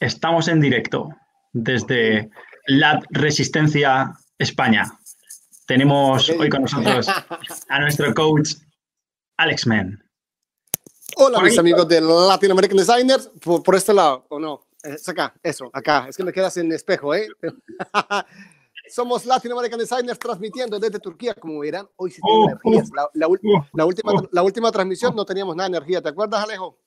Estamos 0.00 0.48
en 0.48 0.62
directo 0.62 1.10
desde 1.52 2.30
la 2.66 3.02
Resistencia 3.10 4.14
España. 4.38 4.98
Tenemos 5.66 6.30
hoy 6.30 6.48
con 6.48 6.62
nosotros 6.62 7.06
a 7.68 7.80
nuestro 7.80 8.14
coach 8.14 8.54
Alex 9.36 9.66
Men. 9.66 10.02
Hola, 11.16 11.42
mis 11.42 11.58
amigos 11.58 11.86
de 11.86 12.00
Latin 12.00 12.50
American 12.50 12.78
Designers. 12.78 13.30
Por, 13.44 13.74
este 13.74 13.92
lado, 13.92 14.24
¿o 14.30 14.40
no? 14.40 14.66
Es 14.82 15.06
acá, 15.06 15.34
eso, 15.42 15.68
acá. 15.70 16.06
Es 16.08 16.16
que 16.16 16.24
me 16.24 16.32
quedas 16.32 16.56
en 16.56 16.72
espejo, 16.72 17.14
¿eh? 17.14 17.28
Somos 18.88 19.26
Latin 19.26 19.52
American 19.52 19.80
Designers 19.80 20.18
transmitiendo 20.18 20.78
desde 20.78 20.98
Turquía, 20.98 21.34
como 21.34 21.60
verán. 21.60 21.86
Hoy 21.96 22.10
sí 22.10 22.22
tengo 22.22 22.46
oh, 22.46 22.48
energías. 22.48 22.90
La, 22.94 23.06
la, 23.12 23.28
última, 23.28 24.14
la 24.32 24.42
última 24.42 24.72
transmisión 24.72 25.14
no 25.14 25.26
teníamos 25.26 25.54
nada 25.54 25.68
de 25.68 25.76
energía. 25.76 26.00
¿Te 26.00 26.08
acuerdas, 26.08 26.42
Alejo? 26.42 26.78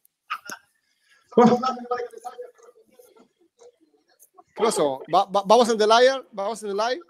¿Qué 4.55 4.63
¿Vamos 5.07 5.70
en 5.70 5.77
the 5.77 5.88
live? 5.88 6.25
¿Vamos 6.31 6.63
en 6.63 6.70
the 6.70 6.75
live? 6.75 7.02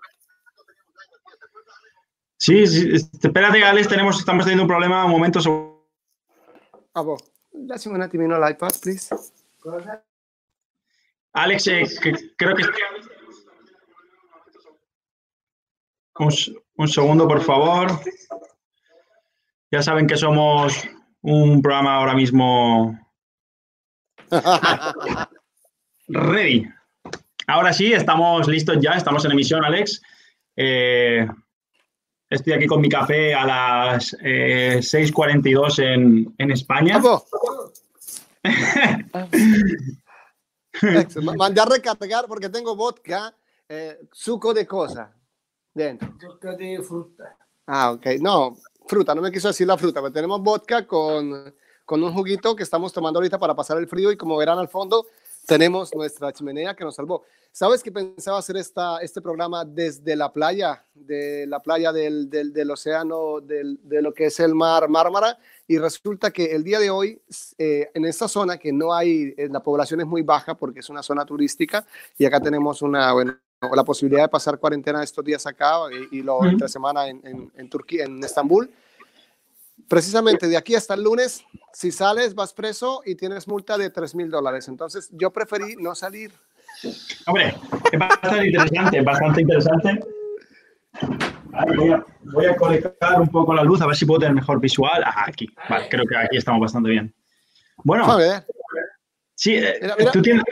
Sí, 2.37 2.67
sí, 2.67 2.91
espérate, 2.93 3.63
Alex, 3.63 3.87
tenemos, 3.87 4.19
estamos 4.19 4.43
teniendo 4.43 4.63
un 4.63 4.67
problema, 4.67 5.05
un 5.05 5.11
momento. 5.11 5.39
Ah, 6.93 7.01
vos. 7.01 7.23
Dame 7.51 7.95
un 7.95 8.01
attimino 8.01 8.39
l'iPad, 8.39 8.71
please. 8.81 9.15
Alex, 11.33 11.67
eh, 11.67 11.83
creo 12.37 12.55
que... 12.55 12.63
Un, 16.19 16.33
un 16.75 16.87
segundo, 16.87 17.27
por 17.27 17.41
favor. 17.41 17.87
Ya 19.71 19.81
saben 19.81 20.05
que 20.05 20.17
somos 20.17 20.87
un 21.21 21.61
programa 21.61 21.95
ahora 21.95 22.13
mismo 22.13 22.99
Ready. 26.09 26.67
Ahora 27.47 27.73
sí, 27.73 27.91
estamos 27.91 28.47
listos 28.47 28.77
ya, 28.79 28.91
estamos 28.91 29.25
en 29.25 29.31
emisión, 29.31 29.65
Alex. 29.65 30.01
Eh, 30.55 31.27
estoy 32.29 32.53
aquí 32.53 32.67
con 32.67 32.79
mi 32.79 32.87
café 32.89 33.33
a 33.33 33.45
las 33.45 34.13
6.42 34.13 35.79
eh, 35.79 35.93
en, 35.93 36.33
en, 36.37 36.51
España. 36.51 36.99
Mandé 41.37 41.61
a 41.61 41.65
recargar 41.65 42.25
porque 42.27 42.49
tengo 42.49 42.75
vodka, 42.75 43.35
eh, 43.67 43.99
suco 44.11 44.53
de 44.53 44.65
cosa 44.65 45.13
dentro. 45.73 46.13
Vodka 46.21 46.55
de 46.55 46.81
fruta. 46.81 47.35
Ah, 47.67 47.91
ok. 47.91 48.05
No, 48.19 48.57
fruta, 48.87 49.13
no 49.15 49.21
me 49.21 49.31
quiso 49.31 49.49
decir 49.49 49.67
la 49.67 49.77
fruta, 49.77 50.01
pero 50.01 50.13
tenemos 50.13 50.41
vodka 50.41 50.87
con, 50.87 51.53
con 51.85 52.03
un 52.03 52.13
juguito 52.13 52.55
que 52.55 52.63
estamos 52.63 52.93
tomando 52.93 53.19
ahorita 53.19 53.39
para 53.39 53.55
pasar 53.55 53.77
el 53.77 53.87
frío 53.87 54.11
y 54.11 54.17
como 54.17 54.37
verán 54.37 54.59
al 54.59 54.69
fondo, 54.69 55.07
tenemos 55.45 55.93
nuestra 55.93 56.31
chimenea 56.31 56.75
que 56.75 56.83
nos 56.83 56.95
salvó. 56.95 57.23
¿Sabes 57.51 57.83
que 57.83 57.91
pensaba 57.91 58.39
hacer 58.39 58.57
esta, 58.57 58.97
este 58.97 59.21
programa 59.21 59.63
desde 59.63 60.15
la 60.15 60.33
playa, 60.33 60.83
de 60.95 61.45
la 61.45 61.59
playa 61.59 61.91
del, 61.91 62.27
del, 62.27 62.51
del 62.51 62.71
océano, 62.71 63.41
del, 63.41 63.79
de 63.83 64.01
lo 64.01 64.11
que 64.11 64.25
es 64.25 64.39
el 64.39 64.55
mar 64.55 64.89
Mármara? 64.89 65.37
Y 65.67 65.77
resulta 65.77 66.31
que 66.31 66.45
el 66.55 66.63
día 66.63 66.79
de 66.79 66.89
hoy, 66.89 67.21
eh, 67.59 67.91
en 67.93 68.05
esta 68.05 68.27
zona 68.27 68.57
que 68.57 68.73
no 68.73 68.91
hay, 68.91 69.35
eh, 69.37 69.49
la 69.51 69.61
población 69.61 70.01
es 70.01 70.07
muy 70.07 70.23
baja 70.23 70.55
porque 70.55 70.79
es 70.79 70.89
una 70.89 71.03
zona 71.03 71.25
turística 71.25 71.85
y 72.17 72.25
acá 72.25 72.39
tenemos 72.39 72.81
una, 72.81 73.13
bueno, 73.13 73.37
la 73.61 73.83
posibilidad 73.83 74.23
de 74.23 74.29
pasar 74.29 74.57
cuarentena 74.57 75.03
estos 75.03 75.23
días 75.23 75.45
acá 75.45 75.75
y, 76.11 76.19
y 76.19 76.21
lo 76.23 76.43
entre 76.43 76.67
semana 76.67 77.07
en, 77.07 77.21
en, 77.23 77.51
en 77.55 77.69
Turquía, 77.69 78.05
en 78.05 78.23
Estambul 78.23 78.69
precisamente 79.87 80.47
de 80.47 80.57
aquí 80.57 80.75
hasta 80.75 80.93
el 80.93 81.03
lunes, 81.03 81.43
si 81.73 81.91
sales, 81.91 82.35
vas 82.35 82.53
preso 82.53 83.01
y 83.05 83.15
tienes 83.15 83.47
multa 83.47 83.77
de 83.77 83.89
3 83.89 84.15
mil 84.15 84.29
dólares. 84.29 84.67
Entonces, 84.67 85.09
yo 85.11 85.31
preferí 85.31 85.75
no 85.77 85.95
salir. 85.95 86.31
Hombre, 87.25 87.55
es 87.91 87.99
bastante 87.99 88.47
interesante, 88.47 89.01
bastante 89.01 89.41
interesante. 89.41 89.99
voy, 92.31 92.45
a, 92.45 92.55
conectar 92.55 93.21
un 93.21 93.27
poco 93.27 93.53
la 93.53 93.63
luz, 93.63 93.81
a 93.81 93.87
ver 93.87 93.95
si 93.95 94.05
puedo 94.05 94.19
tener 94.19 94.35
mejor 94.35 94.59
visual. 94.59 95.03
Ah, 95.05 95.25
aquí, 95.27 95.47
vale, 95.69 95.87
creo 95.89 96.05
que 96.05 96.17
aquí 96.17 96.37
estamos 96.37 96.61
bastante 96.61 96.89
bien. 96.89 97.13
Bueno, 97.83 98.05
a 98.05 98.17
ver. 98.17 98.45
Sí, 99.35 99.55
eh, 99.55 99.79
mira, 99.81 100.43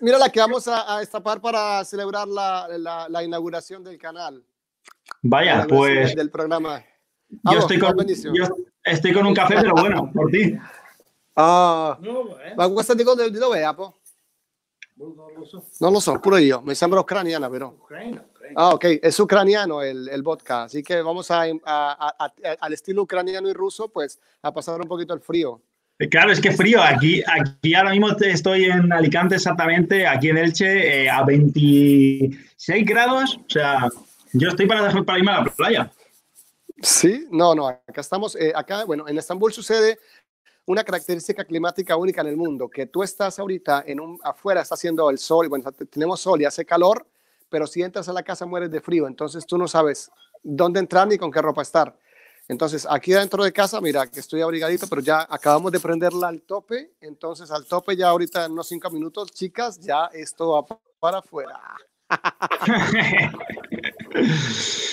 mira, 0.00 0.18
la 0.18 0.30
que 0.30 0.40
vamos 0.40 0.66
a, 0.66 0.94
a 0.94 1.00
destapar 1.00 1.40
para 1.40 1.84
celebrar 1.84 2.26
la, 2.26 3.06
la, 3.08 3.22
inauguración 3.22 3.84
del 3.84 3.98
canal. 3.98 4.42
Vaya, 5.22 5.66
pues. 5.68 6.14
Del 6.14 6.30
programa. 6.30 6.82
Yo, 7.28 7.58
estoy 7.58 7.78
con, 7.78 7.96
estoy 8.82 9.12
con 9.12 9.26
un 9.26 9.34
café, 9.34 9.56
pero 9.60 9.74
bueno, 9.74 10.10
por 10.12 10.30
ti. 10.30 10.56
Ah, 11.36 11.98
ma 12.56 12.68
questa 12.70 12.94
di, 12.94 13.04
di 13.04 13.38
dove 13.38 13.58
è, 13.58 13.62
Apo? 13.62 13.98
Non 14.96 15.14
lo 15.36 15.44
so. 15.44 15.64
Non 15.78 15.92
lo 15.92 16.00
so, 16.00 16.18
pure 16.18 16.42
io. 16.42 16.60
Mi 16.62 16.74
sembra 16.74 16.98
ucraniana, 16.98 17.48
però. 17.48 17.68
Ucraina, 17.68 18.24
Ucraina. 18.28 18.60
Ah, 18.60 18.70
ok. 18.70 18.98
Es 19.00 19.18
ucraniano 19.20 19.80
el, 19.80 20.08
el 20.08 20.22
vodka. 20.22 20.64
Así 20.64 20.82
que 20.82 21.00
vamos 21.02 21.30
a, 21.30 21.42
a, 21.42 21.48
a, 21.64 22.14
a, 22.18 22.32
al 22.58 22.72
estilo 22.72 23.02
ucraniano 23.02 23.48
y 23.48 23.52
ruso, 23.52 23.88
pues, 23.88 24.18
a 24.42 24.52
pasar 24.52 24.80
un 24.80 24.88
poquito 24.88 25.14
el 25.14 25.20
frío. 25.20 25.60
Claro, 26.10 26.32
es 26.32 26.40
que 26.40 26.50
frío. 26.50 26.82
Aquí, 26.82 27.22
aquí 27.26 27.74
ahora 27.74 27.90
mismo 27.90 28.08
estoy 28.10 28.64
en 28.64 28.92
Alicante 28.92 29.36
exactamente, 29.36 30.06
aquí 30.06 30.30
en 30.30 30.38
Elche, 30.38 31.04
eh, 31.04 31.10
a 31.10 31.24
26 31.24 32.84
grados. 32.84 33.36
O 33.36 33.50
sea, 33.50 33.88
yo 34.32 34.48
estoy 34.48 34.66
para, 34.66 34.90
para 35.04 35.18
irme 35.18 35.30
a 35.30 35.44
la 35.44 35.44
playa. 35.44 35.90
Sí, 36.82 37.26
no, 37.30 37.54
no, 37.54 37.68
acá 37.68 38.00
estamos, 38.00 38.36
eh, 38.36 38.52
acá, 38.54 38.84
bueno, 38.84 39.08
en 39.08 39.18
Estambul 39.18 39.52
sucede 39.52 39.98
una 40.66 40.84
característica 40.84 41.44
climática 41.44 41.96
única 41.96 42.20
en 42.20 42.28
el 42.28 42.36
mundo, 42.36 42.68
que 42.68 42.86
tú 42.86 43.02
estás 43.02 43.38
ahorita 43.38 43.84
en 43.86 44.00
un, 44.00 44.18
afuera, 44.22 44.60
está 44.60 44.74
haciendo 44.74 45.08
el 45.10 45.18
sol, 45.18 45.48
bueno, 45.48 45.72
tenemos 45.90 46.20
sol 46.20 46.40
y 46.40 46.44
hace 46.44 46.64
calor, 46.64 47.06
pero 47.48 47.66
si 47.66 47.82
entras 47.82 48.08
a 48.08 48.12
la 48.12 48.22
casa 48.22 48.46
mueres 48.46 48.70
de 48.70 48.80
frío, 48.80 49.06
entonces 49.06 49.46
tú 49.46 49.58
no 49.58 49.66
sabes 49.66 50.10
dónde 50.42 50.78
entrar 50.78 51.08
ni 51.08 51.18
con 51.18 51.32
qué 51.32 51.40
ropa 51.40 51.62
estar. 51.62 51.96
Entonces, 52.48 52.86
aquí 52.88 53.12
dentro 53.12 53.44
de 53.44 53.52
casa, 53.52 53.80
mira, 53.80 54.06
que 54.06 54.20
estoy 54.20 54.40
abrigadito, 54.40 54.86
pero 54.88 55.02
ya 55.02 55.26
acabamos 55.28 55.72
de 55.72 55.80
prenderla 55.80 56.28
al 56.28 56.42
tope, 56.42 56.92
entonces 57.00 57.50
al 57.50 57.66
tope 57.66 57.96
ya 57.96 58.08
ahorita 58.08 58.44
en 58.44 58.52
unos 58.52 58.68
cinco 58.68 58.90
minutos, 58.90 59.32
chicas, 59.32 59.78
ya 59.80 60.06
esto 60.12 60.50
va 60.50 60.64
para 61.00 61.18
afuera. 61.18 61.60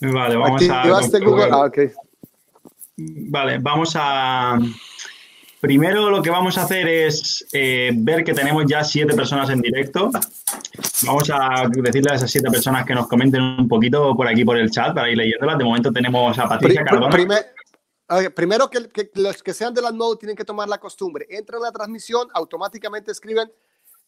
Vale, 0.00 0.36
vamos 0.36 0.68
a. 0.68 0.82
Ah, 0.82 1.70
vale, 2.96 3.58
vamos 3.58 3.92
a. 3.96 4.58
Primero 5.60 6.08
lo 6.08 6.22
que 6.22 6.30
vamos 6.30 6.56
a 6.56 6.62
hacer 6.62 6.88
es 6.88 7.46
eh, 7.52 7.90
ver 7.94 8.24
que 8.24 8.32
tenemos 8.32 8.64
ya 8.66 8.82
siete 8.82 9.14
personas 9.14 9.50
en 9.50 9.60
directo. 9.60 10.10
Vamos 11.04 11.30
a 11.30 11.68
decirle 11.70 12.12
a 12.12 12.14
esas 12.14 12.30
siete 12.30 12.50
personas 12.50 12.86
que 12.86 12.94
nos 12.94 13.06
comenten 13.08 13.42
un 13.42 13.68
poquito 13.68 14.14
por 14.16 14.26
aquí 14.26 14.42
por 14.42 14.56
el 14.56 14.70
chat 14.70 14.94
para 14.94 15.10
ir 15.10 15.18
leyéndolas. 15.18 15.58
De 15.58 15.64
momento 15.64 15.92
tenemos 15.92 16.38
a 16.38 16.48
Patricia 16.48 16.82
Cardona. 16.82 17.14
primero 18.34 18.70
que, 18.70 19.10
los 19.16 19.42
que 19.42 19.52
sean 19.52 19.74
de 19.74 19.82
la 19.82 19.92
Node 19.92 20.16
tienen 20.16 20.36
que 20.36 20.46
tomar 20.46 20.66
la 20.66 20.78
costumbre. 20.78 21.26
Entran 21.28 21.60
a 21.60 21.66
la 21.66 21.72
transmisión, 21.72 22.28
automáticamente 22.32 23.12
escriben 23.12 23.52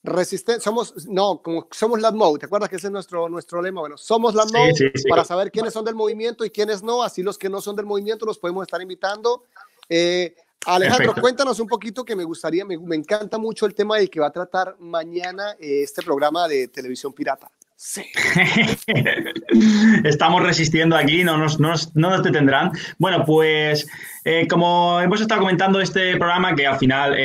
resistente, 0.02 0.60
somos, 0.60 1.06
no, 1.08 1.40
como 1.42 1.68
somos 1.70 2.00
la 2.00 2.10
mode, 2.10 2.40
¿te 2.40 2.46
acuerdas 2.46 2.68
que 2.68 2.76
ese 2.76 2.88
es 2.88 2.92
nuestro, 2.92 3.28
nuestro 3.28 3.62
lema? 3.62 3.80
Bueno, 3.80 3.96
somos 3.96 4.34
la 4.34 4.44
mode 4.44 4.92
para 5.08 5.24
saber 5.24 5.50
quiénes 5.50 5.72
son 5.72 5.84
del 5.84 5.94
movimiento 5.94 6.44
y 6.44 6.50
quiénes 6.50 6.82
no, 6.82 7.02
así 7.02 7.22
los 7.22 7.38
que 7.38 7.48
no 7.48 7.60
son 7.60 7.76
del 7.76 7.86
movimiento 7.86 8.26
los 8.26 8.38
podemos 8.38 8.62
estar 8.62 8.82
invitando. 8.82 9.44
Eh, 9.88 10.34
Alejandro, 10.66 11.14
cuéntanos 11.20 11.58
un 11.60 11.68
poquito 11.68 12.04
que 12.04 12.16
me 12.16 12.24
gustaría, 12.24 12.64
me, 12.64 12.78
me, 12.78 12.96
encanta 12.96 13.38
mucho 13.38 13.66
el 13.66 13.74
tema 13.74 13.96
del 13.98 14.10
que 14.10 14.20
va 14.20 14.28
a 14.28 14.32
tratar 14.32 14.76
mañana 14.78 15.56
eh, 15.60 15.82
este 15.82 16.02
programa 16.02 16.48
de 16.48 16.69
televisión 16.69 17.12
pirata. 17.12 17.48
Sí. 17.76 18.04
Estamos 20.04 20.42
resistiendo 20.42 20.96
aquí, 20.96 21.24
no 21.24 21.36
nos, 21.36 21.58
no 21.58 21.74
no 21.94 22.10
nos 22.10 22.22
detendrán. 22.22 22.70
Bueno, 22.98 23.24
pues 23.24 23.88
eh, 24.24 24.46
como 24.48 25.00
hemos 25.00 25.20
estado 25.20 25.40
comentando 25.40 25.80
este 25.80 26.16
programa 26.16 26.54
que 26.54 26.64
al 26.64 26.78
final, 26.78 27.16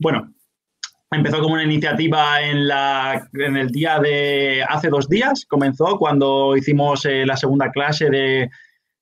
bueno, 0.00 0.32
Empezó 1.12 1.40
como 1.40 1.54
una 1.54 1.64
iniciativa 1.64 2.40
en, 2.40 2.68
la, 2.68 3.28
en 3.32 3.56
el 3.56 3.70
día 3.70 3.98
de 3.98 4.62
hace 4.68 4.88
dos 4.88 5.08
días, 5.08 5.44
comenzó 5.48 5.98
cuando 5.98 6.56
hicimos 6.56 7.04
eh, 7.04 7.26
la 7.26 7.36
segunda 7.36 7.72
clase 7.72 8.08
de, 8.08 8.48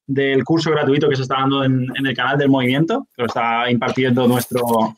del 0.06 0.43
curso 0.43 0.71
gratuito 0.71 1.06
que 1.06 1.17
se 1.17 1.23
está 1.23 1.35
dando 1.35 1.62
en, 1.65 1.87
en, 1.94 2.06
el 2.06 2.17
canal 2.17 2.38
del 2.38 2.49
movimiento, 2.49 3.06
que 3.15 3.23
lo 3.23 3.27
está 3.27 3.71
impartiendo 3.71 4.27
nuestro... 4.27 4.97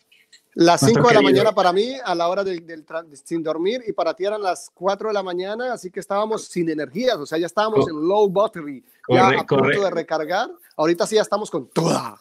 Las 0.55 0.81
5 0.81 1.09
de 1.09 1.15
la 1.15 1.23
mañana 1.23 1.53
para 1.53 1.73
mí, 1.73 1.95
a 2.05 2.15
la 2.15 2.29
hora 2.29 2.45
del, 2.45 2.67
del, 2.67 2.85
sin 3.13 3.43
dormir, 3.43 3.83
y 3.87 3.93
para 3.93 4.15
ti 4.15 4.25
eran 4.25 4.43
las 4.43 4.71
4 4.75 5.09
de 5.09 5.15
la 5.15 5.23
mañana, 5.23 5.73
así 5.73 5.91
que 5.91 6.01
estábamos 6.01 6.47
sin 6.47 6.69
energías, 6.69 7.17
o 7.17 7.27
sea, 7.27 7.39
ya 7.39 7.47
estábamos 7.47 7.89
en 7.89 7.97
low 7.97 8.29
battery, 8.29 8.85
ya 9.09 9.29
a 9.29 9.47
punto 9.47 9.83
de 9.83 9.91
recargar. 9.91 10.49
Ahorita 10.77 11.07
sí 11.07 11.17
ya 11.17 11.23
estamos 11.23 11.51
con 11.51 11.69
toda. 11.71 12.21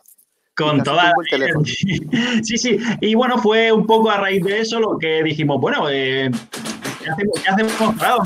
Con 0.59 0.83
toda. 0.83 1.13
Sí, 2.43 2.57
sí. 2.57 2.77
Y 3.01 3.15
bueno, 3.15 3.37
fue 3.37 3.71
un 3.71 3.85
poco 3.85 4.09
a 4.09 4.17
raíz 4.17 4.43
de 4.43 4.59
eso 4.59 4.79
lo 4.79 4.97
que 4.97 5.23
dijimos, 5.23 5.59
bueno, 5.61 5.89
eh, 5.89 6.29
¿qué 7.01 7.09
hacemos, 7.09 7.39
qué 7.41 7.49
hacemos 7.49 7.73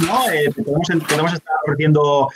¿no? 0.08 0.30
Eh, 0.32 0.52
podemos, 0.52 0.90
estar 0.90 1.56
ofreciendo 1.64 2.30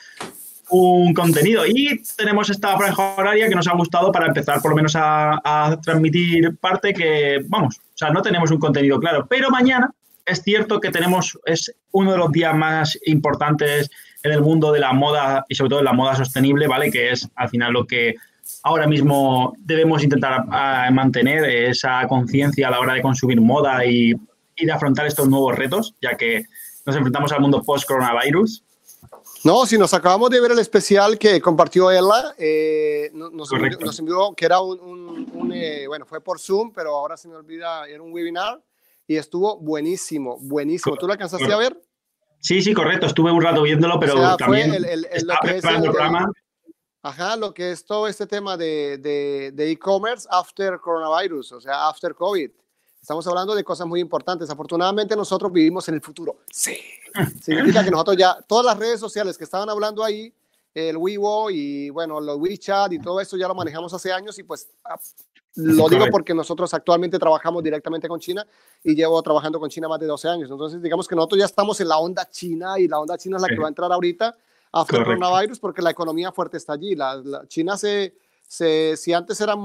un 0.70 1.14
contenido 1.14 1.66
y 1.66 2.02
tenemos 2.16 2.50
esta 2.50 2.78
franja 2.78 3.16
horaria 3.16 3.48
que 3.48 3.56
nos 3.56 3.68
ha 3.68 3.74
gustado 3.74 4.12
para 4.12 4.28
empezar 4.28 4.62
por 4.62 4.72
lo 4.72 4.76
menos 4.76 4.96
a, 4.96 5.40
a, 5.44 5.80
transmitir 5.82 6.58
parte 6.58 6.94
que, 6.94 7.40
vamos, 7.48 7.78
o 7.78 7.98
sea, 7.98 8.10
no 8.10 8.22
tenemos 8.22 8.52
un 8.52 8.60
contenido 8.60 9.00
claro, 9.00 9.26
pero 9.30 9.50
mañana 9.50 9.90
es 10.26 10.44
cierto 10.44 10.82
que 10.82 10.92
tenemos, 10.92 11.40
es 11.46 11.74
uno 11.92 12.12
de 12.12 12.18
los 12.18 12.32
días 12.32 12.54
más 12.54 13.00
importantes 13.06 13.90
en 14.24 14.34
el 14.34 14.42
mundo 14.42 14.72
de 14.74 14.82
la 14.82 14.92
moda 14.92 15.46
y 15.48 15.56
sobre 15.56 15.70
todo 15.70 15.80
en 15.80 15.86
la 15.86 15.94
moda 15.94 16.16
sostenible, 16.16 16.68
¿vale? 16.68 16.92
Que 16.92 17.12
es 17.12 17.30
al 17.36 17.50
final 17.50 17.74
lo 17.74 17.86
que 17.86 18.16
ahora 18.64 18.88
mismo 18.88 19.56
debemos 19.60 20.04
intentar 20.04 20.46
mantener, 20.92 21.46
esa 21.70 22.08
conciencia 22.08 22.68
a 22.68 22.72
la 22.72 22.80
hora 22.80 22.94
de 22.94 23.02
consumir 23.02 23.40
moda 23.42 23.86
y, 23.86 24.14
y 24.56 24.66
de 24.66 24.72
afrontar 24.72 25.06
estos 25.06 25.28
nuevos 25.28 25.56
retos, 25.56 25.96
ya 26.02 26.18
que 26.18 26.46
nos 26.86 26.96
enfrentamos 26.96 27.32
al 27.32 27.42
mundo 27.42 27.62
post-coronavirus. 27.64 28.64
No, 29.44 29.66
si 29.66 29.78
nos 29.78 29.94
acabamos 29.94 30.30
de 30.30 30.42
ver 30.42 30.52
el 30.52 30.60
especial 30.60 31.18
que 31.18 31.40
compartió 31.40 31.92
ella, 31.92 32.34
eh, 32.38 33.12
nos, 33.14 33.52
envió, 34.00 34.34
que 34.36 34.46
era 34.46 34.60
un, 34.60 35.52
eh, 35.54 35.86
bueno, 35.88 36.06
fue 36.06 36.22
por 36.22 36.40
Zoom, 36.40 36.72
pero 36.74 36.96
ahora 36.96 37.18
se 37.18 37.28
me 37.28 37.36
olvida, 37.36 37.88
era 37.88 38.02
un 38.02 38.12
webinar 38.12 38.62
y 39.06 39.16
estuvo 39.16 39.58
buenísimo, 39.58 40.38
buenísimo. 40.42 40.98
¿Tú 40.98 41.08
lo 41.08 41.14
alcanzaste 41.14 41.52
a 41.52 41.58
ver? 41.58 41.80
Sí, 42.40 42.62
sí, 42.62 42.74
correcto, 42.74 43.06
estuve 43.06 43.32
un 43.32 43.42
rato 43.42 43.62
viéndolo, 43.64 44.00
pero 44.00 44.36
también 44.38 44.70
fue 44.70 44.94
el, 44.94 45.28
lo 45.28 45.36
que 45.42 45.58
es 45.58 45.64
el, 45.64 45.82
programa. 45.82 46.32
Ajá, 47.08 47.38
lo 47.38 47.54
que 47.54 47.72
es 47.72 47.86
todo 47.86 48.06
este 48.06 48.28
tema 48.28 48.58
de 48.58 49.54
e-commerce 49.58 50.28
after 50.30 50.78
coronavirus, 50.78 51.54
o 51.54 51.62
sea, 51.62 51.88
after 51.88 52.14
COVID. 52.14 52.52
Estamos 53.02 53.26
hablando 53.28 53.56
de 53.56 53.64
cosas 53.64 53.88
muy 53.88 54.02
importantes. 54.02 54.50
Afortunadamente 54.50 55.16
nosotros 55.16 55.50
vivimos 55.50 55.88
en 55.88 55.96
el 55.96 56.02
futuro. 56.02 56.40
Sí. 56.52 56.78
Significa 57.42 57.82
que 57.82 57.92
nosotros 57.92 58.18
ya, 58.18 58.42
todas 58.42 58.66
las 58.66 58.78
redes 58.78 59.00
sociales 59.00 59.38
que 59.38 59.46
estaban 59.46 59.70
hablando 59.70 60.04
ahí, 60.04 60.34
el 60.74 60.98
Weibo 60.98 61.50
y 61.50 61.90
bueno, 61.92 62.20
los 62.20 62.38
WeChat 62.40 62.92
y 62.92 63.00
todo 63.00 63.22
eso 63.22 63.38
ya 63.38 63.48
lo 63.48 63.56
manejamos 63.56 63.94
hace 63.94 64.12
años 64.12 64.38
y 64.38 64.44
pues 64.44 64.68
ah, 64.84 65.00
lo 65.56 65.88
digo 65.88 66.08
porque 66.12 66.34
nosotros 66.34 66.74
actualmente 66.74 67.18
trabajamos 67.18 67.64
directamente 67.64 68.10
con 68.10 68.20
China 68.20 68.46
y 68.84 68.96
llevo 68.96 69.24
trabajando 69.24 69.62
con 69.62 69.70
China 69.70 69.88
más 69.88 70.02
de 70.02 70.08
12 70.08 70.28
años. 70.28 70.52
Entonces, 70.52 70.82
digamos 70.82 71.08
que 71.08 71.16
nosotros 71.16 71.40
ya 71.40 71.46
estamos 71.46 71.80
en 71.80 71.88
la 71.88 72.00
onda 72.00 72.30
china 72.30 72.78
y 72.78 72.90
la 72.90 73.00
onda 73.00 73.18
china 73.18 73.38
es 73.38 73.44
la 73.44 73.48
que 73.48 73.58
va 73.58 73.68
a 73.68 73.70
entrar 73.70 73.94
ahorita 73.94 74.36
a 74.72 74.86
coronavirus 74.86 75.60
porque 75.60 75.82
la 75.82 75.92
economía 75.92 76.32
fuerte 76.32 76.58
está 76.58 76.74
allí. 76.74 76.96
La, 76.96 77.16
la 77.16 77.48
China 77.48 77.78
se 77.78 78.14
si, 78.48 79.14
antes 79.14 79.40
eran, 79.42 79.60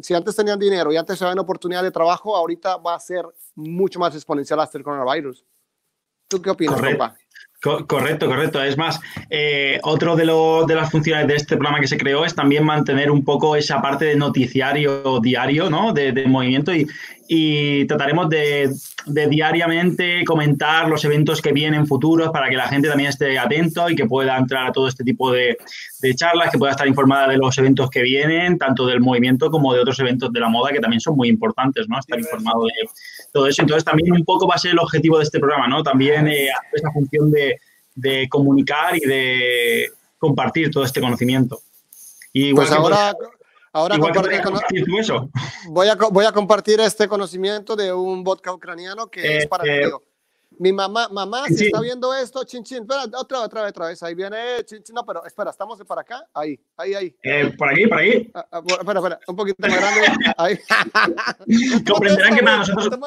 si 0.00 0.14
antes 0.14 0.36
tenían 0.36 0.58
dinero 0.58 0.92
y 0.92 0.96
antes 0.96 1.20
habían 1.22 1.38
oportunidad 1.38 1.82
de 1.82 1.90
trabajo, 1.90 2.36
ahorita 2.36 2.76
va 2.76 2.94
a 2.94 3.00
ser 3.00 3.24
mucho 3.54 3.98
más 3.98 4.14
exponencial 4.14 4.60
hasta 4.60 4.78
el 4.78 4.84
coronavirus. 4.84 5.44
¿Tú 6.28 6.40
qué 6.40 6.50
opinas, 6.50 6.76
Correcto. 6.76 7.86
correcto, 7.86 8.26
correcto. 8.26 8.62
Es 8.62 8.76
más, 8.76 9.00
eh, 9.30 9.80
otro 9.82 10.14
de, 10.14 10.24
de, 10.24 10.74
las 10.74 10.90
funciones 10.90 11.26
de 11.26 11.34
este 11.34 11.56
programa 11.56 11.80
que 11.80 11.88
se 11.88 11.96
creó 11.96 12.24
es 12.24 12.34
también 12.34 12.64
mantener 12.64 13.10
un 13.10 13.24
poco 13.24 13.56
esa 13.56 13.80
parte 13.80 14.04
de 14.04 14.16
noticiario 14.16 15.18
diario, 15.20 15.68
¿no? 15.70 15.92
De, 15.92 16.12
de 16.12 16.26
movimiento 16.26 16.72
y, 16.72 16.86
y 17.30 17.84
trataremos 17.86 18.30
de, 18.30 18.74
diariamente 19.06 20.24
comentar 20.24 20.88
los 20.88 21.04
eventos 21.04 21.42
que 21.42 21.52
vienen 21.52 21.86
futuros 21.86 22.30
para 22.30 22.48
que 22.48 22.56
la 22.56 22.68
gente 22.68 22.88
también 22.88 23.10
esté 23.10 23.38
atento 23.38 23.90
y 23.90 23.94
que 23.94 24.06
pueda 24.06 24.38
entrar 24.38 24.68
a 24.68 24.72
todo 24.72 24.88
este 24.88 25.04
tipo 25.04 25.30
de, 25.30 25.58
charlas, 26.14 26.50
que 26.50 26.56
pueda 26.56 26.72
estar 26.72 26.88
informada 26.88 27.28
de 27.28 27.36
los 27.36 27.56
eventos 27.58 27.90
que 27.90 28.02
vienen, 28.02 28.56
tanto 28.56 28.86
del 28.86 29.00
movimiento 29.00 29.50
como 29.50 29.74
de 29.74 29.80
otros 29.80 30.00
eventos 30.00 30.32
de 30.32 30.40
la 30.40 30.48
moda 30.48 30.72
que 30.72 30.80
también 30.80 31.00
son 31.00 31.16
muy 31.16 31.28
importantes, 31.28 31.86
¿no? 31.86 31.98
Estar 31.98 32.18
informado 32.18 32.64
de 32.64 32.88
todo 33.30 33.46
eso. 33.46 33.60
Entonces 33.60 33.84
también 33.84 34.10
un 34.12 34.24
poco 34.24 34.48
va 34.48 34.54
a 34.54 34.58
ser 34.58 34.70
el 34.70 34.78
objetivo 34.78 35.18
de 35.18 35.24
este 35.24 35.38
programa, 35.38 35.68
¿no? 35.68 35.82
También 35.82 36.28
eh, 36.28 36.48
esa 36.72 36.90
función 36.92 37.30
de, 37.30 37.58
comunicar 38.30 38.96
y 38.96 39.00
de 39.00 39.90
compartir 40.18 40.70
todo 40.70 40.84
este 40.84 41.00
conocimiento. 41.00 41.60
Y 42.32 42.54
pues 42.54 42.70
ahora, 42.70 43.14
Ahora 43.78 43.96
Voy, 45.68 45.88
a, 45.88 45.94
voy 45.94 46.24
a 46.24 46.32
compartir 46.32 46.80
este 46.80 47.06
conocimiento 47.06 47.76
de 47.76 47.92
un 47.92 48.24
vodka 48.24 48.52
ucraniano 48.52 49.08
que 49.08 49.38
es 49.38 49.46
para 49.46 49.64
eh, 49.64 49.88
mi 50.58 50.72
mamá, 50.72 51.08
mamá, 51.08 51.46
si 51.46 51.66
está 51.66 51.80
viendo 51.80 52.12
esto, 52.14 52.42
chin 52.44 52.64
chin, 52.64 52.82
espera, 52.82 53.04
otra, 53.04 53.40
otra 53.40 53.62
vez, 53.62 53.70
otra 53.70 53.86
vez, 53.88 54.02
ahí 54.02 54.14
viene, 54.14 54.64
chin 54.64 54.82
chin, 54.82 54.94
no, 54.94 55.04
pero 55.04 55.24
espera, 55.24 55.50
estamos 55.50 55.78
para 55.84 56.00
acá, 56.00 56.26
ahí, 56.34 56.58
ahí, 56.76 56.94
ahí. 56.94 57.16
Eh, 57.22 57.52
por 57.56 57.68
aquí, 57.68 57.86
por 57.86 57.98
ahí. 57.98 58.30
Ah, 58.34 58.46
ah, 58.50 58.62
espera, 58.66 58.98
espera, 58.98 59.20
un 59.28 59.36
poquito 59.36 59.56
más 59.60 59.76
grande, 59.76 60.00
ahí. 60.36 60.58
Comprenderán 61.88 62.36
que 62.36 62.42
para 62.42 62.58
nosotros, 62.58 62.98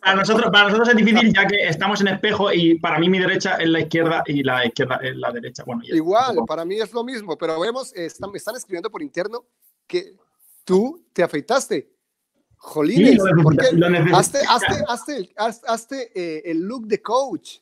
para 0.00 0.14
nosotros, 0.16 0.50
para 0.50 0.64
nosotros 0.64 0.88
es 0.88 0.96
difícil 0.96 1.34
ya 1.34 1.46
que 1.46 1.68
estamos 1.68 2.00
en 2.00 2.08
espejo 2.08 2.52
y 2.52 2.78
para 2.78 2.98
mí 2.98 3.08
mi 3.08 3.18
derecha 3.18 3.56
es 3.56 3.68
la 3.68 3.80
izquierda 3.80 4.22
y 4.26 4.42
la 4.42 4.64
izquierda 4.64 4.98
es 5.02 5.16
la 5.16 5.32
derecha. 5.32 5.62
Bueno, 5.64 5.82
Igual, 5.84 6.38
para 6.46 6.64
mí 6.64 6.76
es 6.76 6.92
lo 6.92 7.04
mismo, 7.04 7.36
pero 7.36 7.60
vemos, 7.60 7.92
están, 7.94 8.30
me 8.30 8.38
están 8.38 8.56
escribiendo 8.56 8.90
por 8.90 9.02
interno 9.02 9.44
que 9.86 10.14
tú 10.64 11.06
te 11.12 11.22
afeitaste. 11.22 11.92
Jolines, 12.56 13.18
¿por 13.42 13.56
qué? 13.56 13.66
Hazte, 14.12 14.38
hazte, 14.48 15.30
hazte, 15.66 16.10
eh, 16.14 16.42
el 16.46 16.62
look 16.62 16.86
de 16.86 17.00
coach. 17.00 17.58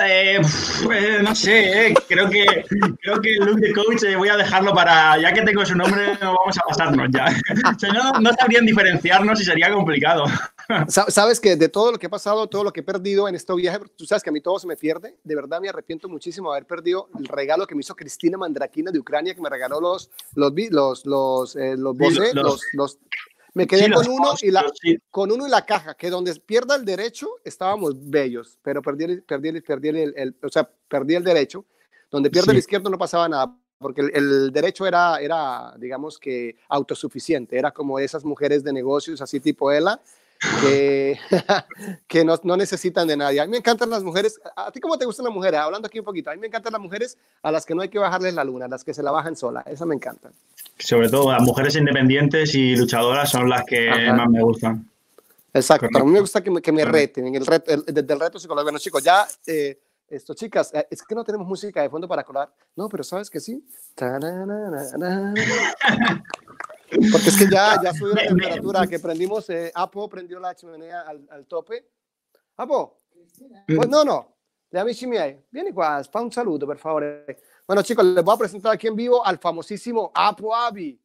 Eh, 0.00 0.40
eh, 0.92 1.18
no 1.22 1.34
sé, 1.34 1.92
creo, 2.08 2.30
que, 2.30 2.44
creo 3.00 3.20
que 3.20 3.34
el 3.34 3.44
look 3.44 3.58
de 3.58 3.72
coach 3.72 4.04
voy 4.16 4.28
a 4.28 4.36
dejarlo 4.36 4.72
para, 4.72 5.20
ya 5.20 5.32
que 5.32 5.42
tengo 5.42 5.66
su 5.66 5.74
nombre, 5.74 6.16
vamos 6.20 6.56
a 6.56 6.68
pasarnos 6.68 7.08
ya. 7.10 7.26
no, 7.92 8.20
no 8.20 8.32
sabrían 8.38 8.64
diferenciarnos 8.64 9.40
y 9.40 9.44
sería 9.44 9.72
complicado. 9.72 10.24
Sabes 10.88 11.40
que 11.40 11.56
de 11.56 11.68
todo 11.68 11.92
lo 11.92 11.98
que 11.98 12.06
ha 12.06 12.10
pasado, 12.10 12.46
todo 12.46 12.64
lo 12.64 12.72
que 12.72 12.80
he 12.80 12.82
perdido 12.82 13.26
en 13.26 13.34
este 13.34 13.54
viaje, 13.54 13.78
tú 13.96 14.04
sabes 14.04 14.22
que 14.22 14.30
a 14.30 14.32
mí 14.32 14.40
todo 14.40 14.58
se 14.58 14.66
me 14.66 14.76
pierde. 14.76 15.16
De 15.24 15.34
verdad 15.34 15.60
me 15.60 15.68
arrepiento 15.68 16.08
muchísimo 16.08 16.50
de 16.50 16.58
haber 16.58 16.66
perdido 16.66 17.08
el 17.18 17.26
regalo 17.26 17.66
que 17.66 17.74
me 17.74 17.80
hizo 17.80 17.96
Cristina 17.96 18.36
Mandrakina 18.36 18.90
de 18.90 18.98
Ucrania, 18.98 19.34
que 19.34 19.40
me 19.40 19.48
regaló 19.48 19.80
los 19.80 20.10
los 20.34 20.52
los 20.70 21.06
los 21.06 21.56
eh, 21.56 21.76
los, 21.76 21.96
los, 22.34 22.62
los, 22.74 22.98
me 23.54 23.66
quedé 23.66 23.90
con 23.90 24.08
uno 24.08 24.34
y 24.42 24.50
la 24.50 24.64
con 25.10 25.32
uno 25.32 25.46
y 25.46 25.50
la 25.50 25.64
caja, 25.64 25.94
que 25.94 26.10
donde 26.10 26.34
pierda 26.34 26.76
el 26.76 26.84
derecho 26.84 27.28
estábamos 27.44 27.94
bellos, 27.98 28.58
pero 28.62 28.82
perdí 28.82 29.22
perdí 29.22 29.60
perdí 29.62 29.88
el, 29.88 30.14
el 30.16 30.36
o 30.42 30.48
sea, 30.48 30.68
perdí 30.88 31.14
el 31.14 31.24
derecho. 31.24 31.64
Donde 32.10 32.30
pierde 32.30 32.52
el 32.52 32.58
izquierdo 32.58 32.88
no 32.88 32.96
pasaba 32.96 33.28
nada 33.28 33.54
porque 33.78 34.00
el, 34.00 34.10
el, 34.14 34.50
derecho 34.50 34.86
era, 34.86 35.18
era, 35.20 35.74
digamos 35.78 36.18
que, 36.18 36.56
autosuficiente, 36.68 37.56
era 37.56 37.70
como 37.70 37.98
esas 37.98 38.24
mujeres 38.24 38.64
de 38.64 38.72
negocios, 38.72 39.20
así 39.20 39.40
tipo 39.40 39.70
Ela, 39.70 40.00
que, 40.60 41.18
que 42.06 42.24
no, 42.24 42.38
no, 42.42 42.56
necesitan 42.56 43.08
de 43.08 43.16
nadie. 43.16 43.40
A 43.40 43.44
mí 43.44 43.50
me 43.50 43.58
encantan 43.58 43.90
las 43.90 44.02
mujeres. 44.02 44.40
¿A 44.56 44.70
ti 44.70 44.80
cómo 44.80 44.96
te 44.96 45.04
gustan 45.04 45.24
las 45.24 45.34
mujeres? 45.34 45.60
Hablando 45.60 45.86
aquí 45.86 45.98
un 45.98 46.04
poquito. 46.04 46.30
A 46.30 46.34
mí 46.34 46.40
me 46.40 46.46
encantan 46.46 46.72
las 46.72 46.80
mujeres 46.80 47.18
a 47.42 47.50
las 47.50 47.66
que 47.66 47.74
no 47.74 47.82
hay 47.82 47.88
que 47.88 47.98
bajarles 47.98 48.34
la 48.34 48.44
luna, 48.44 48.68
las 48.68 48.84
que 48.84 48.94
se 48.94 49.02
la 49.02 49.10
bajan 49.10 49.36
sola. 49.36 49.62
Esa 49.62 49.86
me 49.86 49.94
encantan. 49.94 50.32
Sobre 50.78 51.08
todo 51.08 51.32
las 51.32 51.42
mujeres 51.42 51.74
independientes 51.76 52.54
y 52.54 52.76
luchadoras 52.76 53.30
son 53.30 53.48
las 53.48 53.64
que 53.64 53.90
más 54.12 54.28
me 54.28 54.42
gustan. 54.42 54.88
Exacto. 55.52 55.88
Pero 55.92 56.04
a 56.04 56.06
mí 56.06 56.12
me 56.12 56.20
gusta 56.20 56.42
que 56.42 56.50
me, 56.50 56.62
que 56.62 56.72
me 56.72 56.84
reten. 56.84 57.34
El 57.34 57.46
reto, 57.46 57.72
el, 57.72 57.84
desde 57.86 58.12
el 58.12 58.20
reto 58.20 58.38
psicológico. 58.38 58.64
Bueno, 58.64 58.78
chicos, 58.78 59.02
ya. 59.02 59.26
Eh, 59.46 59.78
esto, 60.08 60.34
chicas, 60.34 60.72
eh, 60.72 60.86
es 60.90 61.02
que 61.02 61.14
no 61.14 61.22
tenemos 61.22 61.46
música 61.46 61.82
de 61.82 61.90
fondo 61.90 62.08
para 62.08 62.24
colar. 62.24 62.50
No, 62.74 62.88
pero 62.88 63.04
sabes 63.04 63.28
que 63.28 63.40
sí. 63.40 63.62
Porque 66.90 67.28
es 67.28 67.36
que 67.36 67.50
ya, 67.50 67.80
ya 67.82 67.92
subió 67.92 68.14
la 68.14 68.26
temperatura, 68.26 68.86
que 68.86 68.98
prendimos, 68.98 69.48
eh, 69.50 69.70
Apo 69.74 70.08
prendió 70.08 70.40
la 70.40 70.54
chimenea 70.54 71.02
al, 71.02 71.26
al 71.30 71.46
tope. 71.46 71.86
Apo, 72.56 73.00
pues 73.66 73.88
no, 73.88 74.04
no, 74.04 74.36
le 74.70 74.80
amici 74.80 75.06
miei, 75.06 75.38
vieni 75.50 75.72
qua, 75.72 76.02
fa 76.02 76.20
un 76.20 76.30
saluto, 76.30 76.66
per 76.66 76.78
favore. 76.78 77.24
Bueno, 77.66 77.82
chicos, 77.82 78.04
les 78.04 78.24
voy 78.24 78.34
a 78.34 78.38
presentar 78.38 78.72
aquí 78.72 78.86
en 78.86 78.96
vivo 78.96 79.24
al 79.24 79.38
famosísimo 79.38 80.10
Apo 80.14 80.54
Abi. 80.54 80.98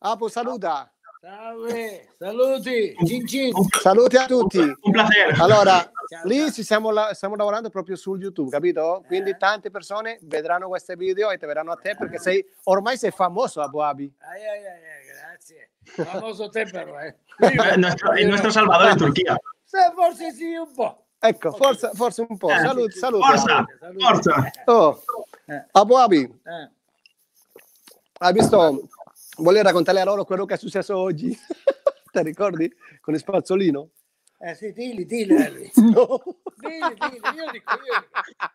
Apo, 0.00 0.28
saluda. 0.28 0.90
Salve, 1.20 2.10
saluti, 2.18 2.94
cin 3.06 3.26
cin. 3.26 3.52
Saluti 3.80 4.16
a 4.18 4.26
tutti. 4.26 4.58
Un 4.58 4.92
piacere. 4.92 5.32
Allora, 5.38 5.90
lì 6.24 6.52
ci 6.52 6.62
stiamo, 6.62 6.92
stiamo, 7.12 7.34
lavorando 7.34 7.70
proprio 7.70 7.96
su 7.96 8.14
YouTube, 8.16 8.50
capito? 8.50 9.02
Quindi 9.06 9.34
tante 9.38 9.70
persone 9.70 10.18
vedranno 10.20 10.68
questi 10.68 10.94
video 10.96 11.30
e 11.30 11.38
te 11.38 11.46
verranno 11.46 11.72
a 11.72 11.76
te 11.76 11.96
perché 11.96 12.18
sei, 12.18 12.44
ormai 12.64 12.98
sei 12.98 13.10
famoso 13.10 13.62
Abu 13.62 13.78
Abi. 13.78 14.14
Ai, 14.18 14.46
ai, 14.46 14.66
ai. 14.66 15.03
Famoso 16.02 16.48
te 16.48 16.64
però, 16.64 16.98
eh. 17.00 17.16
Il 17.40 17.78
nostro, 17.78 18.14
il 18.14 18.26
nostro 18.26 18.50
Salvador 18.50 18.90
in 18.90 18.96
Turchia. 18.96 19.36
Se 19.64 19.92
forse 19.94 20.32
sì, 20.32 20.54
un 20.54 20.72
po'. 20.72 21.06
Ecco, 21.18 21.52
forse, 21.52 21.90
forse 21.94 22.26
un 22.28 22.36
po'. 22.36 22.50
Eh, 22.50 22.58
saluti, 22.58 22.98
saluti. 22.98 23.26
Forza, 23.26 23.66
forza. 23.94 24.52
Oh. 24.66 25.02
Eh. 25.46 25.66
Abu 25.72 25.94
Abi, 25.94 26.22
eh. 26.22 26.70
hai 28.18 28.32
visto 28.32 28.88
Vuole 29.36 29.62
raccontare 29.62 30.00
a 30.00 30.04
loro 30.04 30.24
quello 30.24 30.44
che 30.44 30.54
è 30.54 30.56
successo 30.56 30.96
oggi? 30.96 31.36
Ti 32.12 32.22
ricordi? 32.22 32.72
Con 33.00 33.14
il 33.14 33.20
spazzolino? 33.20 33.90
Eh 34.38 34.54
sì, 34.54 34.72
dilli, 34.72 35.04
dilli. 35.04 35.72
No. 35.82 36.22
Dilli, 36.56 36.94
dilli, 36.94 37.36
io 37.36 37.50
dico, 37.50 37.72
io 37.72 38.08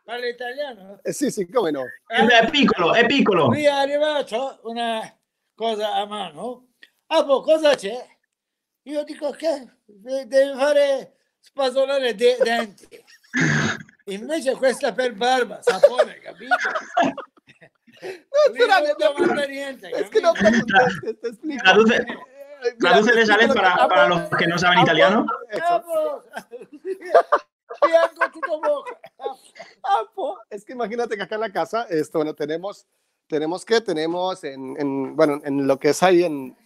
parla 0.06 0.28
italiano? 0.28 1.00
Eh 1.02 1.12
sì, 1.12 1.30
sì, 1.32 1.50
come 1.50 1.72
no? 1.72 1.84
Eh, 2.08 2.26
è 2.26 2.50
piccolo, 2.50 2.94
è 2.94 3.06
piccolo. 3.06 3.48
Qui 3.48 3.64
è 3.64 3.70
arrivato 3.70 4.60
una 4.64 5.02
cosa 5.54 5.96
a 5.96 6.06
mano. 6.06 6.69
Ah, 7.12 7.24
boh, 7.24 7.42
cosa 7.42 7.76
c'è? 7.76 8.08
Io 8.84 9.04
dico 9.04 9.32
che 9.32 9.68
deve 9.86 10.54
fare 10.56 11.16
spazzolare 11.40 12.16
dei 12.16 12.38
denti. 12.38 12.88
Invece 14.06 14.56
questa 14.56 14.94
per 14.94 15.14
barba, 15.14 15.62
sapone, 15.62 16.20
capito? 16.20 16.56
No, 18.02 18.54
espérame, 18.54 18.96
no, 18.98 19.46
niente, 19.46 19.92
es 19.92 20.10
que 20.10 20.22
no 20.22 20.32
te, 20.34 20.50
te 21.14 21.28
explico. 21.28 21.64
Traduce, 21.64 23.14
de 23.14 23.34
Alex 23.34 23.54
para, 23.54 23.88
para 23.88 24.08
los 24.08 24.30
que 24.30 24.48
no 24.48 24.58
saben 24.58 24.80
italiano. 24.80 25.26
Ah, 25.62 25.84
es 30.50 30.66
que 30.66 30.74
imagínate 30.74 31.16
que 31.16 31.24
acá 31.24 31.36
en 31.36 31.42
la 31.42 31.52
casa, 31.52 31.86
esto, 31.90 32.20
bueno, 32.20 32.34
tenemos, 32.34 32.88
tenemos 33.28 33.66
que, 33.66 33.82
tenemos 33.82 34.44
en, 34.44 34.76
en, 34.80 35.16
bueno, 35.16 35.40
en 35.44 35.68
lo 35.68 35.78
que 35.78 35.90
es 35.90 36.04
ahí 36.04 36.24
en, 36.24 36.58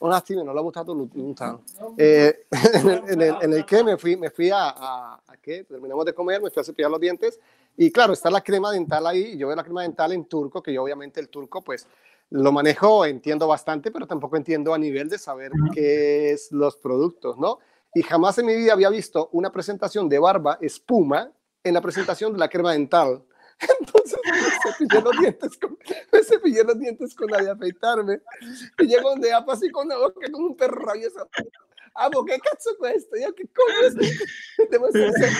un 0.00 0.12
attimo, 0.12 0.42
non 0.42 0.54
l'ho 0.54 0.62
buttato 0.62 0.92
lontano. 0.94 1.62
Eh, 1.96 2.46
en, 2.74 2.88
el, 2.88 3.02
en, 3.06 3.20
el, 3.20 3.36
en 3.42 3.52
el 3.52 3.64
que 3.64 3.82
me 3.82 3.96
fui, 3.96 4.16
me 4.16 4.30
fui 4.30 4.50
a, 4.50 4.68
a, 4.68 5.22
a 5.26 5.36
qué, 5.36 5.64
terminamos 5.64 6.04
de 6.04 6.14
comer, 6.14 6.40
me 6.40 6.50
fui 6.50 6.60
a 6.60 6.64
cepillar 6.64 6.90
los 6.90 7.00
dientes 7.00 7.38
y 7.76 7.90
claro, 7.90 8.12
está 8.12 8.30
la 8.30 8.40
crema 8.40 8.72
dental 8.72 9.06
ahí, 9.06 9.32
y 9.34 9.38
yo 9.38 9.46
veo 9.46 9.56
la 9.56 9.64
crema 9.64 9.82
dental 9.82 10.12
en 10.12 10.24
turco, 10.26 10.62
que 10.62 10.72
yo 10.72 10.82
obviamente 10.82 11.20
el 11.20 11.28
turco 11.28 11.62
pues 11.62 11.86
lo 12.30 12.52
manejo, 12.52 13.04
entiendo 13.04 13.46
bastante, 13.46 13.90
pero 13.90 14.06
tampoco 14.06 14.36
entiendo 14.36 14.72
a 14.72 14.78
nivel 14.78 15.08
de 15.08 15.18
saber 15.18 15.50
qué 15.72 16.30
es 16.30 16.52
los 16.52 16.76
productos, 16.76 17.38
¿no? 17.38 17.58
Y 17.94 18.02
jamás 18.02 18.38
en 18.38 18.46
mi 18.46 18.54
vida 18.54 18.72
había 18.72 18.88
visto 18.88 19.28
una 19.32 19.50
presentación 19.50 20.08
de 20.08 20.18
barba 20.18 20.58
espuma 20.60 21.32
en 21.64 21.74
la 21.74 21.80
presentación 21.80 22.32
de 22.32 22.38
la 22.38 22.48
crema 22.48 22.72
dental. 22.72 23.22
Entonces 23.80 24.18
me 24.24 24.72
cepillé 24.72 25.00
los 25.02 25.18
dientes 25.18 25.58
con, 25.58 25.78
me 26.12 26.22
cepillé 26.24 26.64
los 26.64 26.78
dientes 26.78 27.14
con 27.14 27.30
la 27.30 27.42
de 27.42 27.50
afeitarme. 27.50 28.20
Y 28.78 28.86
llego 28.86 29.10
donde 29.10 29.32
apa 29.32 29.52
así 29.52 29.70
con 29.70 29.88
la 29.88 29.96
boca 29.96 30.30
como 30.30 30.46
un 30.46 30.56
perro 30.56 30.84
rabioso. 30.84 31.28
Amo, 31.94 32.24
¿qué 32.24 32.38
cazzo 32.38 32.76
questo? 32.78 33.16
Io 33.16 33.34
che 33.34 33.48
coño 33.52 33.86
es 33.86 33.96
essere... 33.96 35.32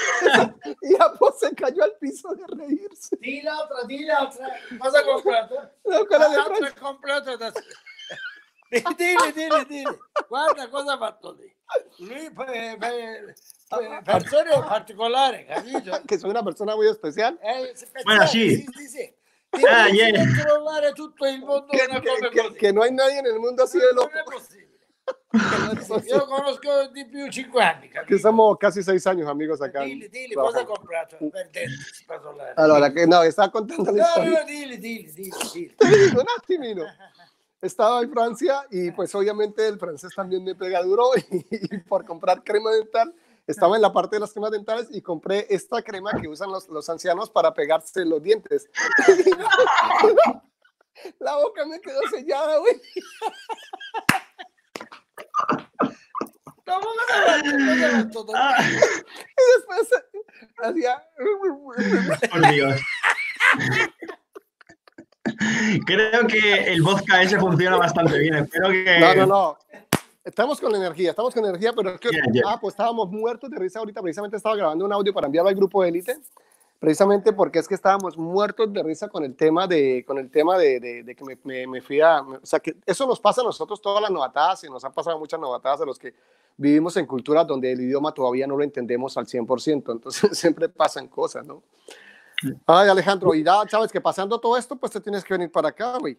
Y 0.83 0.95
Apo 1.01 1.33
se 1.39 1.55
cayó 1.55 1.85
al 1.85 1.97
piso 2.01 2.35
de 2.35 2.45
reírse. 2.49 3.17
Di 3.21 3.41
l'altra, 3.41 3.85
di 3.85 4.05
l'altra. 4.05 4.49
Cosa 4.79 4.99
hai 4.99 5.05
comprato? 5.05 5.55
No, 5.85 6.03
di 6.03 6.09
L'altra 6.11 6.45
Francia. 6.45 6.67
è 6.67 6.75
comprato 6.75 7.37
da... 7.37 7.53
Dile, 8.71 9.33
dile, 9.35 9.65
dile. 9.67 9.99
Guarda 10.29 10.69
cosa 10.69 10.93
ha 10.95 10.99
fatto 10.99 11.33
lì. 11.39 11.53
Lui 11.99 12.31
per, 12.33 12.77
per, 12.79 13.35
per 13.69 14.03
persone 14.05 14.51
particolari, 14.51 15.45
capito? 15.45 16.01
Que 16.07 16.19
una 16.25 16.43
persona 16.43 16.75
muy 16.77 16.87
especial. 16.89 17.37
È 17.41 17.73
speciale, 17.75 18.05
Bueno, 18.05 18.27
sì. 18.27 18.49
sì, 18.57 18.67
sì, 18.73 18.87
sì. 18.89 19.15
Ah, 19.69 19.89
yeah. 19.89 20.13
controllare 20.25 20.93
tutto 20.93 21.27
il 21.27 21.41
mondo 21.41 21.67
Que, 21.67 21.85
una 21.89 21.99
que- 22.01 22.09
come 22.11 22.29
que- 22.31 22.43
così. 22.43 22.55
que 22.57 22.73
no 22.73 22.83
hay 22.83 22.93
nadie 22.93 23.19
en 23.19 23.27
el 23.27 23.41
mundo 23.41 23.65
así 23.65 23.79
de 23.79 23.87
non 23.93 24.05
loco. 24.05 24.17
è 24.17 24.23
possibile. 24.23 24.69
Io 26.07 26.25
conosco 26.27 26.87
di 26.93 27.05
più 27.07 27.29
5 27.29 27.63
anni, 27.63 27.89
Que 27.89 27.99
capito? 27.99 28.19
somos 28.21 28.57
casi 28.59 28.83
seis 28.85 29.05
años 29.07 29.27
amigos 29.29 29.61
acá. 29.61 29.83
Dile, 29.83 30.09
dile, 30.09 30.35
cosa 30.35 30.59
hai 30.61 30.65
comprato 30.67 31.17
per 31.19 31.51
spasolari? 31.93 32.53
Allora, 32.57 32.93
que 32.93 33.07
no, 33.09 33.23
estaba 33.23 33.51
contando 33.51 33.91
la 33.91 34.03
No, 34.03 34.07
historia. 34.07 34.39
no, 34.39 34.45
dile, 34.47 34.77
dile, 34.79 35.11
dile, 35.13 35.37
dile. 35.53 35.75
Te 35.77 36.17
un 36.17 36.27
attimino. 36.37 36.85
Estaba 37.61 38.03
en 38.03 38.11
Francia 38.11 38.67
y 38.71 38.91
pues 38.91 39.15
obviamente 39.15 39.67
el 39.67 39.79
francés 39.79 40.13
también 40.15 40.43
me 40.45 40.55
pega 40.55 40.83
duro 40.83 41.11
y, 41.17 41.47
y 41.75 41.79
por 41.79 42.05
comprar 42.05 42.43
crema 42.43 42.71
dental 42.71 43.15
estaba 43.51 43.77
en 43.77 43.83
la 43.83 43.93
parte 43.93 44.17
de 44.17 44.21
las 44.21 44.33
cremas 44.33 44.53
dentales 44.53 44.87
y 44.91 45.03
compré 45.03 45.47
esta 45.51 45.83
crema 45.83 46.13
que 46.21 46.29
usan 46.29 46.51
los, 46.51 46.69
los 46.69 46.89
ancianos 46.89 47.31
para 47.31 47.53
pegarse 47.53 48.05
los 48.05 48.23
dientes. 48.23 48.71
La 51.19 51.37
boca 51.37 51.67
me 51.67 51.81
quedó 51.81 52.01
sellada, 52.11 52.59
güey. 52.59 52.81
Ah, 58.35 58.59
Y 58.63 59.43
después 59.57 59.89
hacía... 60.63 61.03
por 62.31 62.51
Dios. 62.53 62.81
Creo 65.87 66.27
que 66.27 66.73
el 66.73 66.83
vodka 66.83 67.23
ese 67.23 67.39
funciona 67.39 67.77
bastante 67.77 68.19
bien. 68.19 68.35
Espero 68.35 68.69
que. 68.71 68.99
No, 69.01 69.15
no, 69.15 69.27
no. 69.27 69.57
Estamos 70.25 70.61
con 70.61 70.75
energía, 70.75 71.11
estamos 71.11 71.35
con 71.35 71.45
energía, 71.45 71.73
pero 71.75 71.91
es 71.95 72.01
que, 72.01 72.11
Ya, 72.13 72.23
ya. 72.33 72.43
ah, 72.47 72.59
pues 72.61 72.73
estábamos 72.75 73.11
muertos 73.11 73.51
de 73.51 73.59
risa 73.59 73.79
ahorita. 73.79 74.03
Precisamente 74.03 74.37
estaba 74.37 74.55
grabando 74.57 74.85
un 74.85 74.93
audio 74.93 75.13
para 75.15 75.27
enviarlo 75.27 75.49
al 75.49 75.55
grupo 75.57 75.83
élite, 75.83 76.19
precisamente 76.79 77.33
porque 77.33 77.59
es 77.59 77.67
que 77.67 77.75
estábamos 77.75 78.17
muertos 78.19 78.71
de 78.73 78.83
risa 78.83 79.09
con 79.09 79.25
el 79.25 79.35
tema 79.35 79.67
de, 79.67 80.05
con 80.07 80.19
el 80.19 80.31
tema 80.31 80.59
de, 80.59 80.79
de- 80.79 81.03
de 81.05 81.15
que 81.15 81.25
me, 81.25 81.39
me- 81.45 81.67
me 81.67 81.81
fui 81.81 82.01
a, 82.01 82.21
o 82.21 82.41
sea, 82.45 82.61
que 82.61 82.77
eso 82.87 83.07
nos 83.07 83.19
pasa 83.19 83.41
a 83.41 83.45
nosotros 83.45 83.81
todas 83.81 84.03
las 84.03 84.11
novatadas 84.11 84.63
y 84.65 84.69
nos 84.69 84.85
han 84.85 84.93
pasado 84.93 85.19
muchas 85.19 85.41
novatadas 85.41 85.81
a 85.81 85.85
los 85.87 85.99
que 85.99 86.15
vivimos 86.57 86.97
en 86.99 87.07
culturas 87.07 87.47
donde 87.47 87.73
el 87.73 87.81
idioma 87.81 88.13
todavía 88.13 88.47
no 88.47 88.57
lo 88.57 88.63
entendemos 88.63 89.17
al 89.17 89.27
100%, 89.27 89.93
entonces 89.93 90.31
siempre 90.39 90.69
pasan 90.69 91.09
cosas, 91.09 91.47
¿no? 91.47 91.63
Ay, 92.67 92.89
Alejandro, 92.89 93.35
y 93.35 93.45
ya 93.45 93.63
sabes 93.69 93.91
que 93.93 94.01
pasando 94.01 94.39
todo 94.41 94.57
esto, 94.57 94.77
pues 94.77 94.93
te 94.93 95.01
tienes 95.01 95.25
que 95.25 95.35
venir 95.35 95.51
para 95.51 95.69
acá, 95.69 95.99
güey. 95.99 96.19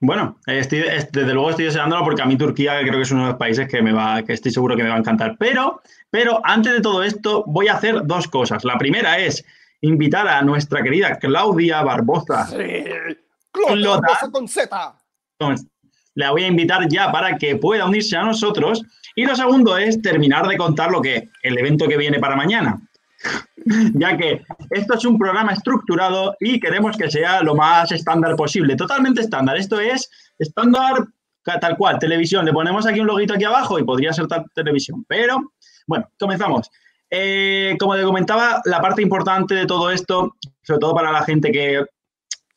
Bueno, 0.00 0.38
estoy- 0.46 0.80
es- 0.80 1.10
desde 1.12 1.32
luego 1.32 1.50
estoy 1.50 1.66
deseándolo 1.66 2.02
porque 2.04 2.20
a 2.22 2.26
mí 2.26 2.36
Turquía 2.36 2.80
creo 2.80 2.94
que 2.94 3.02
es 3.02 3.10
uno 3.12 3.22
de 3.22 3.28
los 3.30 3.38
países 3.38 3.68
que 3.68 3.80
me 3.80 3.92
va, 3.92 4.22
que 4.22 4.32
estoy 4.32 4.50
seguro 4.50 4.76
que 4.76 4.82
me 4.82 4.88
va 4.88 4.96
a 4.96 4.98
encantar. 4.98 5.36
Pero, 5.38 5.80
pero 6.10 6.40
antes 6.44 6.72
de 6.72 6.80
todo 6.80 7.02
esto 7.02 7.44
voy 7.46 7.68
a 7.68 7.74
hacer 7.74 8.04
dos 8.04 8.26
cosas. 8.28 8.64
La 8.64 8.76
primera 8.76 9.18
es 9.18 9.44
invitar 9.80 10.26
a 10.28 10.42
nuestra 10.42 10.82
querida 10.82 11.18
Claudia 11.18 11.82
Barbosa. 11.82 12.46
Clota, 13.52 13.72
Clota. 13.72 14.00
Barbosa 14.00 14.30
con 14.30 14.48
Z. 14.48 14.96
La 16.16 16.30
voy 16.32 16.44
a 16.44 16.48
invitar 16.48 16.86
ya 16.88 17.10
para 17.10 17.36
que 17.38 17.56
pueda 17.56 17.86
unirse 17.86 18.16
a 18.16 18.24
nosotros. 18.24 18.82
Y 19.16 19.24
lo 19.24 19.34
segundo 19.36 19.76
es 19.78 20.02
terminar 20.02 20.46
de 20.48 20.56
contar 20.56 20.90
lo 20.90 21.00
que 21.00 21.28
el 21.42 21.58
evento 21.58 21.86
que 21.88 21.96
viene 21.96 22.18
para 22.18 22.36
mañana. 22.36 22.80
Ya 23.94 24.16
que 24.16 24.42
esto 24.70 24.94
es 24.94 25.04
un 25.06 25.18
programa 25.18 25.52
estructurado 25.52 26.36
y 26.38 26.60
queremos 26.60 26.98
que 26.98 27.10
sea 27.10 27.42
lo 27.42 27.54
más 27.54 27.90
estándar 27.92 28.36
posible. 28.36 28.76
Totalmente 28.76 29.22
estándar. 29.22 29.56
Esto 29.56 29.80
es 29.80 30.10
estándar 30.38 31.06
tal 31.44 31.76
cual, 31.76 31.98
televisión. 31.98 32.44
Le 32.44 32.52
ponemos 32.52 32.86
aquí 32.86 33.00
un 33.00 33.06
loguito 33.06 33.34
aquí 33.34 33.44
abajo 33.44 33.78
y 33.78 33.84
podría 33.84 34.12
ser 34.12 34.26
tal 34.26 34.44
televisión. 34.54 35.04
Pero, 35.08 35.52
bueno, 35.86 36.08
comenzamos. 36.18 36.70
Eh, 37.10 37.76
como 37.78 37.96
te 37.96 38.02
comentaba, 38.02 38.60
la 38.64 38.80
parte 38.80 39.02
importante 39.02 39.54
de 39.54 39.66
todo 39.66 39.90
esto, 39.90 40.36
sobre 40.62 40.80
todo 40.80 40.94
para 40.94 41.12
la 41.12 41.22
gente 41.22 41.52
que 41.52 41.84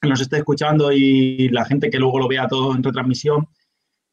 nos 0.02 0.22
esté 0.22 0.38
escuchando 0.38 0.92
y 0.92 1.50
la 1.50 1.66
gente 1.66 1.90
que 1.90 2.00
luego 2.00 2.20
lo 2.20 2.28
vea 2.28 2.48
todo 2.48 2.76
en 2.76 2.84
retransmisión, 2.84 3.48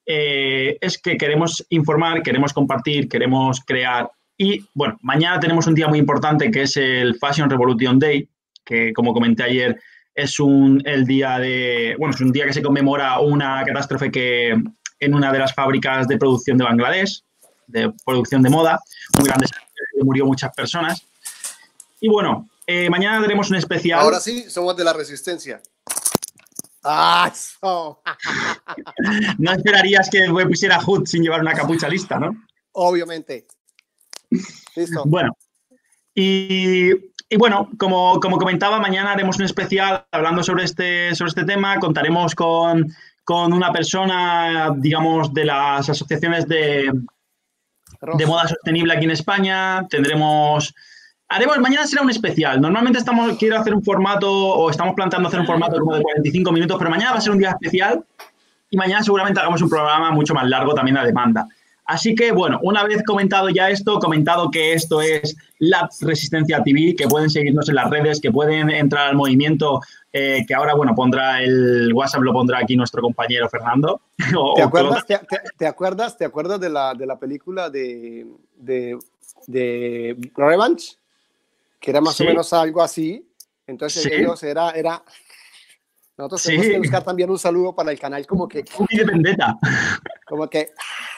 eh, 0.06 0.76
es 0.80 0.98
que 0.98 1.16
queremos 1.16 1.64
informar, 1.70 2.22
queremos 2.22 2.52
compartir, 2.52 3.08
queremos 3.08 3.60
crear. 3.64 4.10
Y 4.36 4.66
bueno, 4.74 4.98
mañana 5.02 5.38
tenemos 5.38 5.66
un 5.66 5.74
día 5.74 5.86
muy 5.88 5.98
importante 5.98 6.50
que 6.50 6.62
es 6.62 6.76
el 6.76 7.16
Fashion 7.16 7.48
Revolution 7.48 7.98
Day, 7.98 8.28
que 8.64 8.92
como 8.92 9.12
comenté 9.12 9.44
ayer 9.44 9.80
es 10.14 10.38
un, 10.40 10.80
el 10.84 11.04
día 11.04 11.38
de, 11.38 11.96
bueno, 11.98 12.14
es 12.14 12.20
un 12.20 12.32
día 12.32 12.46
que 12.46 12.52
se 12.52 12.62
conmemora 12.62 13.18
una 13.20 13.64
catástrofe 13.64 14.10
que 14.10 14.56
en 15.00 15.14
una 15.14 15.32
de 15.32 15.38
las 15.38 15.54
fábricas 15.54 16.08
de 16.08 16.18
producción 16.18 16.56
de 16.56 16.64
Bangladesh, 16.64 17.22
de 17.66 17.92
producción 18.04 18.42
de 18.42 18.50
moda, 18.50 18.80
un 19.18 19.24
gran 19.24 19.38
desastre, 19.38 19.66
que 19.96 20.04
murió 20.04 20.24
muchas 20.26 20.52
personas. 20.54 21.04
Y 22.00 22.08
bueno, 22.08 22.48
eh, 22.66 22.88
mañana 22.90 23.20
tenemos 23.20 23.50
un 23.50 23.56
especial. 23.56 24.00
Ahora 24.00 24.20
sí, 24.20 24.48
somos 24.48 24.76
de 24.76 24.84
la 24.84 24.92
resistencia. 24.92 25.60
¡Ah! 26.82 27.30
eso! 27.32 28.02
No 29.38 29.52
esperarías 29.52 30.08
que 30.10 30.28
me 30.30 30.46
pusiera 30.46 30.80
Hood 30.80 31.06
sin 31.06 31.22
llevar 31.22 31.40
una 31.40 31.54
capucha 31.54 31.88
lista, 31.88 32.18
¿no? 32.18 32.30
Obviamente. 32.72 33.46
Listo. 34.76 35.02
Bueno, 35.06 35.36
y, 36.14 36.90
y 37.28 37.36
bueno, 37.36 37.68
como, 37.78 38.20
como 38.20 38.38
comentaba, 38.38 38.78
mañana 38.78 39.12
haremos 39.12 39.38
un 39.38 39.44
especial 39.44 40.06
hablando 40.12 40.42
sobre 40.42 40.64
este, 40.64 41.14
sobre 41.14 41.30
este 41.30 41.44
tema. 41.44 41.78
Contaremos 41.78 42.34
con, 42.34 42.92
con 43.24 43.52
una 43.52 43.72
persona, 43.72 44.72
digamos, 44.76 45.34
de 45.34 45.44
las 45.44 45.88
asociaciones 45.88 46.46
de, 46.46 46.92
de 48.16 48.26
moda 48.26 48.46
sostenible 48.46 48.94
aquí 48.94 49.04
en 49.04 49.10
España. 49.10 49.86
Tendremos. 49.88 50.74
Haremos, 51.28 51.58
mañana 51.58 51.86
será 51.86 52.02
un 52.02 52.10
especial. 52.10 52.60
Normalmente 52.60 52.98
estamos, 52.98 53.36
quiero 53.38 53.58
hacer 53.58 53.74
un 53.74 53.82
formato, 53.82 54.30
o 54.30 54.70
estamos 54.70 54.94
planteando 54.94 55.28
hacer 55.28 55.40
un 55.40 55.46
formato 55.46 55.80
como 55.80 55.96
de 55.96 56.02
45 56.02 56.52
minutos, 56.52 56.76
pero 56.78 56.90
mañana 56.90 57.12
va 57.12 57.18
a 57.18 57.20
ser 57.20 57.32
un 57.32 57.38
día 57.38 57.50
especial 57.50 58.04
y 58.70 58.76
mañana 58.76 59.02
seguramente 59.02 59.40
hagamos 59.40 59.62
un 59.62 59.70
programa 59.70 60.10
mucho 60.10 60.34
más 60.34 60.46
largo 60.48 60.74
también 60.74 60.98
a 60.98 61.04
demanda. 61.04 61.48
Así 61.86 62.14
que, 62.14 62.32
bueno, 62.32 62.58
una 62.62 62.82
vez 62.84 63.02
comentado 63.04 63.48
ya 63.50 63.68
esto, 63.68 63.98
comentado 63.98 64.50
que 64.50 64.72
esto 64.72 65.02
es 65.02 65.36
la 65.58 65.88
Resistencia 66.00 66.62
TV, 66.62 66.94
que 66.96 67.06
pueden 67.06 67.28
seguirnos 67.28 67.68
en 67.68 67.74
las 67.74 67.90
redes, 67.90 68.20
que 68.20 68.32
pueden 68.32 68.70
entrar 68.70 69.08
al 69.08 69.16
movimiento, 69.16 69.80
eh, 70.12 70.44
que 70.48 70.54
ahora, 70.54 70.74
bueno, 70.74 70.94
pondrá 70.94 71.42
el 71.42 71.92
WhatsApp, 71.92 72.22
lo 72.22 72.32
pondrá 72.32 72.58
aquí 72.58 72.74
nuestro 72.76 73.02
compañero 73.02 73.48
Fernando. 73.50 74.00
o- 74.38 74.54
¿Te 74.54 74.62
acuerdas, 74.62 75.04
te, 75.06 75.18
te- 75.18 75.40
te 75.58 75.66
acuerdas, 75.66 76.16
te 76.16 76.24
acuerdas 76.24 76.58
de 76.60 76.70
la, 76.70 76.94
de 76.94 77.04
la 77.06 77.18
película 77.18 77.68
de, 77.68 78.26
de, 78.56 78.98
de 79.46 80.16
Revenge? 80.34 80.96
Que 81.80 81.90
era 81.90 82.00
más 82.00 82.14
Sí. 82.16 82.22
o 82.22 82.26
menos 82.26 82.50
algo 82.54 82.82
así. 82.82 83.28
Entonces 83.66 84.02
Sí. 84.04 84.10
ellos 84.12 84.42
era, 84.42 84.70
era... 84.70 85.02
Nosotros 86.16 86.42
Sí. 86.42 86.48
tenemos 86.50 86.68
que 86.72 86.78
buscar 86.78 87.02
también 87.04 87.30
un 87.30 87.38
saludo 87.38 87.74
para 87.74 87.90
el 87.90 87.98
canal 87.98 88.26
como 88.26 88.46
que, 88.48 88.64
Cookie 88.64 88.98
de 88.98 89.04
Vendetta. 89.04 89.58
como 90.26 90.48
que 90.48 90.70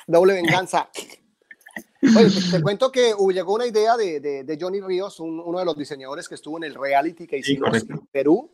doble 0.06 0.34
venganza. 0.34 0.88
Oye, 2.16 2.30
te, 2.30 2.50
te 2.56 2.62
cuento 2.62 2.90
que 2.92 3.14
llegó 3.32 3.54
una 3.54 3.66
idea 3.66 3.96
de, 3.96 4.20
de, 4.20 4.44
de 4.44 4.58
Johnny 4.60 4.80
Ríos, 4.80 5.18
un- 5.20 5.40
uno 5.40 5.58
de 5.58 5.64
los 5.64 5.76
diseñadores 5.76 6.28
que 6.28 6.34
estuvo 6.36 6.56
en 6.58 6.64
el 6.64 6.74
reality 6.74 7.26
que 7.26 7.38
hicimos 7.38 7.76
en 7.88 7.98
Perú. 8.12 8.50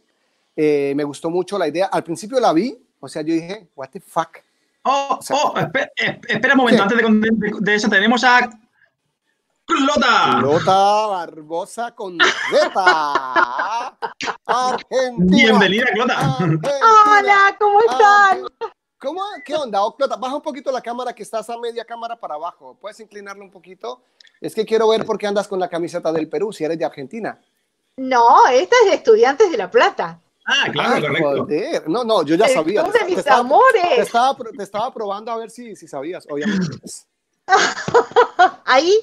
Eh, 0.56 0.92
me 0.96 1.04
gustó 1.04 1.30
mucho 1.30 1.58
la 1.58 1.68
idea. 1.68 1.86
Al 1.86 2.02
principio 2.02 2.40
la 2.40 2.52
vi, 2.52 2.76
o 3.00 3.08
sea, 3.08 3.22
yo 3.22 3.34
dije, 3.34 3.68
what 3.76 3.90
the 3.90 4.00
fuck. 4.00 4.38
Oh, 4.84 5.18
sea- 5.20 5.36
oh, 5.36 5.56
espera, 5.58 5.90
espera 6.28 6.54
un 6.54 6.58
momento, 6.58 6.84
¿Qué? 6.88 7.04
antes 7.04 7.20
de, 7.30 7.48
de- 7.50 7.60
de 7.60 7.74
eso 7.74 7.88
tenemos 7.88 8.24
a 8.24 8.50
Clota. 9.76 10.36
Clota 10.40 11.06
Barbosa 11.06 11.94
con 11.94 12.18
Z. 12.50 13.98
Argentina. 14.46 15.36
Bienvenida, 15.36 15.86
Clota. 15.94 16.36
Hola, 16.38 17.56
¿cómo 17.58 17.80
están? 17.80 18.42
¿Cómo? 18.98 19.20
¿Qué 19.44 19.54
onda? 19.54 19.82
Oh, 19.82 19.96
Clota, 19.96 20.16
baja 20.16 20.36
un 20.36 20.42
poquito 20.42 20.70
la 20.70 20.80
cámara 20.80 21.12
que 21.12 21.22
estás 21.22 21.48
a 21.50 21.58
media 21.58 21.84
cámara 21.84 22.16
para 22.16 22.34
abajo. 22.34 22.76
¿Puedes 22.80 23.00
inclinarlo 23.00 23.44
un 23.44 23.50
poquito? 23.50 24.02
Es 24.40 24.54
que 24.54 24.64
quiero 24.64 24.88
ver 24.88 25.04
por 25.04 25.18
qué 25.18 25.26
andas 25.26 25.48
con 25.48 25.58
la 25.58 25.68
camiseta 25.68 26.12
del 26.12 26.28
Perú 26.28 26.52
si 26.52 26.64
eres 26.64 26.78
de 26.78 26.84
Argentina. 26.84 27.40
No, 27.96 28.46
esta 28.48 28.76
es 28.84 28.90
de 28.90 28.94
Estudiantes 28.96 29.50
de 29.50 29.56
La 29.56 29.70
Plata. 29.70 30.20
Ah, 30.46 30.66
claro, 30.72 30.94
Ah, 30.96 31.00
correcto. 31.00 31.42
joder. 31.44 31.88
No, 31.88 32.04
no, 32.04 32.22
yo 32.24 32.34
ya 32.34 32.46
El 32.46 32.54
sabía. 32.54 32.82
club 32.82 32.92
de 32.92 32.98
Te 33.00 33.04
mis 33.06 33.18
estaba- 33.18 33.40
amores. 33.40 33.82
Te 33.96 34.00
estaba, 34.02 34.36
te 34.56 34.62
estaba 34.62 34.92
probando 34.92 35.30
a 35.32 35.36
ver 35.36 35.50
si, 35.50 35.76
si 35.76 35.86
sabías, 35.88 36.26
obviamente. 36.30 36.66
Ahí. 38.64 38.98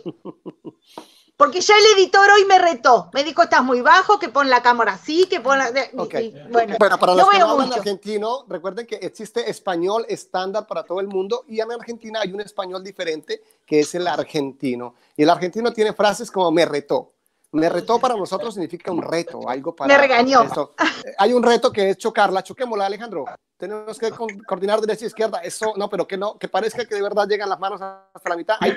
Porque 1.38 1.62
ya 1.62 1.74
el 1.78 1.98
editor 1.98 2.30
hoy 2.32 2.44
me 2.46 2.60
retó. 2.60 3.10
Me 3.14 3.24
dijo, 3.24 3.42
estás 3.44 3.64
muy 3.64 3.80
bajo, 3.80 4.20
que 4.20 4.28
pon 4.28 4.50
la 4.50 4.62
cámara 4.62 4.94
así, 4.94 5.26
que 5.26 5.40
pon 5.40 5.58
la... 5.58 5.70
y- 5.70 5.98
Ok. 5.98 6.14
y- 6.16 6.32
bueno, 6.52 6.76
Bueno, 6.78 6.98
para 7.00 7.14
no 7.14 7.20
los 7.20 7.30
que 7.30 7.40
no 7.40 7.50
hablan 7.52 7.74
argentino, 7.74 8.46
recuerden 8.50 8.86
que 8.86 8.96
existe 8.96 9.50
español 9.50 10.06
estándar 10.10 10.68
para 10.68 10.84
todo 10.84 11.00
el 11.00 11.08
mundo 11.08 11.46
y 11.48 11.62
en 11.62 11.72
Argentina 11.72 12.20
hay 12.22 12.34
un 12.34 12.42
español 12.42 12.84
diferente 12.84 13.42
que 13.66 13.80
es 13.80 13.96
el 13.96 14.06
argentino. 14.08 14.96
Y 15.16 15.24
el 15.24 15.30
argentino 15.30 15.72
tiene 15.72 15.94
frases 15.94 16.30
como 16.30 16.52
me 16.52 16.66
retó. 16.66 17.14
Me 17.52 17.68
retó 17.68 18.00
para 18.00 18.16
nosotros 18.16 18.54
significa 18.54 18.92
un 18.92 19.02
reto, 19.02 19.50
algo 19.50 19.76
para... 19.76 19.88
Me 19.94 20.00
regañó. 20.00 20.44
eso. 20.44 20.74
Eh, 21.04 21.14
Hay 21.18 21.34
un 21.34 21.42
reto 21.42 21.72
que 21.72 21.90
es 21.92 21.98
chocarla, 21.98 22.44
choquémosla, 22.44 22.86
Alejandro. 22.86 23.26
Tenemos 23.58 23.98
que 23.98 24.12
co- 24.12 24.28
coordinar 24.48 24.80
derecha 24.82 25.06
e 25.06 25.08
izquierda. 25.08 25.40
Eso, 25.40 25.74
no, 25.76 25.90
pero 25.90 26.08
que 26.08 26.16
no, 26.16 26.38
que 26.38 26.48
parezca 26.48 26.86
que 26.86 26.94
de 26.96 27.02
verdad 27.02 27.28
llegan 27.28 27.50
las 27.50 27.60
manos 27.60 27.82
hasta 27.82 28.30
la 28.30 28.36
mitad. 28.38 28.56
Ahí, 28.60 28.74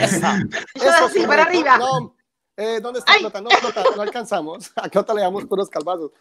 esa. 0.00 0.38
Eso 0.74 1.04
así, 1.06 1.20
sí, 1.20 1.26
para 1.26 1.44
reto. 1.44 1.58
arriba. 1.58 1.78
No, 1.78 2.14
eh, 2.56 2.80
¿Dónde 2.80 3.00
está 3.00 3.12
Ay. 3.12 3.20
Clota? 3.20 3.40
No, 3.40 3.48
Clota, 3.50 3.82
no 3.96 4.02
alcanzamos. 4.02 4.70
A 4.76 4.88
Clota 4.88 5.14
le 5.14 5.22
damos 5.22 5.44
puros 5.46 5.68
calvazos. 5.68 6.12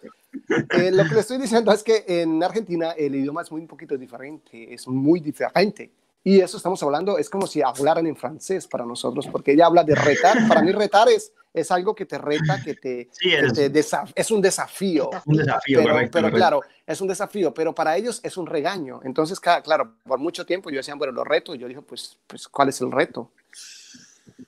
Eh, 0.71 0.91
lo 0.91 1.03
que 1.03 1.13
le 1.13 1.19
estoy 1.19 1.37
diciendo 1.37 1.71
es 1.71 1.83
que 1.83 2.03
en 2.07 2.43
Argentina 2.43 2.91
el 2.91 3.13
idioma 3.15 3.43
es 3.43 3.51
muy 3.51 3.61
un 3.61 3.67
poquito 3.67 3.95
diferente, 3.97 4.73
es 4.73 4.87
muy 4.87 5.19
diferente. 5.19 5.91
Y 6.23 6.39
eso 6.39 6.57
estamos 6.57 6.81
hablando, 6.83 7.17
es 7.17 7.29
como 7.29 7.47
si 7.47 7.61
hablaran 7.63 8.05
en 8.05 8.15
francés 8.15 8.67
para 8.67 8.85
nosotros, 8.85 9.27
porque 9.31 9.53
ella 9.53 9.65
habla 9.65 9.83
de 9.83 9.95
retar. 9.95 10.37
Para 10.47 10.61
mí 10.61 10.71
retar 10.71 11.09
es, 11.09 11.33
es 11.51 11.71
algo 11.71 11.95
que 11.95 12.05
te 12.05 12.19
reta, 12.19 12.61
que 12.63 12.75
te, 12.75 13.09
Sí, 13.11 13.29
que 13.29 13.39
es 13.39 13.53
te 13.53 14.11
es 14.15 14.29
un 14.31 14.39
desafío. 14.39 15.09
un 15.25 15.37
desafío, 15.37 15.79
Pero, 15.79 15.93
correcto. 15.93 16.11
pero 16.13 16.23
correcto. 16.27 16.37
claro, 16.37 16.61
es 16.85 17.01
un 17.01 17.07
desafío, 17.07 17.53
pero 17.53 17.73
para 17.73 17.97
ellos 17.97 18.19
es 18.23 18.37
un 18.37 18.45
regaño. 18.45 19.01
Entonces, 19.03 19.39
cada, 19.39 19.63
claro, 19.63 19.95
por 20.05 20.19
mucho 20.19 20.45
tiempo 20.45 20.69
yo 20.69 20.77
decía, 20.77 20.93
bueno, 20.93 21.11
los 21.11 21.27
retos. 21.27 21.57
Yo 21.57 21.67
dije, 21.67 21.81
pues, 21.81 22.19
pues, 22.27 22.47
¿cuál 22.47 22.69
es 22.69 22.79
el 22.81 22.91
reto? 22.91 23.31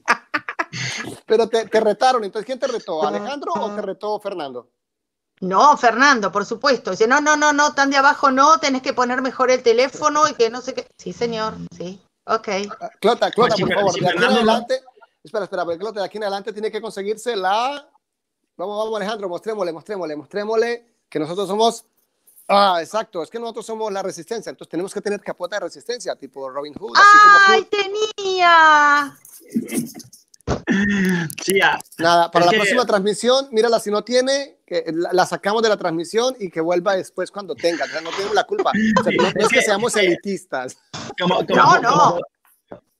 pero 1.25 1.50
te, 1.50 1.65
te 1.68 1.80
retaron. 1.80 2.24
Entonces, 2.24 2.46
¿quién 2.46 2.60
te 2.60 2.68
retó? 2.68 3.06
¿Alejandro 3.06 3.51
o 3.53 3.75
te 3.75 3.82
retó 3.82 4.20
Fernando? 4.20 4.70
No, 5.44 5.76
Fernando, 5.78 6.32
por 6.32 6.46
supuesto. 6.46 6.92
Dice, 6.92 7.06
no, 7.08 7.20
no, 7.20 7.36
no, 7.36 7.52
no, 7.52 7.74
tan 7.74 7.90
de 7.90 7.98
abajo 7.98 8.32
no, 8.32 8.60
tenés 8.60 8.82
que 8.82 8.94
poner 8.94 9.22
mejor 9.22 9.52
el 9.52 9.62
teléfono 9.62 10.28
y 10.30 10.34
que 10.36 10.50
no 10.50 10.62
sé 10.62 10.74
qué. 10.74 10.88
Sí, 10.98 11.12
señor, 11.12 11.56
sí. 11.78 12.02
Ok. 12.26 12.48
Ah, 12.80 12.90
Clota, 13.02 13.30
Clota, 13.30 13.56
sí, 13.56 13.64
por 13.66 13.74
favor, 13.74 13.94
de 13.94 14.08
aquí 14.08 14.18
en 14.18 14.24
adelante. 14.24 14.82
Espera, 15.22 15.44
espera, 15.44 15.66
pero 15.66 15.78
Clota, 15.80 16.00
de 16.00 16.06
aquí 16.06 16.18
en 16.18 16.24
adelante 16.24 16.54
tiene 16.54 16.72
que 16.72 16.82
conseguirse 16.82 17.36
la. 17.36 17.86
Vamos, 18.56 18.78
vamos, 18.78 18.96
Alejandro, 18.96 19.28
mostrémosle, 19.28 19.74
mostrémosle, 19.74 20.16
mostrémosle 20.16 20.86
que 21.10 21.20
nosotros 21.20 21.48
somos. 21.48 21.84
Ah, 22.48 22.78
exacto, 22.82 23.22
es 23.24 23.30
que 23.30 23.40
nosotros 23.40 23.66
somos 23.66 23.92
la 23.92 24.02
resistencia, 24.02 24.50
entonces 24.50 24.70
tenemos 24.70 24.94
que 24.94 25.02
tener 25.02 25.22
capota 25.22 25.56
de 25.58 25.62
resistencia, 25.62 26.16
tipo 26.16 26.50
Robin 26.50 26.74
Hood, 26.74 26.92
así 26.96 27.18
como 27.24 27.38
¡Ay, 27.48 27.68
tenía! 28.16 29.18
Sí, 31.42 31.62
ah, 31.62 31.80
Nada, 32.00 32.32
para 32.32 32.46
Es 32.46 32.48
la 32.48 32.52
que- 32.52 32.58
próxima 32.58 32.86
transmisión, 32.86 33.48
mírala 33.52 33.80
si 33.80 33.92
no 33.92 34.04
tiene, 34.04 34.58
que 34.84 34.92
la, 35.12 35.26
sacamos 35.26 35.62
de 35.62 35.70
la 35.70 35.78
transmisión 35.78 36.36
y 36.40 36.50
que 36.50 36.62
vuelva 36.62 36.96
después 36.96 37.30
cuando 37.32 37.56
tenga. 37.56 37.86
O 37.86 37.88
sea, 37.88 38.02
no 38.02 38.10
tenemos 38.12 38.34
la 38.36 38.44
culpa. 38.46 38.72
O 39.00 39.04
sea, 39.04 39.14
no, 39.18 39.28
es 39.42 39.48
que 39.50 39.62
seamos 39.62 39.96
elitistas. 39.96 40.78
como, 41.20 41.36
como- 41.46 41.56
No, 41.56 41.80
no. 41.82 41.90
como- 41.92 42.20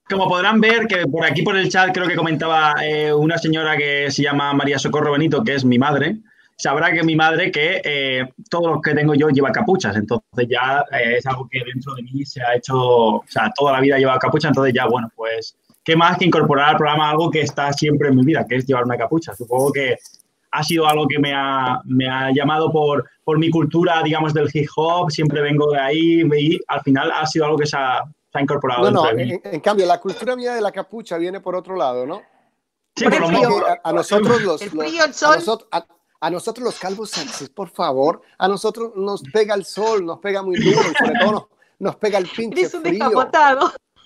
como 0.10 0.28
podrán 0.28 0.60
ver, 0.60 0.86
que 0.86 1.08
por 1.08 1.26
aquí 1.26 1.42
por 1.44 1.56
el 1.58 1.70
chat 1.70 1.92
creo 1.94 2.08
que 2.08 2.16
comentaba 2.16 2.76
eh, 2.84 3.12
una 3.14 3.38
señora 3.38 3.76
que 3.78 4.12
se 4.12 4.22
llama 4.22 4.54
María 4.54 4.78
Socorro 4.78 5.14
Benito, 5.14 5.44
que 5.44 5.56
es 5.56 5.64
mi 5.66 5.80
madre. 5.80 6.18
Sabrá 6.58 6.92
que 6.94 7.04
mi 7.04 7.16
madre, 7.16 7.52
que 7.52 7.82
eh, 7.84 8.30
todos 8.50 8.70
los 8.74 8.82
que 8.82 8.94
tengo 8.94 9.16
yo 9.16 9.30
lleva 9.30 9.52
capuchas, 9.52 9.96
entonces 9.96 10.48
ya 10.48 10.84
eh, 10.92 11.16
es 11.18 11.26
algo 11.26 11.48
que 11.50 11.62
dentro 11.66 11.96
de 11.96 12.04
mí 12.04 12.24
se 12.26 12.42
ha 12.44 12.54
hecho, 12.56 12.76
o 12.78 13.24
sea, 13.28 13.50
toda 13.58 13.72
la 13.72 13.80
vida 13.80 13.98
lleva 13.98 14.20
capucha, 14.20 14.50
entonces 14.50 14.74
ya, 14.76 14.86
bueno, 14.88 15.10
pues, 15.16 15.56
¿qué 15.84 15.96
más 15.96 16.18
que 16.18 16.26
incorporar 16.26 16.70
al 16.72 16.78
programa 16.78 17.10
algo 17.10 17.32
que 17.32 17.42
está 17.42 17.72
siempre 17.74 18.10
en 18.10 18.18
mi 18.18 18.24
vida, 18.24 18.46
que 18.48 18.58
es 18.58 18.68
llevar 18.68 18.84
una 18.84 18.98
capucha? 18.98 19.34
Supongo 19.34 19.72
que 19.72 19.98
ha 20.54 20.64
sido 20.64 20.88
algo 20.88 21.08
que 21.08 21.18
me 21.20 21.34
ha, 21.34 21.82
me 21.86 22.08
ha 22.08 22.32
llamado 22.32 22.72
por, 22.72 23.10
por 23.24 23.40
mi 23.40 23.50
cultura, 23.50 24.02
digamos, 24.04 24.34
del 24.34 24.50
hip 24.54 24.70
hop, 24.76 25.10
siempre 25.12 25.42
vengo 25.42 25.72
de 25.72 25.80
ahí 25.80 26.22
y 26.22 26.60
al 26.68 26.82
final 26.82 27.12
ha 27.12 27.26
sido 27.26 27.46
algo 27.46 27.58
que 27.58 27.66
se 27.66 27.76
ha, 27.76 28.04
se 28.32 28.38
ha 28.38 28.42
incorporado 28.42 28.90
No, 28.92 29.04
no, 29.06 29.14
mí. 29.14 29.24
en, 29.34 29.42
en 29.44 29.60
cambio, 29.62 29.86
la 29.86 30.00
cultura 30.00 30.36
mía 30.36 30.54
de 30.54 30.62
la 30.62 30.72
capucha 30.72 31.18
viene 31.18 31.40
por 31.42 31.56
otro 31.56 31.76
lado, 31.76 32.06
¿no? 32.06 32.22
Sí, 32.96 33.06
por 33.06 33.20
lo 33.32 33.66
a, 33.68 33.80
a 33.84 33.92
nosotros 33.94 34.42
los, 34.44 34.62
El 34.62 34.70
frío, 34.70 35.04
el 35.06 35.10
a 35.10 35.14
sol. 35.14 35.36
nosotros, 35.38 35.68
a- 35.72 35.86
a 36.22 36.30
nosotros 36.30 36.64
los 36.64 36.80
calvos 36.80 37.10
sexys, 37.10 37.50
por 37.50 37.68
favor, 37.70 38.22
a 38.38 38.48
nosotros 38.48 38.92
nos 38.96 39.22
pega 39.24 39.56
el 39.56 39.66
sol, 39.66 40.06
nos 40.06 40.20
pega 40.20 40.42
muy 40.42 40.56
duro 40.56 40.80
y 40.90 40.96
sobre 40.96 41.20
todo 41.20 41.32
nos, 41.34 41.44
nos 41.80 41.96
pega 41.98 42.18
el 42.20 42.28
pinche 42.30 42.62
Eres 42.62 42.74
un 42.76 42.82
frío. 42.84 43.10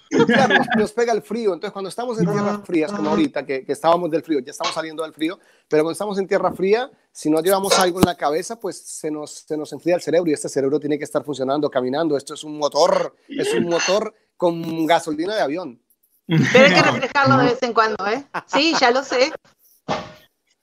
Claro, 0.09 0.55
nos, 0.55 0.67
nos 0.75 0.93
pega 0.93 1.13
el 1.13 1.21
frío. 1.21 1.53
Entonces, 1.53 1.73
cuando 1.73 1.89
estamos 1.89 2.19
en 2.19 2.25
tierras 2.25 2.59
frías, 2.63 2.91
como 2.91 3.09
ahorita, 3.09 3.45
que, 3.45 3.65
que 3.65 3.71
estábamos 3.71 4.09
del 4.09 4.23
frío, 4.23 4.39
ya 4.39 4.51
estamos 4.51 4.73
saliendo 4.73 5.03
del 5.03 5.13
frío, 5.13 5.39
pero 5.67 5.83
cuando 5.83 5.93
estamos 5.93 6.17
en 6.17 6.27
tierra 6.27 6.51
fría, 6.53 6.89
si 7.11 7.29
no 7.29 7.41
llevamos 7.41 7.77
algo 7.79 7.99
en 7.99 8.05
la 8.05 8.15
cabeza, 8.15 8.59
pues 8.59 8.77
se 8.77 9.09
nos, 9.11 9.31
se 9.31 9.57
nos 9.57 9.71
enfría 9.73 9.95
el 9.95 10.01
cerebro 10.01 10.29
y 10.29 10.33
este 10.33 10.49
cerebro 10.49 10.79
tiene 10.79 10.97
que 10.97 11.03
estar 11.03 11.23
funcionando, 11.23 11.69
caminando. 11.69 12.15
Esto 12.15 12.33
es 12.33 12.43
un 12.43 12.57
motor, 12.57 13.15
es 13.27 13.53
un 13.53 13.65
motor 13.65 14.13
con 14.37 14.85
gasolina 14.85 15.35
de 15.35 15.41
avión. 15.41 15.81
Pero 16.27 16.65
hay 16.65 16.73
que 16.73 16.81
reflejarlo 16.81 17.37
de 17.37 17.45
vez 17.45 17.63
en 17.63 17.73
cuando, 17.73 18.05
¿eh? 18.07 18.23
Sí, 18.47 18.75
ya 18.79 18.91
lo 18.91 19.03
sé. 19.03 19.31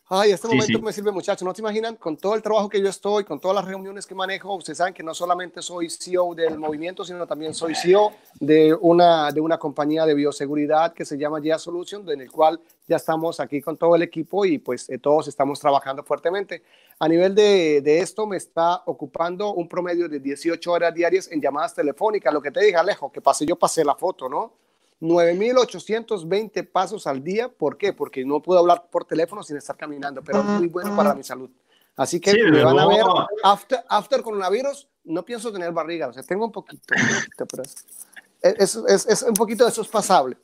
Ay, 0.07 0.33
este 0.33 0.49
Sí, 0.49 0.55
momento 0.55 0.79
sí. 0.79 0.85
me 0.85 0.93
sirve, 0.93 1.11
muchachos. 1.12 1.47
¿No 1.47 1.55
te 1.55 1.62
imaginan? 1.62 1.97
Con 1.97 2.19
todo 2.19 2.35
el 2.35 2.43
trabajo 2.43 2.69
que 2.69 2.79
yo 2.79 2.90
estoy, 2.90 3.25
con 3.25 3.40
todas 3.40 3.55
las 3.55 3.64
reuniones 3.64 4.05
que 4.07 4.14
manejo, 4.14 4.55
ustedes 4.55 4.77
saben 4.77 4.93
que 4.93 5.03
no 5.03 5.14
solamente 5.14 5.62
soy 5.62 5.88
CEO 5.88 6.35
del 6.35 6.59
movimiento, 6.59 7.07
sino 7.07 7.27
también 7.27 7.55
soy 7.55 7.75
CEO 7.75 8.12
de 8.38 8.75
una, 8.75 9.33
de 9.33 9.40
una 9.40 9.59
compañía 9.59 10.05
de 10.05 10.12
bioseguridad 10.14 10.93
que 10.93 11.07
se 11.07 11.17
llama 11.17 11.40
GEA 11.40 11.59
Solution, 11.59 12.07
en 12.11 12.21
el 12.21 12.31
cual 12.31 12.61
ya 12.87 12.97
estamos 12.97 13.40
aquí 13.40 13.62
con 13.62 13.79
todo 13.79 13.97
el 13.97 14.03
equipo 14.03 14.45
y 14.45 14.59
pues 14.59 14.90
eh, 14.90 14.99
todos 14.99 15.27
estamos 15.29 15.59
trabajando 15.59 16.03
fuertemente. 16.05 16.62
A 16.99 17.09
nivel 17.09 17.35
de, 17.35 17.81
de 17.81 18.01
esto 18.01 18.27
me 18.27 18.37
está 18.37 18.83
ocupando 18.85 19.55
un 19.55 19.67
promedio 19.67 20.07
de 20.07 20.21
18 20.21 20.71
horas 20.71 20.93
diarias 20.93 21.33
en 21.33 21.40
llamadas 21.40 21.75
telefónicas. 21.75 22.33
Lo 22.35 22.43
que 22.43 22.51
te 22.51 22.61
dije, 22.62 22.77
Alejo, 22.77 23.11
que 23.11 23.23
pasé, 23.23 23.47
yo 23.47 23.57
pasé 23.57 23.83
la 23.83 23.95
foto, 23.95 24.29
¿no? 24.29 24.53
9.820 25.00 26.62
pasos 26.70 27.07
al 27.07 27.22
día. 27.22 27.48
¿Por 27.48 27.76
qué? 27.76 27.92
Porque 27.92 28.24
no 28.24 28.40
puedo 28.42 28.61
hablar 28.61 28.88
por 28.90 29.04
teléfono 29.04 29.42
sin 29.42 29.57
estar 29.57 29.76
caminando, 29.76 30.22
pero 30.22 30.40
es 30.40 30.44
muy 30.46 30.68
bueno 30.68 30.94
para 30.96 31.14
mi 31.14 31.22
salud. 31.22 31.50
Así 31.96 32.20
que 32.20 32.33
Sí, 32.33 32.38
me 32.50 32.64
van 32.64 32.78
a 32.78 32.87
ver 32.88 33.04
after, 33.42 33.85
after 33.88 34.22
coronavirus. 34.22 34.88
No 35.04 35.24
pienso 35.24 35.52
tener 35.52 35.70
barriga, 35.72 36.09
o 36.09 36.12
sea, 36.12 36.22
tengo 36.22 36.44
un 36.46 36.52
poquito, 36.52 36.94
un 36.94 37.14
poquito, 37.14 37.46
pero 37.46 37.62
es, 37.62 38.76
es, 38.88 39.07
es- 39.07 39.22
un 39.22 39.35
poquito 39.35 39.66
eso 39.68 39.83
es 39.83 39.88
pasable. 39.88 40.37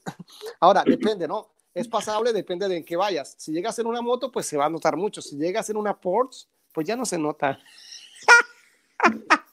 Ahora, 0.60 0.84
depende, 0.84 1.26
¿no? 1.26 1.48
Es 1.72 1.88
pasable, 1.88 2.32
depende 2.32 2.68
de 2.68 2.76
en 2.78 2.84
qué 2.84 2.96
vayas. 2.96 3.34
Si 3.38 3.52
llegas 3.52 3.78
en 3.78 3.86
una 3.86 4.02
moto, 4.02 4.30
pues 4.30 4.46
se 4.46 4.56
va 4.56 4.66
a 4.66 4.70
notar 4.70 4.96
mucho. 4.96 5.22
Si 5.22 5.36
llegas 5.36 5.70
en 5.70 5.76
una 5.76 5.98
Porsche, 5.98 6.46
pues 6.72 6.86
ya 6.86 6.94
no 6.96 7.06
se 7.06 7.16
nota. 7.18 7.58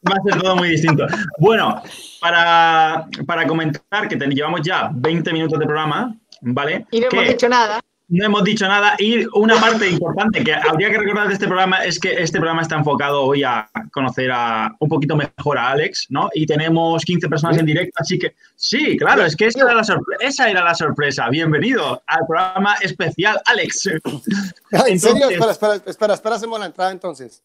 Va 0.10 0.16
a 0.16 0.24
ser 0.32 0.42
todo 0.42 0.56
muy 0.56 0.70
distinto. 0.70 1.06
Bueno, 1.40 1.82
para, 2.22 3.08
para 3.26 3.46
comentar 3.48 4.08
que 4.08 4.16
te- 4.16 4.28
llevamos 4.28 4.62
ya 4.64 4.90
20 4.94 5.34
minutos 5.34 5.60
de 5.60 5.66
programa, 5.66 6.16
¿vale? 6.42 6.86
Y 6.92 7.00
no 7.00 7.10
Que 7.10 7.18
hemos 7.18 7.28
dicho 7.30 7.50
nada. 7.50 7.80
no 8.10 8.26
hemos 8.26 8.44
dicho 8.44 8.68
nada. 8.68 8.96
Y 9.00 9.26
una 9.34 9.60
parte 9.60 9.90
importante 9.90 10.44
que 10.44 10.54
habría 10.54 10.90
que 10.90 10.98
recordar 10.98 11.28
de 11.28 11.34
este 11.34 11.46
programa 11.48 11.84
es 11.84 12.00
que 12.00 12.14
este 12.22 12.40
programa 12.40 12.62
está 12.62 12.76
enfocado 12.76 13.22
hoy 13.24 13.44
a 13.44 13.70
conocer 13.92 14.32
a, 14.32 14.74
un 14.80 14.88
poquito 14.90 15.16
mejor 15.16 15.58
a 15.58 15.72
Alex, 15.72 16.08
¿no? 16.10 16.30
Y 16.34 16.46
tenemos 16.46 17.04
15 17.04 17.28
personas 17.28 17.58
en 17.58 17.66
directo, 17.66 17.94
así 17.98 18.18
que 18.18 18.36
sí, 18.56 18.96
claro, 18.98 19.26
es 19.26 19.36
que 19.36 19.48
esa 19.48 19.62
era 19.62 19.74
la, 19.74 19.82
sorpre- 19.84 20.18
esa 20.22 20.50
era 20.50 20.64
la 20.64 20.74
sorpresa. 20.74 21.28
Bienvenido 21.30 22.02
al 22.08 22.20
programa 22.28 22.76
especial, 22.82 23.42
Alex. 23.46 23.88
¿En 24.88 25.00
serio? 25.00 25.30
Entonces- 25.30 25.32
Espera, 25.32 25.52
espera, 25.52 25.74
espera, 25.86 26.14
espera, 26.14 26.36
hacemos 26.36 26.60
la 26.60 26.66
entrada 26.68 26.92
entonces. 26.92 27.44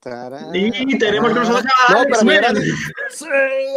Tarán, 0.00 0.54
Y 0.54 0.98
tenemos 0.98 1.30
con 1.32 1.40
nosotros 1.40 1.64
a 1.88 2.04
No. 2.04 2.60
Sí, 3.10 3.26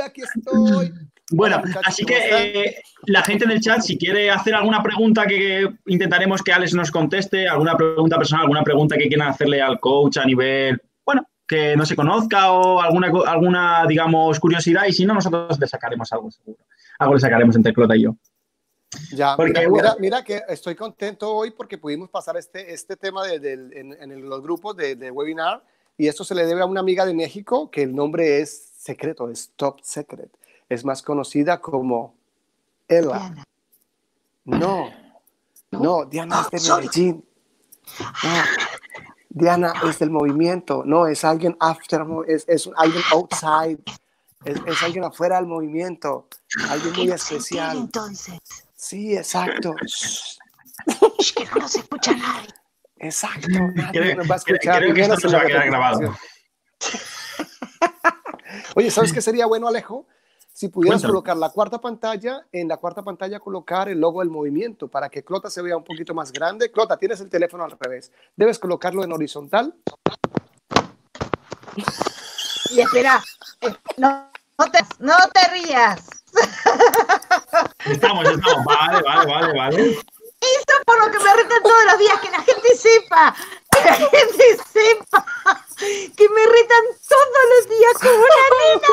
aquí 0.05 0.21
estoy. 0.21 0.93
Bueno, 1.31 1.61
Hola, 1.63 1.81
así 1.85 2.05
que 2.05 2.17
eh, 2.17 2.75
la 3.07 3.23
gente 3.23 3.45
en 3.45 3.51
el 3.51 3.59
chat, 3.61 3.81
si 3.81 3.97
quiere 3.97 4.29
hacer 4.29 4.53
alguna 4.55 4.83
pregunta 4.83 5.25
que 5.25 5.67
intentaremos 5.87 6.41
que 6.41 6.53
Alex 6.53 6.73
nos 6.73 6.91
conteste, 6.91 7.47
alguna 7.47 7.75
pregunta 7.75 8.17
personal, 8.17 8.43
alguna 8.43 8.63
pregunta 8.63 8.95
que 8.97 9.07
quieran 9.07 9.29
hacerle 9.29 9.61
al 9.61 9.79
coach 9.79 10.17
a 10.17 10.25
nivel, 10.25 10.81
bueno, 11.05 11.25
que 11.47 11.75
no 11.75 11.85
se 11.85 11.95
conozca 11.95 12.51
o 12.51 12.81
alguna, 12.81 13.07
alguna 13.25 13.85
digamos, 13.87 14.39
curiosidad, 14.39 14.85
y 14.87 14.93
si 14.93 15.05
no, 15.05 15.13
nosotros 15.13 15.57
le 15.59 15.67
sacaremos 15.67 16.11
algo 16.13 16.29
seguro. 16.29 16.59
Algo 16.99 17.15
le 17.15 17.19
sacaremos 17.19 17.55
entre 17.55 17.73
Clota 17.73 17.95
y 17.95 18.03
yo. 18.03 18.15
Ya, 19.13 19.35
Porque, 19.35 19.53
mira, 19.53 19.69
bueno. 19.69 19.83
mira, 19.89 19.95
mira 19.99 20.23
que 20.23 20.41
estoy 20.47 20.75
contento 20.75 21.33
hoy 21.33 21.51
porque 21.51 21.77
pudimos 21.79 22.09
pasar 22.09 22.37
este, 22.37 22.73
este 22.73 22.95
tema 22.95 23.25
de- 23.25 23.39
del- 23.39 23.73
en, 23.73 24.29
los 24.29 24.41
grupos 24.43 24.75
de, 24.77 24.95
de 24.95 25.09
webinar 25.09 25.63
y 25.97 26.07
esto 26.07 26.23
se 26.23 26.35
le 26.35 26.45
debe 26.45 26.61
a 26.61 26.65
una 26.65 26.79
amiga 26.79 27.05
de 27.05 27.13
México 27.13 27.69
que 27.71 27.83
el 27.83 27.95
nombre 27.95 28.41
es 28.41 28.69
secreto, 28.77 29.29
es 29.29 29.51
top 29.55 29.79
secret. 29.83 30.29
Es 30.69 30.83
más 30.85 31.01
conocida 31.01 31.61
como 31.61 32.15
Ella. 32.87 33.17
Diana. 33.19 33.43
No, 34.45 34.91
no, 35.71 36.05
Diana 36.05 36.41
es 36.41 36.49
de 36.51 36.59
soy- 36.59 36.85
Medellín. 36.85 37.25
No, 38.23 38.43
Diana 39.29 39.73
es 39.87 39.99
del 39.99 40.09
movimiento. 40.09 40.83
No, 40.85 41.07
es 41.07 41.23
alguien 41.23 41.55
after, 41.59 42.05
es, 42.27 42.45
es 42.47 42.69
alguien 42.75 43.03
outside. 43.11 43.79
Es, 44.45 44.57
es 44.65 44.83
alguien 44.83 45.05
afuera 45.05 45.37
del 45.37 45.45
movimiento. 45.47 46.27
Alguien 46.69 46.93
muy 46.93 47.11
especial. 47.11 47.77
entonces. 47.77 48.39
Sí, 48.75 49.15
exacto. 49.15 49.73
Que 51.35 51.45
no 51.45 51.61
nos 51.61 51.75
escucha 51.75 52.13
nadie. 52.15 52.49
Exacto. 53.03 53.47
Nadie 53.75 53.91
Creo- 54.01 54.15
nos 54.15 54.29
va 54.29 54.35
a 54.35 54.37
escuchar. 54.37 54.77
creo 54.79 54.93
que 54.93 54.99
y 54.99 55.03
menos 55.03 55.17
esto 55.17 55.27
en 55.27 55.33
no 55.33 55.37
la 55.39 55.43
se 55.47 55.53
va 55.53 55.59
a 55.59 55.61
quedar 55.61 55.65
grabado. 55.67 55.99
repetición. 55.99 56.15
Oye, 58.75 58.91
¿sabes 58.91 59.13
qué 59.13 59.21
sería 59.21 59.45
bueno, 59.45 59.67
Alejo? 59.67 60.07
Si 60.53 60.67
pudieras 60.69 61.01
Cuéntame. 61.01 61.11
colocar 61.13 61.37
la 61.37 61.49
cuarta 61.49 61.81
pantalla, 61.81 62.45
en 62.51 62.67
la 62.67 62.77
cuarta 62.77 63.01
pantalla 63.01 63.39
colocar 63.39 63.89
el 63.89 63.99
logo 63.99 64.19
del 64.19 64.29
movimiento 64.29 64.87
para 64.87 65.09
que 65.09 65.23
Clota 65.23 65.49
se 65.49 65.63
vea 65.63 65.75
un 65.75 65.83
poquito 65.83 66.13
más 66.13 66.31
grande. 66.31 66.71
Clota, 66.71 66.97
tienes 66.97 67.19
el 67.21 67.29
teléfono 67.29 67.63
al 67.63 67.71
revés. 67.79 68.11
Debes 68.35 68.59
colocarlo 68.59 69.03
en 69.03 69.11
horizontal. 69.11 69.73
Y 72.69 72.81
espera, 72.81 73.23
no, 73.97 74.29
no 74.59 74.71
te, 74.71 74.79
no 74.99 75.15
te 75.33 75.47
rías. 75.51 76.07
Estamos, 77.85 78.25
estamos. 78.29 78.65
Vale, 78.65 79.01
vale, 79.03 79.31
vale, 79.31 79.53
vale. 79.57 79.97
Eso 80.43 80.75
por 80.85 80.99
lo 80.99 81.05
que 81.11 81.19
me 81.23 81.33
retan 81.35 81.63
todos 81.63 81.85
los 81.89 81.97
días, 81.99 82.19
que 82.19 82.29
la 82.31 82.41
gente 82.41 82.75
sepa, 82.75 83.33
que 83.71 83.79
la 83.85 83.93
gente 83.93 84.57
sepa, 84.73 85.25
que 85.79 86.29
me 86.29 86.45
retan 86.45 86.83
todos 87.07 87.45
los 87.55 87.69
días 87.69 87.93
como 88.01 88.15
una 88.15 88.47
nena. 88.59 88.91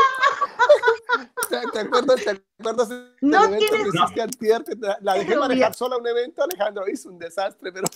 ¿Te, 1.73 1.79
acuerdas, 1.81 2.21
te 2.25 2.31
acuerdas 2.61 2.89
del 2.89 3.17
No 3.23 3.45
evento 3.45 3.67
que 3.67 3.73
tienes- 3.73 3.95
hiciste 3.95 4.23
antier? 4.23 4.65
Que 4.65 4.77
te- 4.77 4.97
la 5.01 5.15
dejé 5.15 5.37
manejar 5.37 5.75
sola 5.75 5.97
a 5.97 5.99
un 5.99 6.07
evento, 6.07 6.43
Alejandro. 6.43 6.89
Hizo 6.89 7.09
un 7.09 7.19
desastre, 7.19 7.73
pero... 7.73 7.87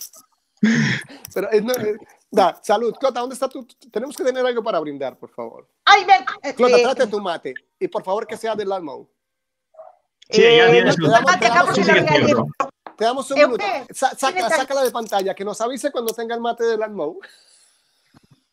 Pero 1.33 1.49
es, 1.51 1.63
no, 1.63 1.73
es- 1.73 1.97
da, 2.31 2.59
salud. 2.63 2.93
Clota, 2.99 3.19
¿dónde 3.19 3.35
está 3.35 3.47
tu? 3.47 3.65
Tenemos 3.91 4.15
que 4.17 4.23
tener 4.23 4.43
algo 4.45 4.63
para 4.63 4.79
brindar, 4.79 5.17
por 5.17 5.29
favor. 5.29 5.67
Ay, 5.85 6.05
eh, 6.43 6.53
Clota, 6.55 6.77
eh, 6.77 6.83
trate 6.83 7.07
tu 7.07 7.21
mate. 7.21 7.53
Y 7.79 7.87
por 7.87 8.03
favor 8.03 8.25
que 8.27 8.35
sea 8.35 8.55
del 8.55 8.71
Almo. 8.71 9.09
Sí, 10.29 10.41
ya 10.41 10.67
eh, 10.67 10.71
tienes 10.71 10.97
no 10.97 11.09
mate 11.21 11.45
acá 11.45 11.63
porque 11.65 11.83
Sí, 11.83 11.91
regalé. 11.91 12.33
Te 12.97 13.03
damos 13.05 13.29
un 13.31 13.37
Eh, 13.37 13.45
minuto. 13.45 13.65
Sa- 13.91 14.15
saca, 14.15 14.49
sácala 14.49 14.83
de 14.83 14.91
pantalla, 14.91 15.33
que 15.33 15.43
nos 15.45 15.59
avise 15.61 15.91
cuando 15.91 16.13
tenga 16.13 16.35
el 16.35 16.41
mate 16.41 16.63
del 16.63 16.81
Almo. 16.81 17.17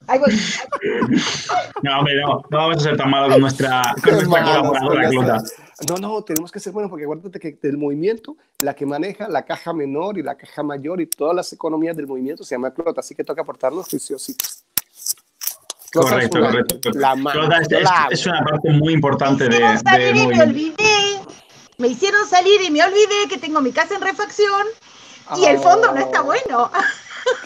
Ahí 0.08 0.18
voy. 0.18 0.32
No, 1.82 1.98
hombre, 2.00 2.20
no. 2.20 2.42
No 2.50 2.58
vamos 2.58 2.76
a 2.78 2.80
ser 2.80 2.96
tan 2.96 3.08
malos 3.08 3.30
con 3.32 3.40
nuestra, 3.40 3.82
con 4.02 4.14
nuestra 4.14 4.28
Malos, 4.42 4.66
colaboradora, 4.68 5.08
Clota. 5.10 5.32
nuestra- 5.38 5.64
No, 5.88 5.96
no, 5.96 6.22
tenemos 6.24 6.50
que 6.50 6.58
ser 6.60 6.72
buenos 6.72 6.90
porque 6.90 7.04
acuérdate 7.04 7.38
que 7.38 7.58
del 7.62 7.76
movimiento, 7.76 8.36
la 8.60 8.74
que 8.74 8.84
maneja 8.86 9.28
la 9.28 9.44
caja 9.44 9.72
menor 9.72 10.18
y 10.18 10.22
la 10.22 10.36
caja 10.36 10.62
mayor 10.64 11.00
y 11.00 11.06
todas 11.06 11.34
las 11.36 11.52
economías 11.52 11.96
del 11.96 12.06
movimiento 12.08 12.42
se 12.44 12.54
llama 12.56 12.72
Clota, 12.72 13.00
así 13.00 13.14
que 13.14 13.22
toca 13.24 13.42
aportarnos 13.42 13.88
juiciositos. 13.88 14.64
Clota 15.90 16.06
es 16.08 16.12
Correcto, 16.30 16.38
una- 16.38 16.46
correcto. 16.50 16.90
La 16.94 17.14
mano. 17.14 17.40
Clota 17.40 17.60
es, 18.10 18.26
una 18.26 18.44
parte 18.44 18.70
muy 18.70 18.92
importante 18.94 19.44
de, 19.48 19.58
del 19.60 20.26
me 20.26 20.42
olvidé. 20.42 21.20
Me 21.78 21.88
hicieron 21.88 22.26
salir 22.28 22.62
y 22.62 22.70
me 22.70 22.82
olvidé 22.82 23.28
que 23.28 23.38
tengo 23.38 23.60
mi 23.60 23.72
casa 23.72 23.94
en 23.94 24.02
refacción 24.02 24.66
y 25.36 25.44
el 25.46 25.58
fondo 25.58 25.92
no 25.92 25.98
está 25.98 26.20
Oh, 26.20 26.24
bueno. 26.24 26.70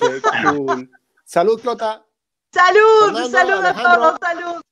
Qué 0.01 0.57
cool. 0.57 0.91
Salud, 1.25 1.61
Clota. 1.61 2.05
Salud, 2.53 3.31
Fernando, 3.31 3.31
salud 3.31 3.65
a 3.65 3.75
todos, 3.75 4.19
salud. 4.21 4.63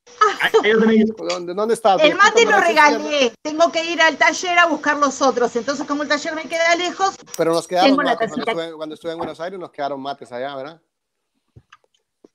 ¿Dónde, 1.28 1.54
dónde 1.54 1.74
estás? 1.74 2.00
El 2.00 2.14
mate 2.16 2.46
lo 2.46 2.58
regalé. 2.60 3.32
Tengo 3.42 3.70
que 3.70 3.84
ir 3.84 4.00
al 4.00 4.16
taller 4.16 4.58
a 4.58 4.66
buscar 4.66 4.96
los 4.96 5.20
otros. 5.20 5.54
Entonces, 5.56 5.86
como 5.86 6.02
el 6.02 6.08
taller 6.08 6.34
me 6.34 6.44
queda 6.44 6.74
lejos, 6.76 7.16
Pero 7.36 7.52
nos 7.52 7.66
quedaron 7.66 7.96
mates. 7.96 8.30
Cuando 8.30 8.50
estuve, 8.50 8.72
cuando 8.76 8.94
estuve 8.94 9.12
en 9.12 9.18
Buenos 9.18 9.40
Aires 9.40 9.58
nos 9.58 9.70
quedaron 9.70 10.00
mates 10.00 10.32
allá, 10.32 10.56
¿verdad? 10.56 10.80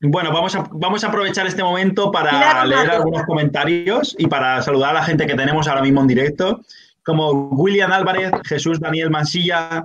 Bueno, 0.01 0.31
vamos 0.31 0.55
a, 0.55 0.65
vamos 0.71 1.03
a 1.03 1.07
aprovechar 1.07 1.45
este 1.47 1.63
momento 1.63 2.11
para 2.11 2.29
Claro, 2.29 2.65
leer 2.69 2.89
algunos 2.91 3.23
comentarios 3.23 4.15
y 4.17 4.27
para 4.27 4.61
saludar 4.61 4.91
a 4.91 4.93
la 4.99 5.03
gente 5.03 5.27
que 5.27 5.35
tenemos 5.35 5.67
ahora 5.67 5.81
mismo 5.81 5.99
en 6.01 6.07
directo, 6.07 6.61
como 7.09 7.49
William 7.49 7.91
Álvarez, 7.91 8.31
Jesús 8.45 8.79
Daniel 8.79 9.09
Mansilla, 9.09 9.83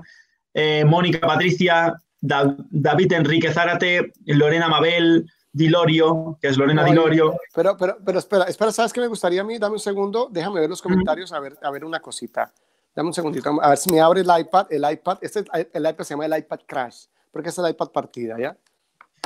eh, 0.52 0.84
Mónica 0.84 1.26
Patricia, 1.26 1.94
Da- 2.20 2.54
David 2.70 3.12
Enrique 3.14 3.50
Zárate, 3.50 4.12
Lorena 4.26 4.68
Mabel, 4.68 5.26
Dilorio, 5.50 6.36
que 6.40 6.48
es 6.48 6.58
Lorena 6.58 6.82
Oye, 6.82 6.90
Dilorio. 6.90 7.34
Pero, 7.54 7.76
pero, 7.78 7.96
pero 8.04 8.18
espera, 8.18 8.44
espera, 8.44 8.72
¿sabes 8.72 8.92
qué 8.92 9.00
me 9.00 9.06
gustaría 9.06 9.40
a 9.40 9.44
mí? 9.44 9.58
Dame 9.58 9.74
un 9.74 9.80
segundo, 9.80 10.28
déjame 10.30 10.60
ver 10.60 10.68
los 10.68 10.82
comentarios, 10.82 11.32
a 11.32 11.40
ver, 11.40 11.56
a 11.62 11.70
ver 11.70 11.84
una 11.84 12.00
cosita. 12.00 12.52
Dame 12.94 13.08
un 13.08 13.14
segundito, 13.14 13.50
a 13.62 13.68
ver 13.70 13.78
si 13.78 13.90
me 13.90 14.00
abre 14.00 14.20
el 14.20 14.28
iPad, 14.40 14.66
el 14.70 14.84
iPad, 14.92 15.18
este, 15.22 15.44
el 15.72 15.86
iPad 15.86 16.04
se 16.04 16.14
llama 16.14 16.26
el 16.26 16.38
iPad 16.38 16.60
Crash, 16.66 17.06
porque 17.32 17.48
es 17.48 17.58
el 17.58 17.68
iPad 17.70 17.88
partida, 17.90 18.36
¿ya? 18.38 18.56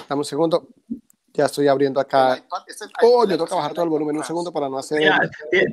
Dame 0.08 0.20
un 0.20 0.24
segundo, 0.24 0.68
ya 1.38 1.46
estoy 1.46 1.68
abriendo 1.68 2.01
acá. 2.01 2.42
Oh, 3.01 3.24
le 3.24 3.38
toca 3.38 3.55
bajar 3.55 3.72
todo 3.72 3.85
el 3.85 3.90
volumen, 3.90 4.16
un 4.16 4.24
segundo 4.24 4.53
para 4.53 4.68
no 4.68 4.77
hacer... 4.77 4.98
Mira, 4.98 5.20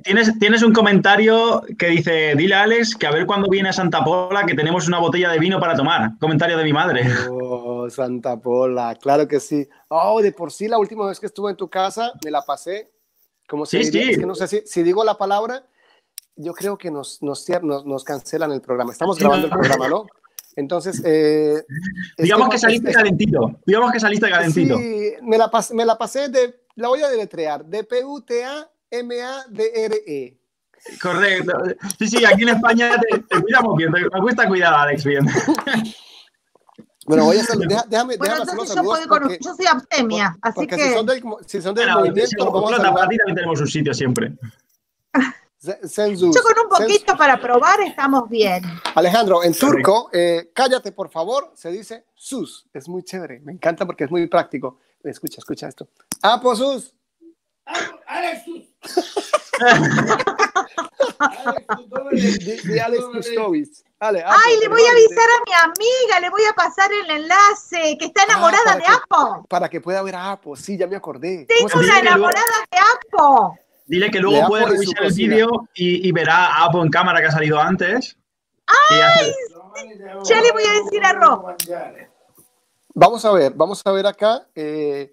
tienes, 0.04 0.38
tienes 0.38 0.62
un 0.62 0.71
comentario 0.71 1.63
que 1.80 1.88
dice, 1.88 2.36
dile 2.36 2.54
a 2.54 2.62
Alex 2.62 2.95
que 2.95 3.08
a 3.08 3.12
ver 3.12 3.25
cuándo 3.25 3.49
viene 3.49 3.69
a 3.69 3.73
Santa 3.73 4.04
Pola 4.04 4.45
que 4.45 4.54
tenemos 4.54 4.88
una 4.88 4.99
botella 4.99 5.32
de 5.32 5.39
vino 5.39 5.60
para 5.60 5.75
tomar. 5.75 6.12
Comentario 6.19 6.56
de 6.56 6.63
mi 6.63 6.71
madre. 6.71 7.08
Oh, 7.32 7.89
Santa 7.89 8.39
Pola, 8.39 8.95
claro 9.01 9.28
que 9.28 9.39
sí. 9.39 9.67
Oh, 9.88 10.21
de 10.21 10.32
por 10.32 10.51
sí, 10.51 10.67
la 10.67 10.78
última 10.78 11.08
vez 11.08 11.19
que 11.19 11.25
estuve 11.25 11.49
en 11.49 11.58
tu 11.58 11.67
casa, 11.67 12.13
me 12.23 12.30
la 12.30 12.43
pasé, 12.43 12.91
como 13.47 13.65
se 13.65 13.84
Sí, 13.84 13.91
sí. 13.91 14.12
es 14.12 14.19
que 14.19 14.25
no 14.28 14.36
sé 14.36 14.47
si, 14.47 14.62
si 14.67 14.84
digo 14.84 15.04
la 15.04 15.17
palabra, 15.17 15.65
yo 16.36 16.54
creo 16.54 16.78
que 16.78 16.91
nos, 16.91 17.23
nos, 17.23 17.43
nos, 17.63 17.86
nos 17.88 18.04
cancelan 18.04 18.51
el 18.51 18.62
programa. 18.62 18.91
Estamos 18.91 19.17
grabando 19.17 19.47
el 19.47 19.54
programa, 19.54 19.88
¿no? 19.88 20.06
Entonces, 20.56 21.02
eh, 21.06 21.63
Digamos 22.18 22.46
este- 22.46 22.56
que 22.56 22.60
saliste 22.60 22.88
este- 22.89 22.98
calentito. 22.98 23.60
Digamos 23.65 23.91
que 23.91 24.00
saliste 24.00 24.30
calentito. 24.30 24.78
Sí, 24.78 25.12
me 25.22 25.38
la, 25.38 25.52
pas- 25.52 25.74
me 25.74 25.84
la 25.86 25.98
pasé 25.98 26.30
de, 26.30 26.56
la 26.76 26.88
voy 26.88 27.02
a 27.02 27.10
deletrear, 27.10 27.65
de 27.65 27.84
P-U-T-A-M-A-D-R-E. 27.84 28.70
Correcto. 31.02 31.52
Sí, 32.00 32.08
sí, 32.08 32.24
aquí 32.26 32.44
en 32.44 32.50
España 32.50 32.91
te, 33.02 33.20
te 33.20 33.41
cuidamos 33.41 33.76
bien. 33.76 33.91
te- 33.91 34.02
Me 34.02 34.22
cuesta 34.22 34.48
cuidar 34.48 34.74
Alex 34.74 35.04
bien. 35.04 35.26
Bueno, 37.08 37.26
voy 37.26 37.38
a 37.38 37.44
saludar, 37.44 37.86
déjame, 37.88 38.18
bueno, 38.18 38.34
déjame 38.36 38.52
entonces 38.52 38.76
yo 38.76 38.84
puedo 38.84 39.08
porque, 39.08 39.38
soy 39.41 39.65
abstemia, 39.68 40.36
así 40.41 40.56
porque 40.56 40.76
que. 40.76 40.88
si 40.88 40.94
son 40.94 41.06
del, 41.06 41.24
si 41.46 41.62
son 41.62 41.76
del 41.76 41.86
Bueno, 41.86 42.00
movimiento, 42.00 42.46
nos 42.46 42.54
vamos 42.54 42.63
a 42.63 42.68
Clota, 42.68 42.84
saludar. 42.84 42.94
para 42.96 43.10
ti 43.10 43.18
también 43.18 43.36
tenemos 43.36 43.62
un 43.62 43.68
sitio 43.68 43.94
siempre. 43.94 44.34
Zenzus. 45.88 46.36
Yo 46.36 46.41
con 46.43 46.54
un 46.63 46.69
poquito 46.69 47.15
para 47.17 47.39
probar 47.39 47.82
estamos 47.82 48.30
bien. 48.30 48.63
Alejandro, 48.95 49.43
en 49.43 49.54
turco, 49.54 50.10
eh, 50.13 50.51
cállate 50.54 50.91
por 50.91 51.10
favor, 51.10 51.51
se 51.56 51.71
dice 51.71 52.06
sus. 52.13 52.67
Es 52.73 52.88
muy 52.88 53.04
chévere, 53.04 53.39
me 53.41 53.51
encanta 53.54 53.86
porque 53.86 54.06
es 54.06 54.12
muy 54.12 54.28
práctico. 54.28 54.80
Escucha, 55.04 55.39
escucha 55.39 55.67
esto. 55.67 55.88
Apo 56.21 56.56
sus. 56.56 56.93
Alex, 58.08 58.43
Di, 62.12 62.58
di 62.63 62.80
Alex. 62.80 63.84
Ale, 63.99 64.21
Apo, 64.23 64.34
Ay, 64.45 64.58
le 64.60 64.67
voy 64.67 64.82
a 64.86 64.91
avisar 64.91 65.25
a 65.30 65.43
mi 65.45 65.54
amiga, 65.71 66.19
le 66.19 66.30
voy 66.30 66.43
a 66.43 66.54
pasar 66.54 66.91
el 66.91 67.10
enlace, 67.10 67.97
que 67.97 68.06
está 68.06 68.23
enamorada 68.23 68.63
para 68.63 68.75
de 68.78 68.84
que- 68.84 68.91
Apo. 68.91 69.45
Para 69.47 69.69
que 69.69 69.82
pueda 69.82 70.01
ver 70.04 70.15
a 70.15 70.32
Apo, 70.32 70.56
sí, 70.56 70.78
ya 70.78 70.86
me 70.88 70.95
acordé. 70.95 71.47
¿Cómo 71.47 71.69
Tengo 71.69 71.84
una 71.84 71.99
enamorada 71.99 72.43
de 72.71 72.78
Apo. 72.78 73.58
Dile 73.86 74.10
que 74.12 74.19
luego 74.19 74.38
puede 74.48 74.63
revisar 74.65 75.04
el 75.06 75.13
vídeo 75.13 75.69
y, 75.76 76.08
y 76.08 76.12
verá 76.12 76.48
a 76.48 76.65
Apo 76.65 76.84
en 76.84 76.89
cámara 76.89 77.19
que 77.21 77.28
ha 77.28 77.32
salido 77.32 77.60
antes. 77.60 78.17
Y 78.91 78.93
hace- 79.02 79.36
Ya 80.24 80.41
le 80.41 80.52
voy 80.52 80.63
a 80.63 80.84
decir 80.84 81.04
a 81.06 81.13
Rob. 81.13 81.56
Vamos 82.93 83.26
a 83.26 83.32
ver, 83.34 83.54
vamos 83.54 83.82
a 83.86 83.91
ver 83.91 84.08
acá. 84.08 84.48
eh, 84.56 85.12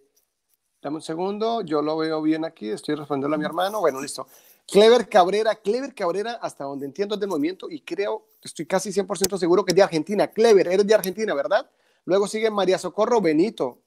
dame 0.81 0.97
un 0.97 1.03
segundo, 1.03 1.61
yo 1.63 1.83
lo 1.83 1.97
veo 1.97 2.23
bien 2.23 2.45
aquí, 2.45 2.71
estoy 2.71 2.95
respondiendo 2.95 3.35
a 3.35 3.39
mi 3.39 3.45
hermano. 3.45 3.81
Bueno, 3.81 4.01
listo. 4.01 4.27
Clever 4.67 5.09
Cabrera, 5.09 5.55
Clever 5.57 5.95
Cabrera, 5.95 6.39
hasta 6.41 6.65
donde 6.65 6.87
entiendo 6.87 7.15
es 7.17 7.21
del 7.21 7.29
movimiento 7.29 7.69
y 7.69 7.81
creo, 7.81 8.29
estoy 8.43 8.65
casi 8.67 8.91
100% 8.91 9.37
seguro 9.37 9.65
que 9.65 9.73
es 9.73 9.77
de 9.77 9.83
Argentina. 9.83 10.29
Clever, 10.29 10.69
eres 10.69 10.87
de 10.87 10.95
Argentina, 10.95 11.35
¿verdad? 11.35 11.69
Luego 12.05 12.27
sigue 12.27 12.51
María 12.51 12.79
Socorro 12.79 13.21
Benito. 13.21 13.82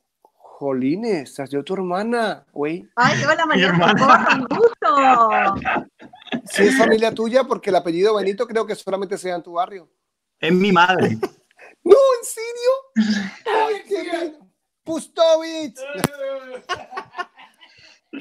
Jolines, 0.57 1.35
salió 1.35 1.65
tu 1.65 1.73
hermana, 1.73 2.45
güey. 2.53 2.87
Ay, 2.95 3.21
hola 3.25 3.45
María 3.45 3.73
un 3.73 4.47
gusto. 4.47 4.95
Si 6.45 6.63
es 6.63 6.77
familia 6.77 7.13
tuya, 7.13 7.43
porque 7.43 7.71
el 7.71 7.75
apellido 7.75 8.15
Benito 8.15 8.47
creo 8.47 8.65
que 8.65 8.73
solamente 8.73 9.17
sea 9.17 9.35
en 9.35 9.43
tu 9.43 9.51
barrio. 9.53 9.89
es 10.39 10.53
mi 10.53 10.71
madre. 10.71 11.17
No, 11.83 11.97
¿en 12.19 12.25
serio? 12.25 12.71
Ay, 13.45 13.75
qué. 13.87 14.33
Pustovich. 14.83 15.77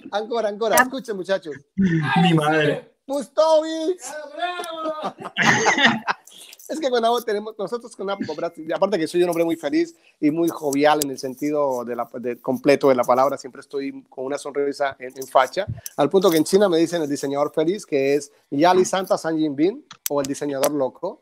Ancora, 0.13 0.49
ancora. 0.51 0.77
Escuchen, 0.77 1.17
muchachos. 1.17 1.55
mi 1.77 2.35
madre. 2.35 2.95
Pustovich. 3.07 4.03
Es 6.69 6.81
que 6.81 6.87
Apo 6.87 7.23
tenemos, 7.23 7.55
nosotros 7.59 7.95
con 7.95 8.09
Apo, 8.09 8.25
aparte 8.33 8.99
que 8.99 9.07
soy 9.07 9.23
un 9.23 9.29
hombre 9.29 9.45
muy 9.45 9.57
feliz 9.57 9.95
y 10.19 10.31
muy 10.31 10.49
jovial 10.49 11.01
en 11.05 11.11
el 11.11 11.19
sentido 11.19 11.85
de 11.85 11.95
la, 11.95 12.09
de, 12.15 12.41
completo 12.41 12.89
de 12.89 12.95
la 12.95 13.05
palabra, 13.05 13.37
siempre 13.37 13.61
estoy 13.61 14.03
con 14.09 14.25
una 14.25 14.39
sonrisa 14.39 14.97
en, 14.99 15.13
en, 15.17 15.27
facha, 15.27 15.67
al 15.97 16.09
punto 16.09 16.31
que 16.31 16.39
en 16.39 16.45
China 16.45 16.69
me 16.69 16.79
dicen 16.79 17.03
el 17.03 17.09
diseñador 17.09 17.53
feliz, 17.53 17.85
que 17.85 18.15
es 18.15 18.33
Yali 18.51 18.85
Santa 18.85 19.19
San 19.19 19.39
Jinping 19.39 19.85
o 20.09 20.21
el 20.21 20.27
diseñador 20.27 20.73
loco. 20.73 21.21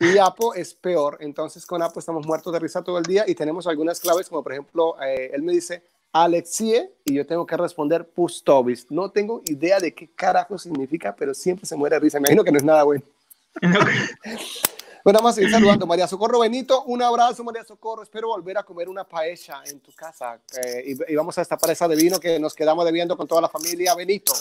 Y 0.00 0.18
Apo 0.18 0.54
es 0.54 0.74
peor, 0.74 1.18
entonces 1.20 1.66
con 1.66 1.82
Apo 1.82 2.00
estamos 2.00 2.26
muertos 2.26 2.52
de 2.52 2.58
risa 2.58 2.82
todo 2.82 2.98
el 2.98 3.04
día 3.04 3.24
y 3.26 3.34
tenemos 3.34 3.66
algunas 3.66 4.00
claves, 4.00 4.28
como 4.28 4.42
por 4.42 4.52
ejemplo, 4.52 4.96
eh, 5.02 5.30
él 5.34 5.42
me 5.42 5.52
dice 5.52 5.82
Alexie 6.12 6.90
y 7.04 7.14
yo 7.14 7.26
tengo 7.26 7.46
que 7.46 7.56
responder 7.56 8.08
Pustovis. 8.08 8.86
No 8.90 9.10
tengo 9.10 9.42
idea 9.44 9.78
de 9.78 9.94
qué 9.94 10.08
carajo 10.08 10.58
significa, 10.58 11.14
pero 11.14 11.34
siempre 11.34 11.66
se 11.66 11.76
muere 11.76 11.96
de 11.96 12.00
risa. 12.00 12.18
Me 12.18 12.28
imagino 12.28 12.42
que 12.42 12.52
no 12.52 12.58
es 12.58 12.64
nada 12.64 12.82
bueno. 12.82 13.04
bueno, 15.04 15.18
vamos 15.18 15.32
a 15.32 15.34
seguir 15.34 15.50
saludando. 15.50 15.86
María 15.86 16.08
Socorro 16.08 16.40
Benito, 16.40 16.84
un 16.84 17.02
abrazo, 17.02 17.44
María 17.44 17.64
Socorro. 17.64 18.02
Espero 18.02 18.28
volver 18.28 18.58
a 18.58 18.62
comer 18.62 18.88
una 18.88 19.04
paella 19.04 19.62
en 19.66 19.80
tu 19.80 19.92
casa. 19.92 20.40
Eh, 20.62 20.96
y, 21.08 21.14
vamos 21.14 21.36
a 21.38 21.42
esta 21.42 21.58
pareja 21.58 21.86
de 21.88 21.96
vino 21.96 22.18
que 22.18 22.38
nos 22.38 22.54
quedamos 22.54 22.84
debiendo 22.84 23.16
con 23.16 23.26
toda 23.26 23.40
la 23.40 23.48
familia. 23.48 23.94
Benito. 23.94 24.32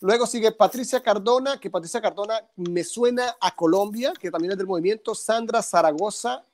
Luego 0.00 0.26
sigue 0.26 0.52
Patricia 0.52 1.02
Cardona, 1.02 1.58
que 1.58 1.70
Patricia 1.70 2.00
Cardona 2.00 2.40
me 2.56 2.84
suena 2.84 3.36
a 3.40 3.54
Colombia, 3.56 4.12
que 4.18 4.30
también 4.30 4.52
es 4.52 4.58
del 4.58 4.66
movimiento. 4.66 5.14
Sandra 5.14 5.62
Zaragoza. 5.62 6.44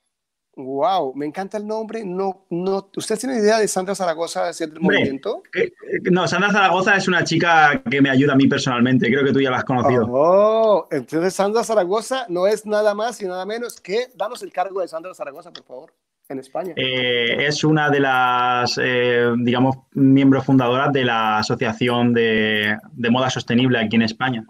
Wow, 0.55 1.15
me 1.15 1.25
encanta 1.25 1.57
el 1.57 1.65
nombre. 1.65 2.05
No, 2.05 2.45
no, 2.51 2.89
¿Usted 2.95 3.17
tiene 3.17 3.39
idea 3.39 3.57
de 3.57 3.67
Sandra 3.67 3.95
Zaragoza 3.95 4.51
de 4.51 4.53
del 4.53 4.77
Hombre, 4.77 4.99
movimiento? 4.99 5.41
Eh, 5.55 5.71
no, 6.11 6.27
Sandra 6.27 6.51
Zaragoza 6.51 6.95
es 6.95 7.07
una 7.07 7.23
chica 7.23 7.81
que 7.89 8.01
me 8.01 8.11
ayuda 8.11 8.33
a 8.33 8.35
mí 8.35 8.47
personalmente. 8.47 9.07
Creo 9.07 9.23
que 9.23 9.33
tú 9.33 9.41
ya 9.41 9.49
la 9.49 9.57
has 9.57 9.63
conocido. 9.63 10.05
Oh, 10.11 10.87
entonces 10.91 11.33
Sandra 11.33 11.63
Zaragoza 11.63 12.27
no 12.29 12.45
es 12.45 12.67
nada 12.67 12.93
más 12.93 13.19
y 13.21 13.25
nada 13.25 13.47
menos 13.47 13.81
que. 13.81 14.09
Danos 14.15 14.43
el 14.43 14.53
cargo 14.53 14.81
de 14.81 14.87
Sandra 14.87 15.15
Zaragoza, 15.15 15.51
por 15.51 15.63
favor, 15.63 15.93
en 16.29 16.37
España. 16.37 16.73
Eh, 16.75 17.47
es 17.47 17.63
una 17.63 17.89
de 17.89 17.99
las, 17.99 18.79
eh, 18.79 19.33
digamos, 19.39 19.77
miembros 19.93 20.45
fundadoras 20.45 20.93
de 20.93 21.03
la 21.03 21.39
Asociación 21.39 22.13
de, 22.13 22.77
de 22.91 23.09
Moda 23.09 23.31
Sostenible 23.31 23.79
aquí 23.79 23.95
en 23.95 24.03
España. 24.03 24.45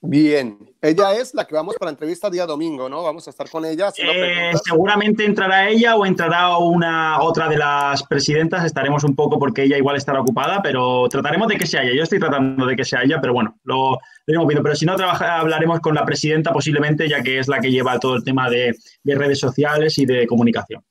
Bien, 0.00 0.58
ella 0.84 1.14
es 1.14 1.32
la 1.32 1.46
que 1.46 1.54
vamos 1.54 1.76
para 1.76 1.90
la 1.90 1.94
entrevista 1.94 2.28
día 2.28 2.44
domingo, 2.44 2.90
¿no? 2.90 3.02
Vamos 3.02 3.26
a 3.26 3.30
estar 3.30 3.48
con 3.48 3.64
ella. 3.64 3.90
Eh, 3.96 4.52
seguramente 4.62 5.24
entrará 5.24 5.68
ella 5.68 5.96
o 5.96 6.04
entrará 6.04 6.58
una 6.58 7.22
otra 7.22 7.48
de 7.48 7.56
las 7.56 8.02
presidentas. 8.02 8.64
Estaremos 8.64 9.02
un 9.02 9.16
poco 9.16 9.38
porque 9.38 9.62
ella 9.62 9.78
igual 9.78 9.96
estará 9.96 10.20
ocupada, 10.20 10.60
pero 10.62 11.08
trataremos 11.08 11.48
de 11.48 11.56
que 11.56 11.66
sea 11.66 11.82
ella. 11.82 11.96
Yo 11.96 12.02
estoy 12.02 12.18
tratando 12.18 12.66
de 12.66 12.76
que 12.76 12.84
sea 12.84 13.02
ella, 13.02 13.18
pero 13.18 13.32
bueno, 13.32 13.58
lo, 13.64 13.98
lo 14.26 14.34
hemos 14.34 14.46
visto. 14.46 14.62
Pero 14.62 14.76
si 14.76 14.84
no, 14.84 14.94
trabaja, 14.94 15.38
hablaremos 15.38 15.80
con 15.80 15.94
la 15.94 16.04
presidenta 16.04 16.52
posiblemente, 16.52 17.08
ya 17.08 17.22
que 17.22 17.38
es 17.38 17.48
la 17.48 17.60
que 17.60 17.70
lleva 17.70 17.98
todo 17.98 18.16
el 18.16 18.24
tema 18.24 18.50
de, 18.50 18.76
de 19.02 19.14
redes 19.14 19.38
sociales 19.38 19.96
y 19.96 20.04
de 20.04 20.26
comunicación. 20.26 20.84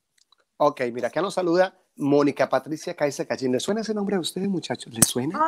Ok, 0.56 0.82
mira, 0.92 1.08
acá 1.08 1.22
nos 1.22 1.34
saluda 1.34 1.78
Mónica 1.96 2.48
Patricia 2.48 2.94
Caiza 2.94 3.26
Cachín. 3.26 3.52
¿Le 3.52 3.60
suena 3.60 3.82
ese 3.82 3.94
nombre 3.94 4.16
a 4.16 4.20
ustedes, 4.20 4.48
muchachos? 4.48 4.92
¿Le 4.92 5.02
suena? 5.02 5.40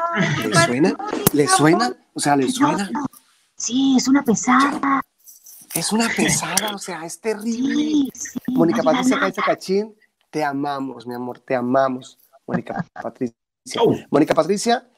¿Le 0.44 0.54
suena? 0.54 0.96
¿Le 1.32 1.48
suena? 1.48 1.96
O 2.14 2.20
sea, 2.20 2.36
¿le 2.36 2.48
suena? 2.48 2.90
Sí, 3.56 3.96
es 3.96 4.06
una 4.06 4.22
pesada. 4.22 5.02
Es 5.74 5.92
una 5.92 6.08
pesada, 6.08 6.74
o 6.74 6.78
sea, 6.78 7.04
es 7.04 7.20
terrible. 7.20 7.74
Sí, 7.74 8.10
sí, 8.14 8.38
Mónica 8.48 8.82
Patricia 8.82 9.18
Caiza 9.18 9.42
Cachín, 9.42 9.96
te 10.30 10.44
amamos, 10.44 11.06
mi 11.06 11.14
amor, 11.14 11.40
te 11.40 11.54
amamos. 11.54 12.18
Mónica 12.46 12.84
Patricia. 12.92 13.36
Oh. 13.80 13.94
Mónica 14.10 14.34
Patricia, 14.34 14.88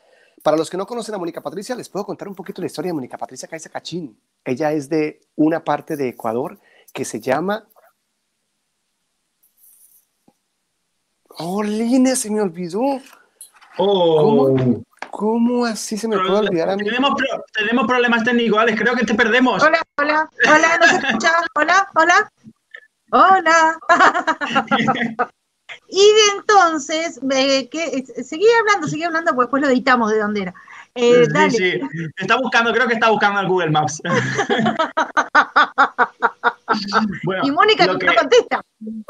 para 0.42 0.56
los 0.56 0.68
que 0.68 0.76
no 0.76 0.86
conocen 0.86 1.14
a 1.14 1.18
Mónica 1.18 1.40
Patricia, 1.40 1.74
les 1.74 1.88
puedo 1.88 2.04
contar 2.04 2.28
un 2.28 2.34
poquito 2.34 2.60
la 2.60 2.66
historia 2.66 2.90
de 2.90 2.94
Mónica 2.94 3.16
Patricia 3.16 3.48
Caiza 3.48 3.70
Cachín. 3.70 4.20
Ella 4.44 4.72
es 4.72 4.88
de 4.88 5.20
una 5.36 5.64
parte 5.64 5.96
de 5.96 6.08
Ecuador 6.08 6.60
que 6.92 7.04
se 7.04 7.20
llama. 7.20 7.68
Oh, 11.38 11.62
Line, 11.62 12.14
se 12.16 12.30
me 12.30 12.40
olvidó. 12.40 12.82
Oh. 13.78 14.54
¿Cómo? 14.56 14.84
¿Cómo 15.10 15.64
así 15.64 15.96
se 15.96 16.08
me 16.08 16.16
puede 16.16 16.38
olvidar 16.38 16.70
a 16.70 16.76
mí? 16.76 16.84
Tenemos, 16.84 17.12
tenemos 17.52 17.86
problemas 17.86 18.24
técnicos, 18.24 18.58
Alex, 18.58 18.80
creo 18.80 18.94
que 18.94 19.06
te 19.06 19.14
perdemos. 19.14 19.62
Hola, 19.62 19.80
hola, 19.96 20.28
hola, 20.46 20.78
¿no 20.78 20.86
se 20.86 20.96
escucha? 20.96 21.32
Hola, 21.54 21.88
hola, 21.94 22.32
hola. 23.10 23.78
y 25.88 25.98
de 25.98 26.20
entonces, 26.36 27.20
eh, 27.30 27.68
que, 27.68 28.04
seguí 28.22 28.46
hablando, 28.60 28.88
seguí 28.88 29.04
hablando, 29.04 29.34
pues 29.34 29.46
después 29.46 29.62
lo 29.62 29.68
editamos 29.68 30.12
de 30.12 30.18
dónde 30.18 30.42
era. 30.42 30.54
Eh, 30.94 31.24
sí, 31.26 31.32
dale. 31.32 31.50
sí, 31.50 31.80
está 32.16 32.36
buscando, 32.36 32.72
creo 32.72 32.86
que 32.86 32.94
está 32.94 33.10
buscando 33.10 33.40
en 33.40 33.48
Google 33.48 33.70
Maps. 33.70 34.00
bueno, 37.24 37.42
y 37.44 37.50
Mónica 37.50 37.86
no 37.86 37.98
que... 37.98 38.06
contesta. 38.06 38.62
no, 38.80 39.04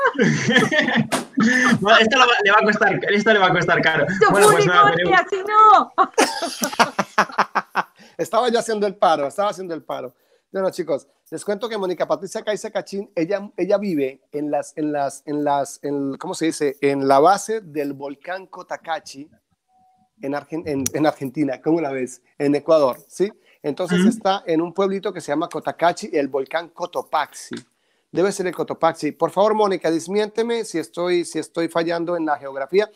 esto 1.98 2.18
va, 2.18 2.26
le 2.44 2.50
va 2.50 2.58
a 2.60 2.64
costar, 2.64 3.00
esto 3.12 3.32
le 3.32 3.38
va 3.38 3.46
a 3.46 3.52
costar 3.52 3.80
caro. 3.82 4.06
Esto 4.08 4.30
bueno, 4.30 4.48
pues 4.50 4.66
nada, 4.66 4.92
tenemos... 4.94 5.20
si 5.30 5.42
no. 5.42 5.92
estaba 8.18 8.48
yo 8.48 8.58
haciendo 8.58 8.86
el 8.86 8.96
paro, 8.96 9.26
estaba 9.26 9.50
haciendo 9.50 9.74
el 9.74 9.82
paro. 9.82 10.14
Bueno, 10.50 10.70
chicos, 10.70 11.06
les 11.30 11.44
cuento 11.44 11.68
que 11.68 11.76
Mónica 11.76 12.08
Patricia 12.08 12.42
Caiza 12.42 12.70
Cachín, 12.70 13.10
ella, 13.14 13.50
ella 13.56 13.76
vive 13.76 14.22
en 14.32 14.50
las, 14.50 14.72
en 14.76 14.92
las, 14.92 15.22
en 15.26 15.44
las, 15.44 15.78
en, 15.82 16.16
¿cómo 16.16 16.32
se 16.34 16.46
dice? 16.46 16.78
En 16.80 17.06
la 17.06 17.20
base 17.20 17.60
del 17.60 17.92
volcán 17.92 18.46
Cotacachi, 18.46 19.28
en, 20.22 20.34
Argen, 20.34 20.62
en, 20.66 20.84
en 20.94 21.06
Argentina, 21.06 21.60
¿cómo 21.60 21.82
la 21.82 21.92
ves? 21.92 22.22
En 22.38 22.54
Ecuador, 22.54 22.96
¿sí? 23.08 23.30
Entonces 23.62 24.00
uh 24.00 24.04
-huh. 24.04 24.08
está 24.08 24.42
en 24.46 24.60
un 24.60 24.72
pueblito 24.72 25.12
que 25.12 25.20
se 25.20 25.32
llama 25.32 25.48
Cotacachi, 25.48 26.10
el 26.12 26.28
volcán 26.28 26.68
Cotopaxi. 26.68 27.56
Debe 28.10 28.32
ser 28.32 28.46
el 28.46 28.54
Cotopaxi. 28.54 29.12
Por 29.12 29.30
favor, 29.30 29.54
Mónica, 29.54 29.90
desmiénteme 29.90 30.64
si 30.64 30.78
estoy, 30.78 31.24
si 31.24 31.38
estoy 31.38 31.68
fallando 31.68 32.16
en 32.16 32.24
la 32.24 32.38
geografía. 32.38 32.90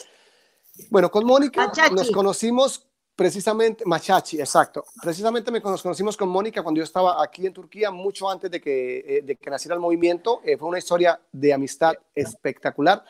Bueno, 0.91 1.11
con 1.11 1.27
Mónica 1.27 1.67
Machachi. 1.67 1.95
nos 1.95 2.11
conocimos 2.11 2.87
precisamente, 3.15 3.85
Machachi, 3.85 4.41
exacto. 4.41 4.85
Precisamente 5.03 5.51
me, 5.51 5.61
nos 5.61 5.83
conocimos 5.83 6.17
con 6.17 6.29
Mónica 6.29 6.63
cuando 6.63 6.79
yo 6.79 6.85
estaba 6.85 7.23
aquí 7.23 7.47
en 7.47 7.53
Turquía, 7.53 7.91
mucho 7.91 8.31
antes 8.31 8.51
de 8.51 8.61
que, 8.61 8.99
eh, 9.07 9.23
de 9.23 9.37
que 9.37 9.51
naciera 9.51 9.75
el 9.75 9.81
movimiento. 9.81 10.41
Eh, 10.45 10.57
fue 10.57 10.69
una 10.69 10.79
historia 10.79 11.21
de 11.31 11.53
amistad 11.53 11.93
espectacular. 12.15 13.05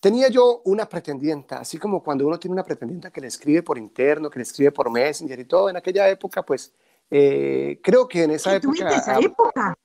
Tenía 0.00 0.28
yo 0.28 0.62
una 0.64 0.88
pretendienta, 0.88 1.58
así 1.58 1.76
como 1.76 2.02
cuando 2.02 2.26
uno 2.26 2.38
tiene 2.38 2.54
una 2.54 2.64
pretendienta 2.64 3.10
que 3.10 3.20
le 3.20 3.26
escribe 3.26 3.62
por 3.62 3.76
interno, 3.76 4.30
que 4.30 4.38
le 4.38 4.44
escribe 4.44 4.72
por 4.72 4.90
Messenger 4.90 5.38
y 5.38 5.44
todo, 5.44 5.68
en 5.68 5.76
aquella 5.76 6.08
época, 6.08 6.42
pues 6.42 6.72
eh, 7.10 7.78
creo 7.82 8.08
que 8.08 8.24
en 8.24 8.30
esa 8.30 8.56
época... 8.56 8.88
esa 8.88 9.18
época? 9.18 9.76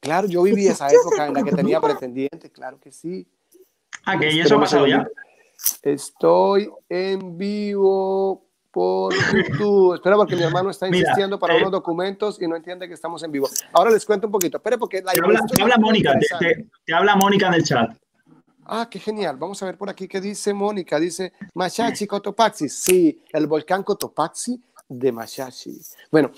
Claro, 0.00 0.26
yo 0.28 0.42
viví 0.42 0.66
esa 0.66 0.88
época 0.88 1.26
en 1.26 1.34
la 1.34 1.42
que 1.42 1.52
tenía 1.52 1.78
pretendiente, 1.78 2.50
claro 2.50 2.80
que 2.80 2.90
sí. 2.90 3.28
Ah, 4.06 4.18
que 4.18 4.32
¿y 4.32 4.40
eso 4.40 4.56
ha 4.56 4.60
pasado 4.60 4.86
ya? 4.86 5.06
Estoy 5.82 6.70
en 6.88 7.36
vivo 7.36 8.46
por 8.70 9.12
YouTube. 9.60 9.94
Espera, 9.94 10.16
porque 10.16 10.36
mi 10.36 10.42
hermano 10.42 10.70
está 10.70 10.88
insistiendo 10.88 11.36
Mira, 11.36 11.38
para 11.38 11.54
eh, 11.56 11.58
unos 11.58 11.72
documentos 11.72 12.40
y 12.40 12.48
no 12.48 12.56
entiende 12.56 12.88
que 12.88 12.94
estamos 12.94 13.22
en 13.24 13.32
vivo. 13.32 13.46
Ahora 13.74 13.90
les 13.90 14.06
cuento 14.06 14.26
un 14.26 14.32
poquito. 14.32 14.56
Espera, 14.56 14.78
porque 14.78 15.02
la 15.02 15.12
te 15.12 15.20
habla, 15.22 15.44
te 15.44 15.62
habla 15.62 15.76
Mónica, 15.76 16.14
te, 16.18 16.26
te, 16.38 16.66
te 16.86 16.94
habla 16.94 17.14
Mónica 17.14 17.48
en 17.48 17.54
el 17.54 17.64
chat. 17.64 17.90
Ah, 18.72 18.88
qué 18.88 19.00
genial. 19.00 19.36
Vamos 19.36 19.60
a 19.60 19.66
ver 19.66 19.76
por 19.76 19.90
aquí 19.90 20.06
qué 20.06 20.20
dice 20.20 20.54
Mónica. 20.54 21.00
Dice 21.00 21.32
Machachi 21.54 22.06
Cotopaxi. 22.06 22.68
Sí, 22.68 23.20
el 23.32 23.48
volcán 23.48 23.82
Cotopaxi 23.82 24.62
de 24.88 25.10
Machachi. 25.10 25.76
Bueno, 26.08 26.30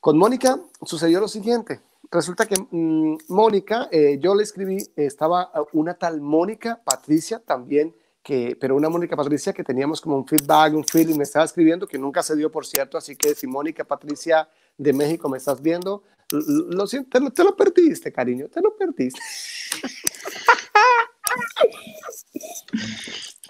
con 0.00 0.18
Mónica 0.18 0.58
sucedió 0.84 1.20
lo 1.20 1.28
siguiente. 1.28 1.80
Resulta 2.10 2.46
que 2.46 2.56
mmm, 2.72 3.18
Mónica, 3.28 3.88
eh, 3.92 4.18
yo 4.20 4.34
le 4.34 4.42
escribí, 4.42 4.78
estaba 4.96 5.52
una 5.72 5.94
tal 5.94 6.20
Mónica 6.20 6.80
Patricia 6.82 7.38
también, 7.38 7.94
que, 8.20 8.56
pero 8.60 8.74
una 8.74 8.88
Mónica 8.88 9.14
Patricia 9.14 9.52
que 9.52 9.62
teníamos 9.62 10.00
como 10.00 10.16
un 10.16 10.26
feedback, 10.26 10.74
un 10.74 10.82
feeling, 10.82 11.18
me 11.18 11.22
estaba 11.22 11.44
escribiendo, 11.44 11.86
que 11.86 11.98
nunca 11.98 12.24
se 12.24 12.34
dio, 12.34 12.50
por 12.50 12.66
cierto. 12.66 12.98
Así 12.98 13.14
que 13.14 13.36
si 13.36 13.46
Mónica 13.46 13.84
Patricia 13.84 14.48
de 14.76 14.92
México 14.92 15.28
me 15.28 15.38
estás 15.38 15.62
viendo, 15.62 16.02
lo 16.32 16.88
siento, 16.88 17.20
te 17.20 17.30
te 17.30 17.44
lo 17.44 17.54
perdiste, 17.54 18.10
cariño, 18.10 18.48
te 18.48 18.60
lo 18.60 18.74
perdiste. 18.74 19.20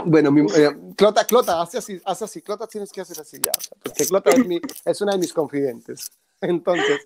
Bueno, 0.05 0.31
mi, 0.31 0.41
eh, 0.41 0.71
Clota, 0.97 1.25
Clota, 1.25 1.61
haz 1.61 1.75
así, 1.75 2.01
haz 2.05 2.23
así, 2.23 2.41
Clota 2.43 2.67
tienes 2.67 2.91
que 2.91 3.01
hacer 3.01 3.21
así 3.21 3.39
ya, 3.43 3.53
porque 3.83 4.07
Clota 4.07 4.31
es, 4.31 4.47
mi, 4.47 4.61
es 4.85 5.01
una 5.01 5.13
de 5.13 5.19
mis 5.19 5.33
confidentes. 5.33 6.11
Entonces, 6.43 7.01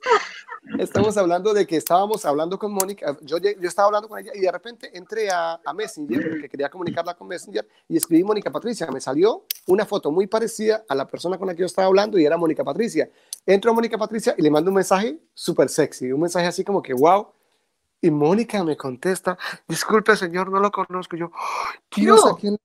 estamos 0.79 1.17
hablando 1.17 1.53
de 1.53 1.67
que 1.67 1.77
estábamos 1.77 2.25
hablando 2.25 2.57
con 2.57 2.73
Mónica, 2.73 3.17
yo, 3.23 3.39
yo 3.39 3.69
estaba 3.69 3.87
hablando 3.87 4.09
con 4.09 4.21
ella 4.21 4.31
y 4.33 4.41
de 4.41 4.53
repente 4.53 4.97
entré 4.97 5.29
a, 5.29 5.61
a 5.65 5.73
Messenger, 5.73 6.31
porque 6.31 6.49
quería 6.49 6.69
comunicarla 6.69 7.15
con 7.15 7.27
Messenger, 7.27 7.67
y 7.89 7.97
escribí 7.97 8.23
Mónica 8.23 8.53
Patricia. 8.53 8.87
Me 8.93 9.01
salió 9.01 9.45
una 9.67 9.85
foto 9.87 10.13
muy 10.13 10.29
parecida 10.29 10.85
a 10.89 10.95
la 10.95 11.09
persona 11.09 11.37
con 11.37 11.49
la 11.49 11.55
que 11.55 11.61
yo 11.61 11.67
estaba 11.67 11.89
hablando 11.89 12.17
y 12.17 12.25
era 12.25 12.37
Mónica 12.37 12.63
Patricia. 12.63 13.11
Entro 13.45 13.73
a 13.73 13.75
Mónica 13.75 13.99
Patricia 13.99 14.37
y 14.39 14.43
le 14.43 14.51
mando 14.51 14.71
un 14.71 14.77
mensaje 14.77 15.19
súper 15.35 15.69
sexy, 15.69 16.13
un 16.13 16.21
mensaje 16.21 16.47
así 16.47 16.63
como 16.63 16.81
que, 16.81 16.95
wow, 16.95 17.27
y 18.07 18.11
Mónica 18.11 18.63
me 18.65 18.77
contesta, 18.77 19.39
disculpe 19.69 20.17
señor, 20.17 20.51
no 20.51 20.61
lo 20.61 20.71
conozco. 20.71 21.17
Yo, 21.17 21.31
Dios, 21.95 22.25
no. 22.25 22.31
¿a 22.31 22.37
quién? 22.37 22.57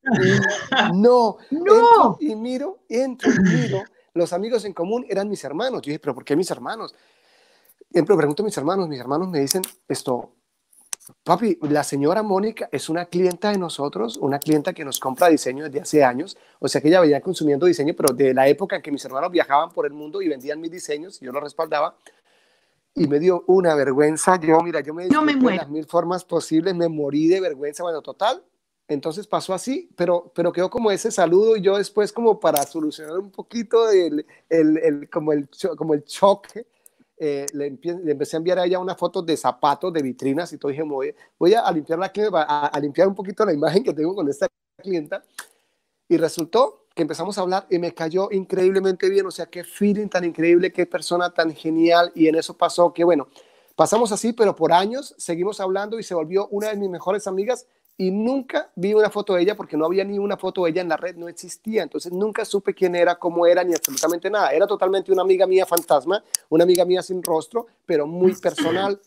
No, 0.93 1.38
no. 1.52 1.60
Entro 1.60 2.17
y 2.19 2.36
miro, 2.36 2.80
entro 2.89 3.32
y 3.32 3.39
miro. 3.39 3.84
Los 4.13 4.34
amigos 4.34 4.65
en 4.65 4.73
común 4.73 5.06
eran 5.08 5.30
mis 5.30 5.43
hermanos. 5.43 5.82
Yo 5.82 5.89
dije, 5.89 5.99
pero 5.99 6.13
¿por 6.13 6.25
qué 6.25 6.36
mis 6.36 6.52
hermanos? 6.52 6.93
siempre 7.91 8.15
pregunto 8.15 8.43
a 8.43 8.45
mis 8.45 8.58
hermanos, 8.58 8.88
mis 8.88 8.99
hermanos 8.99 9.30
me 9.30 9.39
dicen 9.39 9.62
esto, 9.88 10.34
papi, 11.23 11.58
la 11.62 11.84
señora 11.84 12.21
Mónica 12.21 12.69
es 12.71 12.89
una 12.89 13.06
clienta 13.06 13.52
de 13.52 13.58
nosotros, 13.58 14.17
una 14.17 14.39
clienta 14.39 14.73
que 14.73 14.86
nos 14.86 14.99
compra 14.99 15.30
diseño 15.30 15.65
desde 15.65 15.82
hace 15.82 16.04
años, 16.04 16.38
o 16.60 16.67
sea 16.67 16.82
que 16.82 16.89
ella 16.89 17.02
venía 17.02 17.21
consumiendo 17.21 17.65
diseño, 17.65 17.93
pero 17.97 18.13
de 18.13 18.34
la 18.34 18.47
época 18.47 18.75
en 18.75 18.82
que 18.82 18.91
mis 18.91 19.04
hermanos 19.06 19.32
viajaban 19.32 19.71
por 19.71 19.86
el 19.86 19.93
mundo 19.93 20.21
y 20.21 20.28
vendían 20.28 20.62
mis 20.62 20.71
diseños, 20.71 21.19
yo 21.19 21.32
los 21.32 21.41
respaldaba, 21.41 21.95
y 22.95 23.08
me 23.08 23.19
dio 23.19 23.43
una 23.47 23.75
vergüenza, 23.75 24.39
yo, 24.39 24.60
mira, 24.62 24.82
yo 24.82 24.93
me, 24.93 25.08
No 25.08 25.21
me 25.21 25.34
disculpé 25.34 25.34
de 25.34 25.41
muero. 25.41 25.58
las 25.58 25.69
mil 25.69 25.86
formas 25.86 26.25
posibles, 26.25 26.75
me 26.75 26.89
morí 26.89 27.28
de 27.28 27.39
vergüenza, 27.41 27.84
bueno, 27.84 28.02
total, 28.02 28.43
entonces 28.88 29.28
pasó 29.28 29.54
así, 29.54 29.89
pero, 29.95 30.32
pero 30.36 30.52
quedó 30.52 30.69
como 30.69 30.91
ese 30.91 31.12
saludo 31.12 31.56
y 31.56 31.62
yo 31.62 31.78
después 31.78 32.12
como 32.12 32.39
para 32.39 32.63
solucionar 32.65 33.19
un 33.19 33.32
poquito 33.32 33.89
el, 33.89 34.25
el, 34.49 34.78
el- 34.80 35.10
como, 35.10 35.32
el, 35.32 35.47
como 35.78 35.93
el 35.93 36.04
choque, 36.04 36.65
eh, 37.21 37.45
le, 37.54 37.71
empie- 37.71 37.99
le 38.02 38.13
empecé 38.13 38.36
a 38.36 38.39
enviar 38.39 38.60
a 38.60 38.65
ella 38.65 38.80
una 38.80 38.95
foto 38.95 39.21
de 39.21 39.36
zapatos, 39.38 39.91
de 39.93 40.02
vitrinas 40.02 40.52
y 40.54 40.58
todo. 40.58 40.71
Dije, 40.71 40.84
voy, 40.84 41.13
voy 41.38 41.54
a, 41.54 41.69
limpiar 41.71 41.99
la 41.99 42.12
a, 42.34 42.67
a 42.67 42.80
limpiar 42.80 43.08
un 43.10 43.15
poquito 43.15 43.45
la 43.45 43.54
imagen 43.54 43.84
que 43.84 43.93
tengo 43.93 44.15
con 44.15 44.28
esta 44.30 44.47
clienta. 44.82 45.21
Y 46.08 46.17
resultó 46.17 46.79
que 46.95 47.02
empezamos 47.04 47.38
a 47.38 47.41
hablar 47.41 47.67
y 47.69 47.80
me 47.80 47.93
cayó 47.93 48.30
increíblemente 48.32 49.10
bien. 49.10 49.25
O 49.25 49.32
sea, 49.32 49.45
qué 49.45 49.63
feeling 49.63 50.08
tan 50.08 50.25
increíble, 50.25 50.71
qué 50.71 50.86
persona 50.86 51.34
tan 51.34 51.54
genial. 51.54 52.12
Y 52.15 52.28
en 52.28 52.36
eso 52.36 52.56
pasó 52.58 52.93
que, 52.93 53.04
bueno, 53.04 53.28
pasamos 53.75 54.12
así, 54.12 54.34
pero 54.34 54.56
por 54.56 54.73
años 54.73 55.15
seguimos 55.17 55.60
hablando 55.60 55.99
y 55.99 56.04
se 56.04 56.13
volvió 56.13 56.47
una 56.49 56.69
de 56.69 56.75
mis 56.75 56.89
mejores 56.89 57.28
amigas. 57.28 57.67
Y 57.97 58.12
nunca 58.12 58.71
vi 58.75 58.93
una 58.93 59.10
foto 59.10 59.34
de 59.34 59.41
ella 59.41 59.58
porque 59.58 59.75
no 59.75 59.86
había 59.86 60.06
ni 60.06 60.19
una 60.19 60.38
foto 60.38 60.63
de 60.63 60.69
ella 60.69 60.82
en 60.82 60.88
la 60.88 60.95
red, 60.95 61.17
no 61.17 61.28
existía. 61.28 61.84
Entonces 61.84 62.13
nunca 62.13 62.45
supe 62.45 62.73
quién 62.73 62.95
era, 62.95 63.15
cómo 63.15 63.45
era, 63.45 63.62
ni 63.63 63.73
absolutamente 63.73 64.30
nada. 64.30 64.52
Era 64.52 64.65
totalmente 64.67 65.12
una 65.12 65.21
amiga 65.21 65.45
mía 65.45 65.65
fantasma, 65.65 66.23
una 66.47 66.63
amiga 66.63 66.86
mía 66.86 67.04
sin 67.04 67.21
rostro, 67.21 67.67
pero 67.86 68.08
muy 68.08 68.34
personal 68.36 69.02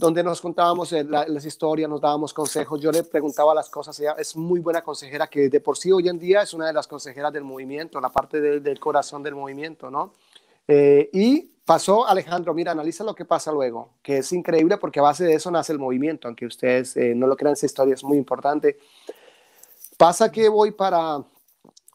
donde 0.00 0.22
nos 0.22 0.40
contábamos 0.40 0.92
la- 0.92 1.28
las 1.28 1.44
historias, 1.44 1.88
nos 1.88 2.00
dábamos 2.00 2.32
consejos, 2.32 2.80
yo 2.80 2.90
le 2.90 3.02
preguntaba 3.02 3.54
las 3.54 3.68
cosas, 3.68 4.00
ella 4.00 4.14
es 4.18 4.34
muy 4.34 4.58
buena 4.58 4.82
consejera, 4.82 5.26
que 5.28 5.50
de 5.50 5.60
por 5.60 5.76
sí 5.76 5.92
hoy 5.92 6.08
en 6.08 6.18
día 6.18 6.40
es 6.40 6.54
una 6.54 6.66
de 6.66 6.72
las 6.72 6.86
consejeras 6.88 7.30
del 7.32 7.44
movimiento, 7.44 8.00
la 8.00 8.08
parte 8.08 8.40
del- 8.40 8.62
del 8.62 8.80
corazón 8.80 9.22
del 9.22 9.34
movimiento, 9.34 9.90
¿no? 9.90 10.14
Eh, 10.66 11.10
y 11.12 11.42
pasó 11.66 12.06
Alejandro, 12.06 12.54
mira, 12.54 12.72
analiza 12.72 13.04
lo 13.04 13.14
que 13.14 13.26
pasa 13.26 13.52
luego, 13.52 13.90
que 14.02 14.18
es 14.18 14.32
increíble 14.32 14.78
porque 14.78 15.00
a 15.00 15.02
base 15.02 15.24
de 15.24 15.34
eso 15.34 15.50
nace 15.50 15.72
el 15.72 15.78
movimiento, 15.78 16.28
aunque 16.28 16.46
ustedes 16.46 16.96
eh, 16.96 17.14
no 17.14 17.26
lo 17.26 17.36
crean, 17.36 17.52
esa 17.52 17.66
historia 17.66 17.92
es 17.94 18.02
muy 18.02 18.16
importante. 18.16 18.78
Pasa 19.98 20.32
que 20.32 20.48
voy 20.48 20.70
para, 20.70 21.22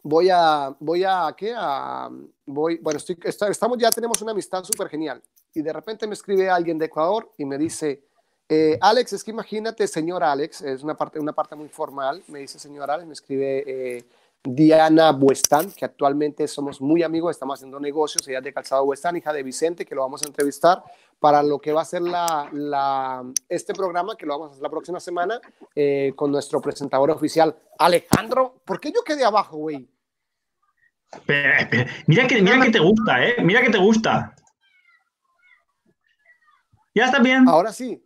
voy 0.03 0.29
a, 0.31 0.75
voy 0.79 1.03
a, 1.03 1.33
¿qué? 1.35 1.55
A, 1.57 2.07
voy, 2.45 2.77
bueno, 2.77 2.97
estoy, 2.97 3.17
estamos, 3.23 3.79
ya 3.79 3.89
tenemos 3.89 4.21
una 4.21 4.31
amistad 4.31 4.63
súper 4.63 4.89
genial. 4.89 5.21
Y 5.55 5.61
de 5.61 5.71
repente 5.71 6.05
me 6.05 6.13
escribe 6.13 6.49
alguien 6.49 6.77
de 6.77 6.85
Ecuador 6.85 7.31
y 7.37 7.45
me 7.45 7.57
dice, 7.57 8.03
eh, 8.49 8.77
Alex, 8.81 9.13
es 9.13 9.23
que 9.23 9.31
imagínate, 9.31 9.87
señor 9.87 10.21
Alex, 10.21 10.61
es 10.61 10.83
una 10.83 10.95
parte, 10.95 11.17
una 11.17 11.31
parte 11.31 11.55
muy 11.55 11.69
formal, 11.69 12.21
me 12.27 12.39
dice 12.39 12.59
señor 12.59 12.91
Alex, 12.91 13.07
me 13.07 13.13
escribe 13.13 13.63
eh, 13.65 14.03
Diana 14.43 15.13
Buestán, 15.13 15.71
que 15.71 15.85
actualmente 15.85 16.45
somos 16.49 16.81
muy 16.81 17.03
amigos, 17.03 17.31
estamos 17.31 17.57
haciendo 17.57 17.79
negocios, 17.79 18.27
ella 18.27 18.39
es 18.39 18.43
de 18.43 18.53
Calzado 18.53 18.83
Buestán, 18.83 19.15
hija 19.15 19.31
de 19.31 19.43
Vicente, 19.43 19.85
que 19.85 19.95
lo 19.95 20.01
vamos 20.01 20.23
a 20.23 20.27
entrevistar 20.27 20.83
para 21.19 21.41
lo 21.41 21.57
que 21.59 21.71
va 21.71 21.83
a 21.83 21.85
ser 21.85 22.01
la, 22.01 23.23
este 23.47 23.73
programa, 23.73 24.17
que 24.17 24.25
lo 24.25 24.33
vamos 24.33 24.49
a 24.49 24.51
hacer 24.51 24.63
la 24.63 24.69
próxima 24.69 24.99
semana, 24.99 25.39
eh, 25.73 26.11
con 26.17 26.31
nuestro 26.31 26.61
presentador 26.61 27.11
oficial, 27.11 27.55
Alejandro. 27.79 28.61
¿Por 28.65 28.81
qué 28.81 28.91
yo 28.91 29.03
quedé 29.03 29.23
abajo, 29.23 29.55
güey? 29.55 29.87
Mira 32.07 32.27
que, 32.27 32.41
mira 32.41 32.65
que 32.65 32.71
te 32.71 32.79
gusta, 32.79 33.25
¿eh? 33.25 33.35
Mira 33.41 33.61
que 33.61 33.69
te 33.69 33.77
gusta. 33.77 34.35
¿Ya 36.95 37.05
está 37.05 37.19
bien? 37.19 37.47
Ahora 37.47 37.71
sí, 37.73 38.01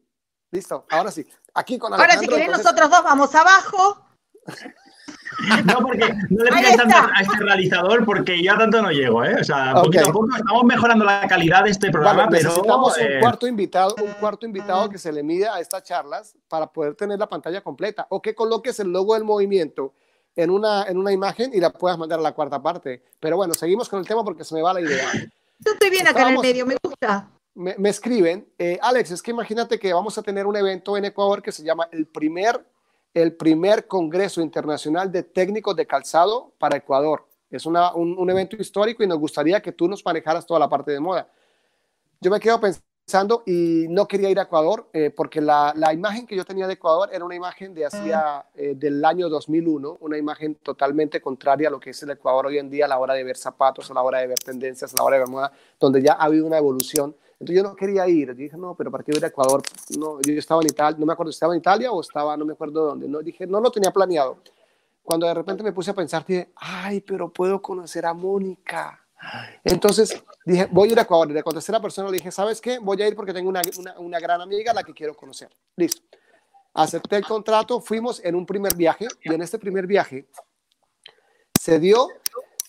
listo, 0.52 0.86
ahora 0.89 1.12
sí. 1.12 1.25
Aquí 1.54 1.78
con 1.78 1.93
Ahora, 1.93 2.06
Alejandro. 2.06 2.28
si 2.28 2.34
querés, 2.36 2.45
entonces- 2.47 2.65
nosotros 2.65 2.89
dos 2.89 3.04
vamos 3.04 3.36
abajo. 3.36 4.06
No, 5.65 5.75
porque 5.80 6.13
no 6.30 6.43
le 6.43 6.52
pidas 6.52 6.75
tanto 6.75 6.95
a 6.97 7.21
este 7.21 7.38
realizador 7.38 8.04
porque 8.06 8.43
yo 8.43 8.54
a 8.54 8.58
tanto 8.58 8.82
no 8.82 8.91
llego, 8.91 9.23
¿eh? 9.23 9.36
O 9.39 9.43
sea, 9.43 9.73
Ok. 9.78 9.86
poquito 9.86 10.10
a 10.10 10.13
poco 10.13 10.36
estamos 10.36 10.63
mejorando 10.65 11.06
la 11.06 11.25
calidad 11.28 11.63
de 11.63 11.69
este 11.69 11.91
programa, 11.91 12.25
Vale, 12.25 12.38
pero... 12.38 12.49
necesitamos 12.49 12.97
un 12.97 13.04
eh, 13.04 13.19
cuarto 13.21 13.47
invitado, 13.47 13.95
un 14.04 14.12
cuarto 14.13 14.45
invitado 14.45 14.89
que 14.89 14.97
se 14.97 15.13
le 15.13 15.23
mida 15.23 15.56
a 15.56 15.62
estas 15.62 15.84
charlas 15.84 16.36
para 16.49 16.67
poder 16.67 16.95
tener 16.95 17.17
la 17.19 17.28
pantalla 17.30 17.62
completa 17.62 18.06
o 18.10 18.21
que 18.21 18.36
coloques 18.36 18.80
el 18.82 18.89
logo 18.91 19.13
del 19.13 19.23
movimiento 19.23 19.93
en 20.36 20.49
una, 20.49 20.84
en 20.84 20.97
una 20.97 21.12
imagen 21.13 21.52
y 21.54 21.60
la 21.62 21.69
puedas 21.69 21.97
mandar 21.97 22.19
a 22.19 22.21
la 22.23 22.34
cuarta 22.34 22.62
parte. 22.62 23.02
Pero 23.19 23.38
bueno, 23.38 23.54
seguimos 23.54 23.88
con 23.88 23.99
el 23.99 24.08
tema 24.08 24.23
porque 24.25 24.43
se 24.43 24.54
me 24.56 24.62
va 24.62 24.73
la 24.73 24.82
idea. 24.82 25.10
Yo 25.60 25.71
estoy 25.71 25.89
bien 25.89 26.06
acá 26.08 26.21
en 26.23 26.28
el 26.28 26.34
Estábamos- 26.36 26.43
medio, 26.43 26.65
me 26.65 26.75
gusta. 26.84 27.30
Me, 27.55 27.75
me 27.77 27.89
escriben, 27.89 28.47
eh, 28.57 28.77
Alex, 28.81 29.12
es 29.12 29.21
que 29.21 29.31
imagínate 29.31 29.79
que 29.79 29.91
vamos 29.93 30.17
a 30.17 30.21
tener 30.23 30.45
un 30.45 30.55
evento 30.55 30.95
en 30.95 31.05
Ecuador 31.05 31.41
que 31.41 31.51
se 31.51 31.63
llama 31.63 31.89
el 31.91 32.07
primer, 32.07 32.63
el 33.13 33.33
primer 33.35 33.88
Congreso 33.88 34.41
Internacional 34.41 35.12
de 35.12 35.23
Técnicos 35.23 35.75
de 35.75 35.85
Calzado 35.85 36.53
para 36.57 36.77
Ecuador. 36.77 37.25
Es 37.49 37.65
una- 37.65 37.93
un, 37.93 38.17
un 38.17 38.29
evento 38.29 38.55
histórico 38.55 39.03
y 39.03 39.07
nos 39.07 39.19
gustaría 39.19 39.62
que 39.62 39.71
tú 39.71 39.88
nos 39.88 40.05
manejaras 40.05 40.45
toda 40.45 40.59
la 40.59 40.69
parte 40.69 40.91
de 40.91 40.99
moda. 40.99 41.27
Yo 42.21 42.29
me 42.31 42.39
quedo 42.39 42.59
pensando 42.62 43.41
y 43.45 43.88
no 43.89 44.07
quería 44.07 44.29
ir 44.29 44.39
a 44.39 44.43
Ecuador 44.43 44.88
eh, 44.93 45.09
porque 45.09 45.41
la, 45.41 45.73
la 45.75 45.91
imagen 45.91 46.27
que 46.27 46.35
yo 46.35 46.45
tenía 46.45 46.67
de 46.67 46.73
Ecuador 46.73 47.09
era 47.12 47.25
una 47.25 47.35
imagen 47.35 47.73
de 47.73 47.85
hacía 47.88 48.45
eh, 48.53 48.75
del 48.77 49.03
año 49.03 49.27
2001, 49.27 49.97
una 50.01 50.17
imagen 50.17 50.55
totalmente 50.55 51.19
contraria 51.19 51.69
a 51.69 51.71
lo 51.71 51.79
que 51.79 51.89
es 51.89 52.03
el 52.03 52.12
Ecuador 52.12 52.45
hoy 52.45 52.59
en 52.59 52.69
día 52.69 52.85
a 52.85 52.88
la 52.88 52.99
hora 52.99 53.15
de 53.15 53.23
ver 53.23 53.35
zapatos, 53.35 53.89
a 53.89 53.93
la 53.95 54.03
hora 54.03 54.19
de 54.19 54.27
ver 54.27 54.38
tendencias, 54.39 54.93
a 54.93 54.97
la 54.97 55.03
hora 55.03 55.15
de 55.15 55.23
ver 55.23 55.29
moda, 55.29 55.51
donde 55.79 56.01
ya 56.03 56.13
ha 56.13 56.25
habido 56.25 56.45
una 56.45 56.57
evolución. 56.59 57.15
Entonces 57.39 57.56
yo 57.56 57.63
no 57.63 57.75
quería 57.75 58.08
ir. 58.08 58.36
Dije, 58.36 58.58
no, 58.58 58.75
pero 58.75 58.91
¿para 58.91 59.04
qué 59.04 59.12
ir 59.15 59.23
a 59.23 59.28
Ecuador? 59.28 59.62
No, 59.97 60.19
yo 60.21 60.34
estaba 60.34 60.62
en 60.62 60.67
Italia, 60.67 60.99
no 60.99 61.06
me 61.06 61.13
acuerdo 61.13 61.32
si 61.32 61.38
estaba 61.38 61.54
en 61.54 61.60
Italia 61.60 61.91
o 61.91 62.02
estaba, 62.02 62.36
no 62.36 62.45
me 62.45 62.54
acuerdo 62.54 62.88
dónde. 62.88 63.08
No, 63.08 63.19
dije, 63.19 63.47
no 63.47 63.62
lo 63.62 63.71
tenía 63.71 63.91
planeado. 63.91 64.38
Cuando 65.02 65.25
de 65.25 65.34
repente 65.34 65.63
me 65.63 65.71
puse 65.71 65.91
a 65.91 65.93
pensar, 65.93 66.25
dije, 66.25 66.52
ay, 66.56 66.99
pero 67.02 67.32
puedo 67.32 67.62
conocer 67.62 68.06
a 68.06 68.13
Mónica. 68.13 69.06
Entonces 69.63 70.21
dije, 70.45 70.67
voy 70.71 70.89
a 70.89 70.91
ir 70.91 70.99
a 70.99 71.04
Ecuador. 71.04 71.32
Y 71.32 71.34
le 71.34 71.43
contesté 71.43 71.71
a 71.71 71.73
la 71.73 71.82
persona, 71.82 72.10
le 72.10 72.17
dije, 72.17 72.32
¿sabes 72.32 72.60
qué? 72.60 72.78
Voy 72.78 73.02
a 73.02 73.08
ir 73.08 73.15
porque 73.15 73.34
tengo 73.34 73.49
una, 73.49 73.62
una, 73.78 73.99
una 73.99 74.19
gran 74.19 74.41
amiga 74.41 74.71
a 74.71 74.75
la 74.75 74.84
que 74.84 74.93
quiero 74.93 75.15
conocer. 75.15 75.49
Listo. 75.78 76.02
Acepté 76.73 77.15
el 77.15 77.25
contrato, 77.25 77.82
fuimos 77.82 78.23
en 78.23 78.36
un 78.36 78.45
primer 78.45 78.75
viaje 78.75 79.08
y 79.23 79.34
en 79.34 79.41
este 79.41 79.58
primer 79.58 79.88
viaje 79.88 80.28
se 81.60 81.80
dio 81.80 82.08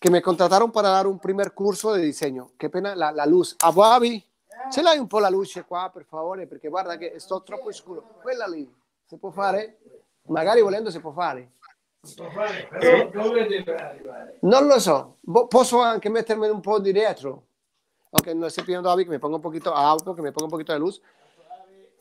que 0.01 0.11
me 0.11 0.23
contrataron 0.23 0.73
para 0.73 0.89
dar 0.89 1.07
un 1.07 1.19
primer 1.19 1.53
curso 1.53 1.93
de 1.93 2.03
diseño. 2.03 2.53
Qué 2.59 2.71
pena 2.71 2.97
la, 2.97 3.13
la 3.13 3.27
luz. 3.27 3.57
A 3.63 3.71
Bobby, 3.71 4.25
ce 4.71 4.83
l'hai 4.83 4.99
un 4.99 5.07
po' 5.07 5.19
la 5.21 5.29
luce 5.31 5.65
qua, 5.65 5.91
per 5.93 6.05
favore, 6.05 6.47
perché 6.47 6.69
guarda 6.69 6.97
che 6.97 7.15
sto 7.19 7.43
troppo 7.43 7.73
scuro. 7.73 8.17
Quella 8.21 8.47
lì, 8.47 8.69
si 9.07 9.17
può 9.17 9.31
fare? 9.31 9.79
Magari 10.29 10.61
volendo 10.61 10.91
si 10.91 11.01
può 11.01 11.13
fare. 11.13 11.53
Però 12.17 13.09
dove 13.11 13.47
deve 13.47 13.75
arrivare? 13.77 14.39
Non 14.41 14.67
lo 14.67 14.79
so, 14.79 15.17
Bo- 15.21 15.47
posso 15.47 15.81
anche 15.81 16.09
mettermi 16.09 16.49
un 16.49 16.61
po' 16.61 16.79
di 16.79 16.93
dietro. 16.93 17.45
Ok, 18.11 18.27
no 18.29 18.47
estoy 18.47 18.65
pidiendo 18.65 18.89
a 18.89 18.93
Abby 18.93 19.05
que 19.05 19.11
me 19.11 19.19
ponga 19.19 19.37
un 19.37 19.43
poquito 19.43 19.73
a 19.73 19.87
auto, 19.89 20.15
que 20.15 20.23
me 20.23 20.33
ponga 20.33 20.47
un 20.47 20.51
poquito 20.51 20.73
de 20.73 20.79
luz. 20.79 21.01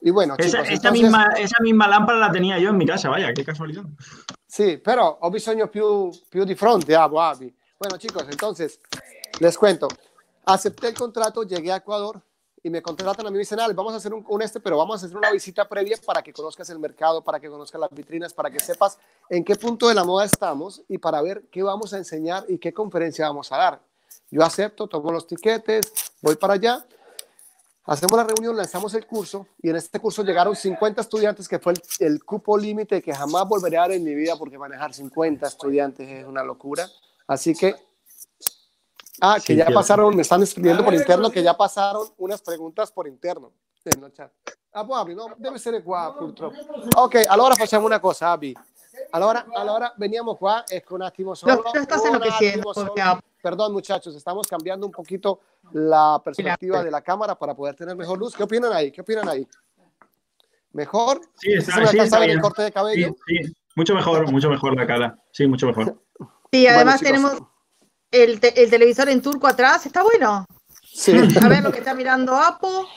Y 0.02 0.12
bueno, 0.12 0.36
Esa, 0.38 0.50
chicos, 0.63 0.63
esa 0.69 0.74
entonces- 0.74 1.02
misma, 1.02 1.26
esa 1.38 1.58
misma 1.62 1.88
lámpara 1.88 2.17
la 2.17 2.32
tenía 2.32 2.58
yo 2.58 2.69
en 2.69 2.78
mi 2.78 2.86
casa, 2.86 3.10
vaya, 3.10 3.34
qué 3.34 3.43
casualidad. 3.43 3.84
Sì, 4.45 4.78
però 4.78 5.17
ho 5.22 5.30
bisogno 5.30 5.67
più, 5.67 6.10
più 6.30 6.45
di 6.45 6.56
fronte 6.56 6.95
a 6.95 7.04
Abby. 7.04 7.54
Bueno, 7.78 7.98
chicos, 7.98 8.24
entonces, 8.30 8.80
les 9.39 9.58
cuento. 9.58 9.88
Acepté 10.45 10.88
el 10.88 10.93
contrato, 10.93 11.43
llegué 11.43 11.72
a 11.74 11.76
Ecuador 11.78 12.19
y 12.63 12.69
me 12.69 12.82
contratan 12.82 13.26
a 13.26 13.30
mí 13.30 13.36
y 13.36 13.38
me 13.38 13.39
dicen, 13.39 13.60
"Ale, 13.60 13.74
vamos 13.74 13.93
a 13.93 13.98
hacer 13.98 14.13
un, 14.13 14.26
un 14.28 14.41
este, 14.41 14.60
pero 14.60 14.78
vamos 14.78 15.02
a 15.02 15.06
hacer 15.06 15.17
una 15.17 15.32
visita 15.32 15.67
previa 15.67 15.98
para 16.06 16.22
que 16.22 16.34
conozcas 16.34 16.69
el 16.69 16.80
mercado, 16.80 17.24
para 17.24 17.39
que 17.39 17.50
conozcas 17.50 17.80
las 17.80 17.89
vitrinas, 17.91 18.34
para 18.34 18.50
que 18.50 18.60
sepas 18.60 18.98
en 19.30 19.43
qué 19.43 19.56
punto 19.56 19.88
de 19.88 19.95
la 19.95 20.04
moda 20.04 20.26
estamos 20.26 20.82
y 20.88 20.98
para 20.98 21.22
ver 21.22 21.43
qué 21.52 21.63
vamos 21.63 21.93
a 21.93 21.98
enseñar 21.98 22.45
y 22.48 22.58
qué 22.58 22.74
conferencia 22.74 23.28
vamos 23.28 23.52
a 23.52 23.58
dar. 23.58 23.81
Yo 24.31 24.44
acepto, 24.44 24.88
tomo 24.88 25.12
los 25.12 25.25
tiquetes, 25.25 25.92
voy 26.21 26.36
para 26.36 26.54
allá, 26.54 26.86
hacemos 27.86 28.17
la 28.17 28.23
reunión, 28.23 28.56
lanzamos 28.56 28.94
el 28.94 29.08
curso 29.08 29.48
y 29.62 29.69
en 29.69 29.75
este 29.75 30.00
curso 30.00 30.23
llegaron 30.23 30.56
50 30.56 31.02
estudiantes, 31.02 31.48
que 31.48 31.60
fue 31.60 31.73
el, 31.73 31.81
el 32.00 32.23
cupo 32.23 32.58
límite 32.58 33.02
que 33.02 33.13
jamás 33.13 33.48
volveré 33.48 33.77
a 33.77 33.81
dar 33.81 33.92
en 33.94 34.04
mi 34.04 34.13
vida 34.13 34.36
porque 34.38 34.58
manejar 34.58 34.94
50 34.94 35.48
estudiantes 35.48 36.08
es 36.08 36.25
una 36.25 36.44
locura. 36.44 36.88
Así 37.27 37.56
que, 37.56 37.75
ah, 39.22 39.36
que 39.36 39.42
Sí, 39.42 39.56
ya 39.56 39.65
cierto. 39.65 39.74
pasaron, 39.80 40.15
me 40.15 40.22
están 40.22 40.42
escribiendo 40.44 40.84
por 40.84 40.94
interno 40.94 41.30
que 41.32 41.42
ya 41.44 41.56
pasaron 41.56 42.08
unas 42.17 42.42
preguntas 42.42 42.92
por 42.92 43.08
interno. 43.08 43.52
nel 44.00 44.12
chat. 44.13 44.32
Ah, 44.74 44.86
può 44.86 44.96
Abby, 44.98 45.15
no, 45.15 45.34
deve 45.38 45.56
essere 45.56 45.82
qua 45.82 46.15
purtroppo. 46.15 46.56
Ok, 46.98 47.15
allora 47.28 47.56
facciamo 47.56 47.86
una 47.86 48.00
cosa, 48.00 48.32
Abby. 48.34 48.54
Allora, 49.12 49.46
allora 49.56 49.94
veniamo 49.98 50.36
qua, 50.36 50.63
ecco 50.70 50.96
un 50.96 51.02
attimo 51.04 51.34
solo. 51.34 51.56
Lo, 51.56 51.63
lo 51.74 51.80
estás 51.80 52.02
solo. 52.02 52.20
porque 52.74 53.02
a- 53.02 53.20
Perdón, 53.42 53.72
muchachos, 53.72 54.13
estamos 54.15 54.46
cambiando 54.48 54.86
un 54.86 54.92
poquito 54.92 55.40
la 55.72 56.22
perspectiva 56.24 56.84
de 56.84 56.92
la 56.92 57.02
cámara 57.02 57.36
para 57.36 57.56
poder 57.56 57.74
tener 57.74 57.96
mejor 57.96 58.20
luz. 58.20 58.36
¿Qué 58.36 58.44
opinan 58.44 58.74
ahí? 58.74 58.92
¿Qué 58.92 59.00
opinan 59.00 59.30
ahí? 59.30 59.48
¿Mejor? 60.74 61.22
Sí, 61.36 61.54
está, 61.54 61.74
¿Se 61.76 61.80
me 61.82 61.88
sí, 61.88 61.98
está 62.00 62.20
bien. 62.20 62.32
el 62.32 62.42
corte 62.42 62.62
de 62.63 62.72
cabello? 62.72 63.15
Sí, 63.26 63.38
sí, 63.46 63.54
mucho 63.76 63.96
mejor, 63.96 64.30
mucho 64.32 64.50
mejor 64.50 64.76
la 64.76 64.86
cara. 64.86 65.17
Sí, 65.32 65.48
mucho 65.48 65.67
mejor. 65.67 65.96
Sí, 66.52 66.67
además 66.67 67.00
chicos. 67.00 67.12
tenemos 67.13 67.42
el, 68.12 68.40
te- 68.40 68.62
el 68.62 68.70
televisor 68.70 69.10
en 69.10 69.22
turco 69.22 69.48
atrás. 69.48 69.86
Está 69.86 70.04
bueno. 70.04 70.46
Sí. 70.84 71.14
A 71.42 71.48
ver 71.48 71.64
lo 71.64 71.72
que 71.72 71.80
está 71.80 71.94
mirando 71.94 72.36
Apo. 72.36 72.88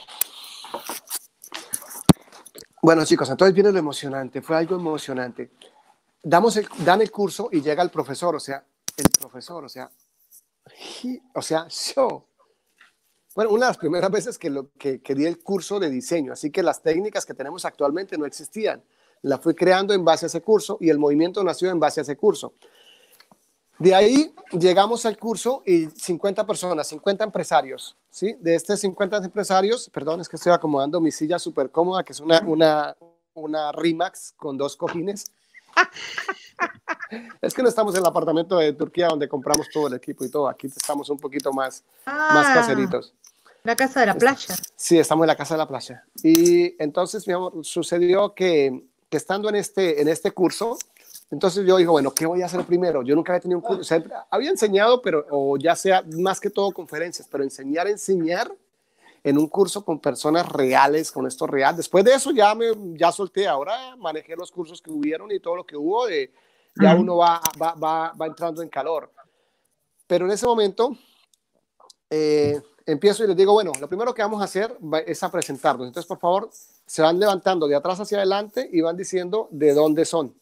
Bueno, 2.81 3.05
chicos, 3.05 3.29
entonces 3.31 3.55
viene 3.55 3.71
lo 3.71 3.79
emocionante. 3.79 4.43
Fue 4.43 4.57
algo 4.57 4.75
emocionante. 4.77 5.53
Damos 6.23 6.57
el, 6.57 6.69
dan 6.85 7.01
el 7.01 7.11
curso 7.11 7.49
y 7.53 7.61
llega 7.61 7.83
el 7.83 7.91
profesor, 7.91 8.35
o 8.35 8.41
sea, 8.41 8.65
el 8.97 9.07
profesor, 9.21 9.65
o 9.65 9.69
sea, 9.69 9.91
he- 11.05 11.21
o 11.35 11.43
sea, 11.43 11.67
yo. 11.69 12.29
Bueno, 13.35 13.51
una 13.51 13.67
de 13.67 13.71
las 13.71 13.79
primeras 13.79 14.11
veces 14.11 14.37
que, 14.39 14.51
lo, 14.51 14.71
que, 14.79 15.01
que 15.01 15.15
di 15.15 15.25
el 15.27 15.43
curso 15.43 15.81
de 15.81 15.91
diseño, 15.91 16.33
así 16.33 16.51
que 16.51 16.63
las 16.63 16.83
técnicas 16.83 17.25
que 17.25 17.35
tenemos 17.35 17.65
actualmente 17.65 18.19
no 18.19 18.27
existían. 18.27 18.83
La 19.23 19.39
fui 19.39 19.55
creando 19.55 19.95
en 19.95 20.05
base 20.05 20.27
a 20.27 20.29
ese 20.29 20.43
curso 20.43 20.77
y 20.81 20.91
el 20.91 20.99
movimiento 20.99 21.43
nació 21.45 21.71
en 21.71 21.79
base 21.79 22.01
a 22.01 22.03
ese 22.03 22.17
curso. 22.17 22.55
De 23.83 23.93
ahí 23.97 24.33
llegamos 24.53 25.05
al 25.07 25.19
curso 25.19 25.61
y 25.67 25.87
50 25.87 26.47
personas, 26.47 26.87
50 26.87 27.25
empresarios, 27.25 27.97
¿sí? 28.11 28.37
De 28.39 28.55
estos 28.55 28.79
50 28.79 29.17
empresarios, 29.17 29.91
perdón, 29.93 30.21
es 30.21 30.29
que 30.29 30.37
estoy 30.37 30.53
acomodando 30.53 31.01
mi 31.01 31.11
silla 31.11 31.37
súper 31.37 31.69
cómoda, 31.69 32.05
que 32.05 32.13
es 32.13 32.21
una, 32.21 32.41
una, 32.47 32.97
una 33.35 33.73
Rimax 33.73 34.35
con 34.37 34.57
dos 34.57 34.77
cojines. 34.77 35.33
es 37.43 37.53
que 37.53 37.61
no 37.61 37.69
estamos 37.69 37.93
en 37.97 38.03
el 38.03 38.07
apartamento 38.07 38.57
de 38.57 38.73
Turquía 38.73 39.09
donde 39.09 39.29
compramos 39.29 39.67
todo 39.73 39.89
el 39.89 39.95
equipo 39.95 40.25
y 40.25 40.31
todo, 40.31 40.49
aquí 40.49 40.69
estamos 40.69 41.11
un 41.11 41.19
poquito 41.19 41.53
más, 41.53 41.83
más 42.07 42.47
Ah, 42.47 42.55
caseritos. 42.55 43.13
La 43.65 43.75
casa 43.75 43.99
de 43.99 44.07
la 44.07 44.15
playa. 44.15 44.55
Sí, 44.77 44.97
estamos 44.97 45.25
en 45.25 45.29
la 45.29 45.37
casa 45.37 45.55
de 45.55 45.59
la 45.59 45.67
playa. 45.67 46.05
Y 46.23 46.81
entonces, 46.81 47.27
mi 47.27 47.33
amor, 47.33 47.53
sucedió 47.65 48.33
que, 48.33 48.85
que 49.11 49.17
estando 49.17 49.49
en 49.49 49.57
este, 49.57 50.01
en 50.01 50.07
este 50.07 50.31
curso, 50.31 50.79
entonces 51.33 51.65
yo 51.67 51.79
digo, 51.79 51.93
bueno, 51.93 52.13
¿qué 52.13 52.27
voy 52.27 52.43
a 52.43 52.47
hacer 52.47 52.63
primero? 52.65 53.03
Yo 53.03 53.15
nunca 53.15 53.33
había 53.33 53.41
tenido 53.41 53.59
un 53.59 53.65
curso, 53.65 53.81
o 53.81 53.85
sea, 53.85 54.27
había 54.31 54.51
enseñado, 54.51 55.01
pero, 55.01 55.25
o 55.31 55.57
ya 55.57 55.75
sea 55.75 56.05
más 56.19 56.39
que 56.39 56.51
todo 56.51 56.71
conferencias, 56.73 57.27
pero 57.27 57.43
enseñar, 57.43 57.89
enseñar 57.89 58.55
en 59.25 59.39
un 59.39 59.47
curso 59.47 59.83
con 59.83 59.99
personas 59.99 60.47
reales, 60.47 61.11
con 61.11 61.27
esto 61.27 61.47
real. 61.47 61.75
Después 61.75 62.05
de 62.05 62.13
eso 62.13 62.33
ya 62.33 62.55
me 62.55 62.67
ya 62.99 63.11
solté, 63.11 63.49
ahora 63.49 63.97
manejé 63.97 64.37
los 64.37 64.53
cursos 64.53 64.83
que 64.83 64.91
hubieron 64.91 65.33
y 65.33 65.41
todo 65.41 65.57
lo 65.57 65.65
que 65.65 65.75
hubo, 65.75 66.07
de, 66.07 66.31
ya 66.79 66.95
uno 66.95 67.17
va, 67.17 67.41
va, 67.61 67.73
va, 67.75 68.13
va 68.13 68.27
entrando 68.27 68.61
en 68.61 68.69
calor. 68.69 69.11
Pero 70.07 70.27
en 70.27 70.33
ese 70.33 70.45
momento 70.45 70.95
eh, 72.11 72.61
empiezo 72.85 73.25
y 73.25 73.29
les 73.29 73.37
digo, 73.39 73.55
bueno, 73.55 73.73
lo 73.81 73.89
primero 73.89 74.13
que 74.13 74.21
vamos 74.21 74.43
a 74.43 74.45
hacer 74.45 74.77
es 75.07 75.23
a 75.23 75.31
presentarnos. 75.31 75.87
Entonces, 75.87 76.07
por 76.07 76.19
favor, 76.19 76.51
se 76.85 77.01
van 77.01 77.19
levantando 77.19 77.67
de 77.67 77.75
atrás 77.75 78.01
hacia 78.01 78.19
adelante 78.19 78.69
y 78.71 78.83
van 78.83 78.99
diciendo 78.99 79.49
de 79.51 79.73
dónde 79.73 80.05
son. 80.05 80.42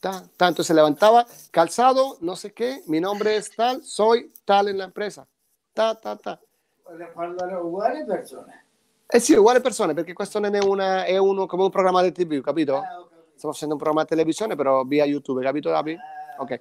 Ta, 0.00 0.22
ta. 0.36 0.48
Entonces 0.48 0.66
se 0.66 0.74
levantaba, 0.74 1.26
calzado, 1.50 2.16
no 2.20 2.34
sé 2.34 2.52
qué, 2.52 2.82
mi 2.86 3.00
nombre 3.00 3.36
es 3.36 3.54
tal, 3.54 3.84
soy 3.84 4.32
tal 4.44 4.68
en 4.68 4.78
la 4.78 4.84
empresa. 4.84 5.26
Ta, 5.72 5.94
ta, 5.94 6.16
ta. 6.16 6.40
Voglio 6.84 7.10
parlare 7.14 7.54
uguali 7.54 8.04
persone. 8.04 8.64
Eh 9.06 9.20
sì, 9.20 9.34
uguale 9.34 9.60
persone, 9.60 9.92
perché 9.92 10.12
questo 10.12 10.38
non 10.38 10.54
è, 10.54 10.64
una, 10.64 11.04
è 11.04 11.18
uno 11.18 11.46
come 11.46 11.64
un 11.64 11.70
programma 11.70 12.02
di 12.02 12.12
TV, 12.12 12.40
capito? 12.40 12.76
Ah. 12.76 13.06
Stiamo 13.34 13.54
facendo 13.54 13.74
un 13.74 13.80
programma 13.80 14.02
de 14.02 14.08
televisione, 14.08 14.56
però 14.56 14.84
via 14.84 15.04
YouTube, 15.04 15.42
capito, 15.42 15.70
Gabi? 15.70 15.94
Ah, 15.94 16.42
Ok. 16.42 16.60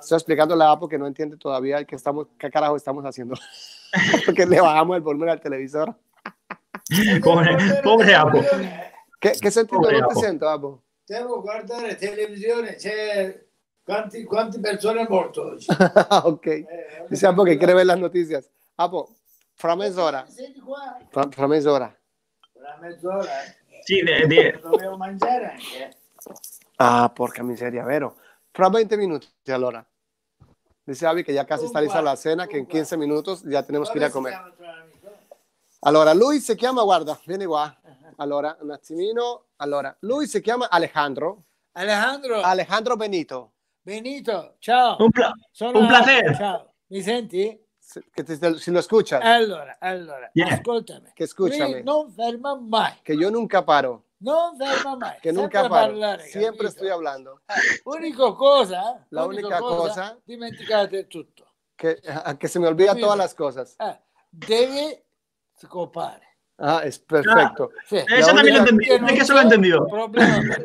Estoy 0.00 0.16
explicándole 0.16 0.64
a 0.64 0.70
Apo 0.70 0.88
que 0.88 0.96
no 0.96 1.06
entiende 1.06 1.36
todavía 1.36 1.84
qué, 1.84 1.96
estamos, 1.96 2.28
qué 2.38 2.50
carajo 2.50 2.76
estamos 2.76 3.04
haciendo. 3.04 3.34
Porque 4.24 4.46
le 4.46 4.60
bajamos 4.60 4.96
el 4.96 5.02
volumen 5.02 5.28
al 5.28 5.40
televisor. 5.40 5.94
Pobre, 7.22 7.56
pobre 7.82 8.14
Apo. 8.14 8.40
¿Qué, 9.20 9.32
qué 9.40 9.50
sentido 9.50 9.82
Pobre 9.82 10.00
no 10.00 10.08
te 10.08 10.14
siento, 10.14 10.48
Apo? 10.48 10.82
Devo 11.08 11.40
guardare 11.40 11.96
televisione, 11.96 12.74
c'è 12.74 13.42
quanti, 13.82 14.24
quante 14.24 14.60
persone 14.60 15.06
è 15.06 15.08
morto 15.08 15.42
oggi. 15.52 15.66
ok. 15.72 16.46
Eh, 16.46 16.66
Dice 17.08 17.26
Apo 17.26 17.44
que 17.44 17.56
quiere 17.56 17.72
ver 17.72 17.86
las 17.86 17.98
noticias. 17.98 18.46
Apo, 18.76 19.08
fra 19.54 19.74
mezz'ora. 19.74 20.26
Fra, 21.10 21.26
fra 21.30 21.46
mezz'ora. 21.46 21.96
tra 22.52 22.76
mezz'ora. 22.82 23.30
Sí, 23.84 24.02
de- 24.02 24.26
de- 24.26 24.58
Dovevo 24.62 24.98
mangiare 24.98 25.52
anche. 25.52 25.84
eh. 25.88 25.96
Ah, 26.76 27.10
porca 27.14 27.42
miseria, 27.42 27.84
vero. 27.84 28.16
Fra 28.52 28.68
20 28.68 28.96
minutos, 28.98 29.32
allora. 29.46 29.82
Dice 30.84 31.06
Abby 31.06 31.24
que 31.24 31.32
ya 31.32 31.46
casi 31.46 31.64
está 31.64 31.80
lista 31.80 32.02
la 32.02 32.16
cena, 32.16 32.46
que 32.46 32.58
en 32.58 32.66
15 32.66 32.98
minutos 32.98 33.42
ya 33.44 33.62
tenemos 33.62 33.90
que 33.90 33.96
ir 33.98 34.04
a 34.04 34.10
Come 34.10 34.30
comer. 34.30 34.54
Allora, 35.80 36.12
lui 36.12 36.38
si 36.40 36.54
chiama, 36.54 36.82
guarda, 36.82 37.18
vieni 37.24 37.46
qua. 37.46 37.77
Allora, 38.20 38.56
un 38.60 38.70
attimino. 38.72 39.46
Allora, 39.56 39.94
lui 40.00 40.26
si 40.26 40.40
chiama 40.40 40.68
Alejandro. 40.70 41.44
Alejandro 41.72 42.40
Alejandro 42.42 42.96
Benito. 42.96 43.52
Benito, 43.80 44.56
ciao. 44.58 44.96
un, 44.98 45.10
pla- 45.10 45.32
Sono 45.52 45.78
un 45.78 45.86
placer. 45.86 46.34
Ciao. 46.36 46.74
Mi 46.88 47.00
senti? 47.00 47.58
Si- 47.78 48.02
Que 48.12 48.22
te- 48.24 48.58
si 48.58 48.70
lo 48.70 48.80
escuchas, 48.80 49.22
Allora, 49.24 49.76
allora, 49.80 50.28
Yeah. 50.34 50.54
ascoltami. 50.54 51.12
che 51.14 51.26
scusami, 51.26 51.82
non 51.82 52.10
ferma 52.12 52.54
mai. 52.54 53.00
que 53.02 53.16
yo 53.16 53.30
nunca 53.30 53.62
paro, 53.64 54.08
Non 54.18 54.56
ferma 54.58 54.96
mai. 54.96 55.18
que 55.22 55.32
nunca 55.32 55.60
Sempre 55.60 55.78
paro. 55.78 55.92
parlare, 55.92 56.22
Siempre 56.24 56.50
capito? 56.50 56.66
estoy 56.68 56.88
hablando. 56.90 57.40
Unica 57.84 58.32
cosa, 58.34 59.06
La 59.10 59.24
unica 59.24 59.46
unica 59.46 59.58
cosa- 59.60 60.18
dimenticate 60.24 61.06
tutto. 61.06 61.46
Que, 61.76 61.98
que 62.38 62.48
se 62.48 62.58
me 62.58 62.66
olvida 62.66 62.94
todas 62.94 63.16
las 63.16 63.32
cosas. 63.34 63.74
Eh, 63.78 63.98
devi 64.30 65.02
scopare. 65.56 66.26
Ah, 66.60 66.82
es 66.84 66.98
perfecto. 66.98 67.70
Sì. 67.86 67.96
Eso 68.08 68.32
también 68.34 68.56
lo 68.56 68.60
entendí. 68.62 68.84
Che 68.86 68.98
non 68.98 69.08
Es 69.08 69.14
que 69.14 69.22
eso 69.22 69.32
lo 69.32 69.38
he 69.38 69.42
c'è 69.42 69.46
entendido. 69.46 69.86
Problema? 69.86 70.56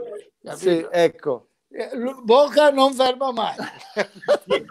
Sí, 0.55 0.85
ecco. 0.91 1.47
Eh, 1.69 1.89
Bocca 2.23 2.71
non 2.71 2.93
ferma 2.93 3.31
mai. 3.31 3.55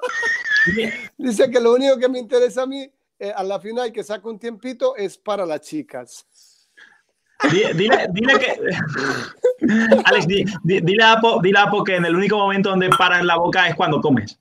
Dice 1.16 1.50
que 1.50 1.60
lo 1.60 1.72
único 1.74 1.96
que 1.98 2.08
me 2.08 2.18
interesa 2.18 2.62
a 2.62 2.66
mí, 2.66 2.90
eh, 3.18 3.32
a 3.34 3.42
la 3.42 3.58
final 3.60 3.90
que 3.92 4.02
saco 4.04 4.30
un 4.30 4.38
tiempito, 4.38 4.94
es 4.96 5.16
para 5.18 5.44
las 5.46 5.60
chicas. 5.60 6.24
Di- 7.50 7.72
Dile, 7.74 8.06
dile 8.12 8.38
que. 8.38 8.58
Alex, 10.04 10.26
di- 10.26 10.44
di- 10.62 10.80
dile, 10.80 11.02
a 11.04 11.12
Apo, 11.12 11.40
dile 11.40 11.58
a 11.58 11.62
Apo 11.64 11.82
que 11.84 11.96
en 11.96 12.04
el 12.04 12.14
único 12.14 12.36
momento 12.38 12.70
donde 12.70 12.88
para 12.90 13.18
en 13.18 13.26
la 13.26 13.36
boca 13.36 13.68
es 13.68 13.74
cuando 13.74 14.00
comes. 14.00 14.38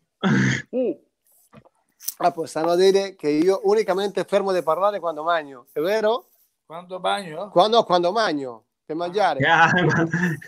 Ah, 2.20 2.32
pues 2.34 2.56
a 2.58 2.62
no 2.62 2.76
dire 2.76 3.16
che 3.16 3.30
io 3.30 3.62
unicamente 3.64 4.24
fermo 4.26 4.52
di 4.54 4.62
parlare 4.62 5.00
quando 5.00 5.24
mangio, 5.24 5.68
è 5.74 5.80
vero? 5.80 6.28
Quando 6.72 7.02
bagno? 7.02 7.52
Quando, 7.52 7.84
quando 7.84 8.14
mangio, 8.14 8.64
per 8.86 8.96
mangiare. 8.96 9.42
Ya, 9.42 9.66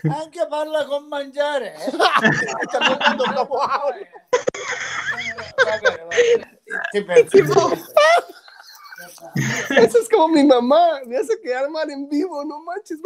Anche 0.08 0.46
parla 0.48 0.86
con 0.86 1.06
mangiare. 1.06 1.74
Eh? 1.74 1.92
Eso 9.76 9.98
es 9.98 10.08
como 10.08 10.28
mi 10.28 10.44
mamá, 10.44 11.00
me 11.04 11.18
hace 11.18 11.38
quedar 11.42 11.68
mal 11.68 11.90
en 11.90 12.08
vivo, 12.08 12.42
no 12.42 12.62
manches. 12.62 13.00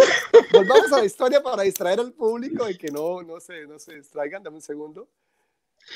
Volvamos 0.52 0.92
a 0.92 0.98
la 0.98 1.04
historia 1.04 1.42
para 1.42 1.64
distraer 1.64 1.98
al 1.98 2.12
público 2.12 2.70
y 2.70 2.78
que 2.78 2.92
no, 2.92 3.24
no, 3.24 3.40
se, 3.40 3.66
no 3.66 3.80
se 3.80 3.96
distraigan. 3.96 4.44
Dame 4.44 4.58
un 4.58 4.62
segundo. 4.62 5.08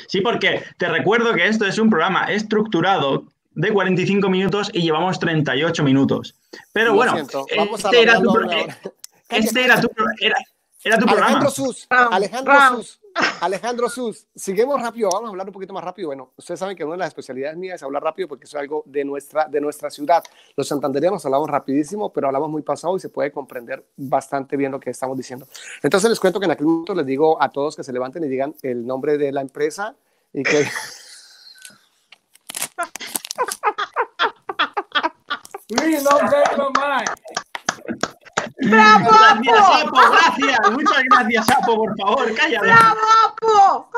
Sí, 0.09 0.23
porque 0.23 0.65
te 0.77 0.89
recuerdo 0.89 1.33
que 1.35 1.47
esto 1.47 1.67
es 1.67 1.79
un 1.79 1.89
programa 1.89 2.33
estructurado 2.33 3.29
de 3.55 3.73
45 3.73 4.29
minutos 4.29 4.71
y 4.73 4.83
llevamos 4.83 5.19
38 5.19 5.83
minutos. 5.83 6.35
Pero 6.73 6.91
Lo 6.91 6.97
bueno, 6.97 7.15
siento, 7.15 7.47
a 7.59 7.63
este 7.63 8.03
era 8.03 8.21
tu, 8.21 8.31
hora. 8.31 8.79
este 9.29 9.65
era 9.65 9.81
tu, 9.81 9.89
era, 10.21 10.37
era 10.85 10.99
tu 10.99 11.07
programa. 11.07 11.27
Alejandro 11.27 11.51
Sus, 11.51 11.87
Round, 11.89 12.15
Alejandro 12.15 12.53
round. 12.55 12.83
Sus, 12.83 13.01
Alejandro 13.41 13.89
Sus. 13.89 14.27
Seguimos 14.35 14.81
rápido, 14.81 15.11
vamos 15.13 15.29
a 15.29 15.31
hablar 15.31 15.47
un 15.47 15.53
poquito 15.53 15.73
más 15.73 15.85
rápido. 15.85 16.09
Bueno, 16.09 16.33
ustedes 16.37 16.59
saben 16.59 16.77
que 16.77 16.85
una 16.85 16.95
de 16.95 16.99
las 16.99 17.09
especialidades 17.09 17.57
mías 17.57 17.77
es 17.77 17.83
hablar 17.83 18.03
rápido 18.03 18.29
porque 18.29 18.45
eso 18.45 18.57
es 18.57 18.63
algo 18.63 18.83
de 18.87 19.05
nuestra, 19.05 19.47
de 19.49 19.61
nuestra 19.61 19.91
ciudad. 19.91 20.23
Los 20.57 20.69
santanderianos 20.69 21.25
hablamos 21.25 21.49
rapidísimo, 21.49 22.13
pero 22.13 22.27
hablamos 22.29 22.51
muy 22.51 22.63
pasado 22.63 22.97
y 22.97 23.01
se 23.01 23.11
puede 23.11 23.31
comprender 23.31 23.85
bastante 23.97 24.57
bien 24.57 24.73
lo 24.73 24.81
que 24.81 24.91
estamos 24.91 25.17
diciendo. 25.17 25.47
Entonces 25.83 26.11
les 26.11 26.19
cuento 26.19 26.41
que 26.41 26.47
en 26.47 26.53
aquel 26.53 26.67
momento 26.67 26.95
les 26.95 27.07
digo 27.07 27.41
a 27.43 27.51
todos 27.51 27.77
que 27.77 27.85
se 27.85 27.93
levanten 27.93 28.25
y 28.25 28.29
digan 28.29 28.55
el 28.63 28.87
nombre 28.87 29.19
de 29.19 29.33
la 29.33 29.41
empresa 29.41 29.95
y 30.33 30.43
que... 30.43 30.67
Lui 35.73 35.95
non 36.03 36.29
ferma 36.29 36.69
mai. 36.79 37.05
¡Bravo, 38.69 39.11
Gracias, 39.11 39.67
Apo! 39.83 40.01
Gracias. 40.13 40.71
Muchas 40.71 41.03
gracias, 41.11 41.51
Apo, 41.51 41.77
por 41.77 41.97
favor, 41.99 42.35
cállate. 42.35 42.67
¡Bravo, 42.67 43.01
Apo! 43.27 43.91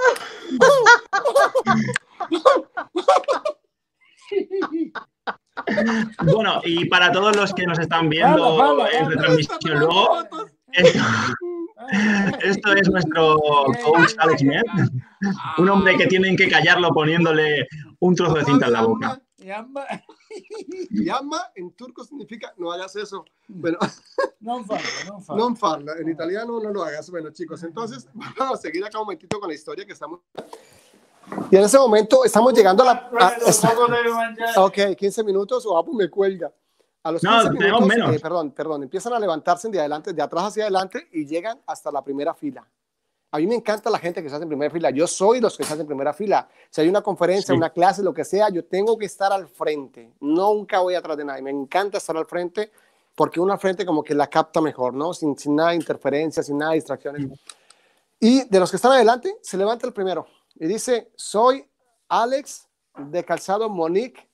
Bueno, 6.22 6.60
y 6.64 6.84
para 6.86 7.10
todos 7.12 7.36
los 7.36 7.52
que 7.54 7.66
nos 7.66 7.78
están 7.78 8.08
viendo 8.08 8.86
en 8.90 9.10
retransmisión 9.10 9.78
luego, 9.78 10.24
esto, 10.72 10.98
esto 12.42 12.72
es 12.72 12.88
nuestro 12.88 13.36
coach 13.84 14.12
Alex 14.18 14.42
Med, 14.42 14.62
un 15.58 15.68
hombre 15.68 15.96
que 15.96 16.06
tienen 16.06 16.36
que 16.36 16.48
callarlo 16.48 16.90
poniéndole 16.90 17.66
un 18.00 18.14
trozo 18.14 18.34
de 18.34 18.44
cinta 18.44 18.66
en 18.66 18.72
la 18.72 18.82
boca. 18.82 19.20
Yamma. 19.44 19.84
Llama 20.90 21.38
en 21.54 21.72
turco 21.72 22.04
significa 22.04 22.52
no 22.56 22.72
hagas 22.72 22.96
eso. 22.96 23.24
Bueno, 23.48 23.78
Non 24.40 24.64
farlo, 24.64 24.88
non 25.06 25.22
farlo. 25.22 25.50
no 25.50 25.56
farla. 25.56 25.92
En 25.98 26.08
italiano 26.08 26.60
no 26.60 26.70
lo 26.70 26.82
hagas. 26.82 27.10
Bueno, 27.10 27.30
chicos, 27.30 27.62
entonces 27.62 28.06
vamos 28.38 28.58
a 28.58 28.62
seguir 28.62 28.84
acá 28.84 28.98
un 28.98 29.04
momentito 29.04 29.38
con 29.38 29.48
la 29.48 29.54
historia 29.54 29.84
que 29.86 29.92
estamos. 29.92 30.20
Y 31.50 31.56
en 31.56 31.64
ese 31.64 31.78
momento 31.78 32.24
estamos 32.24 32.52
llegando 32.52 32.82
a 32.82 32.86
la. 32.86 32.92
a- 32.92 33.36
mangiare. 34.16 34.52
Ok, 34.60 34.96
15 34.96 35.24
minutos 35.24 35.64
o 35.66 35.76
Apu 35.78 35.94
me 35.94 36.08
cuelga. 36.10 36.52
A 37.02 37.12
los 37.12 37.22
No, 37.22 37.30
15 37.32 37.48
tenemos 37.58 37.80
minutos, 37.82 37.88
menos. 37.98 38.16
eh, 38.16 38.20
perdón, 38.20 38.50
perdón, 38.52 38.82
empiezan 38.84 39.12
a 39.12 39.18
levantarse 39.18 39.68
de 39.68 39.78
adelante, 39.78 40.12
de 40.14 40.22
atrás 40.22 40.44
hacia 40.44 40.64
adelante 40.64 41.06
y 41.12 41.26
llegan 41.26 41.60
hasta 41.66 41.90
la 41.92 42.02
primera 42.02 42.32
fila. 42.34 42.66
A 43.34 43.38
mí 43.38 43.48
me 43.48 43.56
encanta 43.56 43.90
la 43.90 43.98
gente 43.98 44.22
que 44.22 44.28
se 44.28 44.36
hace 44.36 44.44
en 44.44 44.48
primera 44.48 44.70
fila. 44.70 44.90
Yo 44.90 45.08
soy 45.08 45.40
los 45.40 45.56
que 45.56 45.64
se 45.64 45.72
hacen 45.72 45.80
en 45.80 45.86
primera 45.88 46.12
fila. 46.12 46.48
Si 46.70 46.80
hay 46.80 46.88
una 46.88 47.02
conferencia, 47.02 47.52
Sí. 47.52 47.58
una 47.58 47.70
clase, 47.70 48.00
lo 48.00 48.14
que 48.14 48.24
sea, 48.24 48.48
yo 48.48 48.64
tengo 48.64 48.96
que 48.96 49.06
estar 49.06 49.32
al 49.32 49.48
frente. 49.48 50.12
Nunca 50.20 50.78
voy 50.78 50.94
atrás 50.94 51.16
de 51.16 51.24
nadie. 51.24 51.42
Me 51.42 51.50
encanta 51.50 51.98
estar 51.98 52.16
al 52.16 52.26
frente 52.26 52.70
porque 53.16 53.40
uno 53.40 53.52
al 53.52 53.58
frente 53.58 53.84
como 53.84 54.04
que 54.04 54.14
la 54.14 54.28
capta 54.28 54.60
mejor, 54.60 54.94
¿no? 54.94 55.12
Sin, 55.12 55.36
sin 55.36 55.56
nada 55.56 55.70
de 55.70 55.74
interferencia, 55.74 56.44
sin 56.44 56.58
nada 56.58 56.70
de 56.70 56.76
distracciones. 56.76 57.26
Y 58.20 58.48
de 58.48 58.60
los 58.60 58.70
que 58.70 58.76
están 58.76 58.92
adelante, 58.92 59.36
se 59.42 59.56
levanta 59.56 59.84
el 59.88 59.92
primero 59.92 60.28
y 60.54 60.68
dice, 60.68 61.10
soy 61.16 61.68
Alex 62.08 62.68
de 62.96 63.24
Calzado 63.24 63.68
Monique 63.68 64.28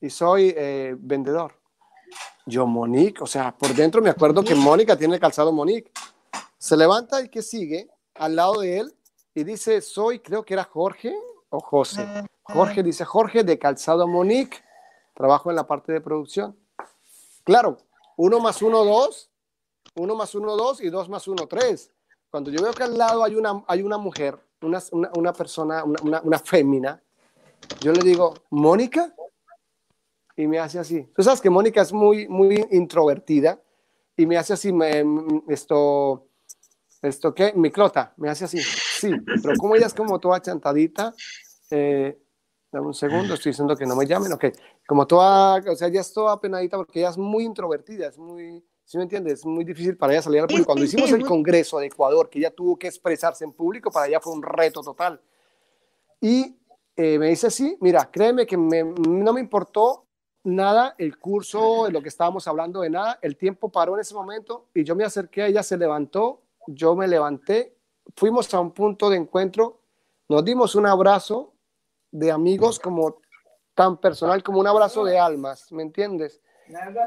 y 0.00 0.10
soy 0.10 0.52
eh, 0.56 0.96
vendedor. 0.98 1.54
Yo, 2.46 2.66
Monique, 2.66 3.22
o 3.22 3.26
sea, 3.28 3.56
por 3.56 3.72
dentro 3.74 4.02
me 4.02 4.10
acuerdo 4.10 4.42
que 4.42 4.56
Mónica 4.56 4.96
tiene 4.96 5.14
el 5.14 5.20
calzado 5.20 5.52
Monique. 5.52 5.92
Se 6.60 6.76
levanta 6.76 7.18
el 7.18 7.30
que 7.30 7.40
sigue 7.40 7.88
al 8.14 8.36
lado 8.36 8.60
de 8.60 8.80
él 8.80 8.94
y 9.34 9.44
dice, 9.44 9.80
soy, 9.80 10.20
creo 10.20 10.44
que 10.44 10.52
era 10.52 10.64
Jorge 10.64 11.14
o 11.48 11.58
José. 11.58 12.06
Jorge 12.42 12.82
dice, 12.82 13.06
Jorge 13.06 13.42
de 13.42 13.58
Calzado 13.58 14.06
Monique, 14.06 14.58
trabajo 15.14 15.48
en 15.48 15.56
la 15.56 15.66
parte 15.66 15.90
de 15.90 16.02
producción. 16.02 16.54
Claro, 17.44 17.78
uno 18.18 18.40
más 18.40 18.60
uno, 18.60 18.84
dos, 18.84 19.30
uno 19.94 20.14
más 20.14 20.34
uno, 20.34 20.54
dos 20.54 20.82
y 20.82 20.90
dos 20.90 21.08
más 21.08 21.26
uno, 21.28 21.46
tres. 21.46 21.90
Cuando 22.30 22.50
yo 22.50 22.62
veo 22.62 22.74
que 22.74 22.82
al 22.82 22.98
lado 22.98 23.24
hay 23.24 23.36
una, 23.36 23.64
hay 23.66 23.82
una 23.82 23.96
mujer, 23.96 24.38
una, 24.60 24.82
una, 24.92 25.10
una 25.16 25.32
persona, 25.32 25.82
una, 25.82 26.02
una, 26.02 26.20
una 26.20 26.38
fémina, 26.38 27.02
yo 27.80 27.92
le 27.92 28.02
digo, 28.02 28.34
Mónica, 28.50 29.14
y 30.36 30.46
me 30.46 30.58
hace 30.58 30.78
así. 30.78 31.04
Tú 31.16 31.22
sabes 31.22 31.40
que 31.40 31.48
Mónica 31.48 31.80
es 31.80 31.90
muy, 31.90 32.28
muy 32.28 32.66
introvertida 32.70 33.58
y 34.14 34.26
me 34.26 34.36
hace 34.36 34.52
así, 34.52 34.74
me, 34.74 35.02
esto, 35.48 36.26
esto, 37.02 37.34
¿qué? 37.34 37.52
Mi 37.54 37.70
clota, 37.70 38.12
me 38.16 38.28
hace 38.28 38.44
así. 38.44 38.58
Sí, 38.60 39.12
pero 39.42 39.56
como 39.56 39.74
ella 39.74 39.86
es 39.86 39.94
como 39.94 40.18
toda 40.18 40.40
chantadita, 40.40 41.14
eh, 41.70 42.18
dame 42.70 42.86
un 42.86 42.94
segundo, 42.94 43.34
estoy 43.34 43.50
diciendo 43.50 43.76
que 43.76 43.86
no 43.86 43.96
me 43.96 44.06
llamen, 44.06 44.32
ok. 44.32 44.46
Como 44.86 45.06
toda, 45.06 45.56
o 45.70 45.76
sea, 45.76 45.88
ella 45.88 46.00
es 46.00 46.12
toda 46.12 46.40
penadita 46.40 46.76
porque 46.76 47.00
ella 47.00 47.10
es 47.10 47.18
muy 47.18 47.44
introvertida, 47.44 48.08
es 48.08 48.18
muy, 48.18 48.64
¿sí 48.84 48.96
me 48.98 49.04
entiendes? 49.04 49.40
Es 49.40 49.46
muy 49.46 49.64
difícil 49.64 49.96
para 49.96 50.12
ella 50.12 50.22
salir 50.22 50.40
al 50.40 50.48
público. 50.48 50.66
Cuando 50.66 50.84
hicimos 50.84 51.10
el 51.12 51.24
congreso 51.24 51.78
de 51.78 51.86
Ecuador, 51.86 52.28
que 52.28 52.38
ella 52.38 52.50
tuvo 52.50 52.78
que 52.78 52.88
expresarse 52.88 53.44
en 53.44 53.52
público, 53.52 53.90
para 53.90 54.08
ella 54.08 54.20
fue 54.20 54.32
un 54.32 54.42
reto 54.42 54.82
total. 54.82 55.20
Y 56.20 56.56
eh, 56.96 57.18
me 57.18 57.28
dice, 57.28 57.50
sí, 57.50 57.78
mira, 57.80 58.10
créeme 58.10 58.46
que 58.46 58.56
me, 58.56 58.84
no 58.84 59.32
me 59.32 59.40
importó 59.40 60.06
nada 60.42 60.94
el 60.98 61.18
curso, 61.18 61.84
de 61.86 61.92
lo 61.92 62.02
que 62.02 62.08
estábamos 62.08 62.46
hablando 62.48 62.80
de 62.80 62.90
nada, 62.90 63.18
el 63.22 63.36
tiempo 63.36 63.70
paró 63.70 63.94
en 63.94 64.00
ese 64.00 64.14
momento 64.14 64.68
y 64.74 64.84
yo 64.84 64.96
me 64.96 65.04
acerqué, 65.04 65.46
ella 65.46 65.62
se 65.62 65.76
levantó, 65.76 66.42
yo 66.74 66.94
me 66.96 67.08
levanté, 67.08 67.76
fuimos 68.16 68.52
a 68.54 68.60
un 68.60 68.72
punto 68.72 69.10
de 69.10 69.16
encuentro, 69.16 69.80
nos 70.28 70.44
dimos 70.44 70.74
un 70.74 70.86
abrazo 70.86 71.52
de 72.10 72.30
amigos 72.30 72.78
como 72.78 73.20
tan 73.74 73.96
personal 73.96 74.42
como 74.42 74.60
un 74.60 74.66
abrazo 74.66 75.04
de 75.04 75.18
almas, 75.18 75.72
¿me 75.72 75.82
entiendes? 75.82 76.40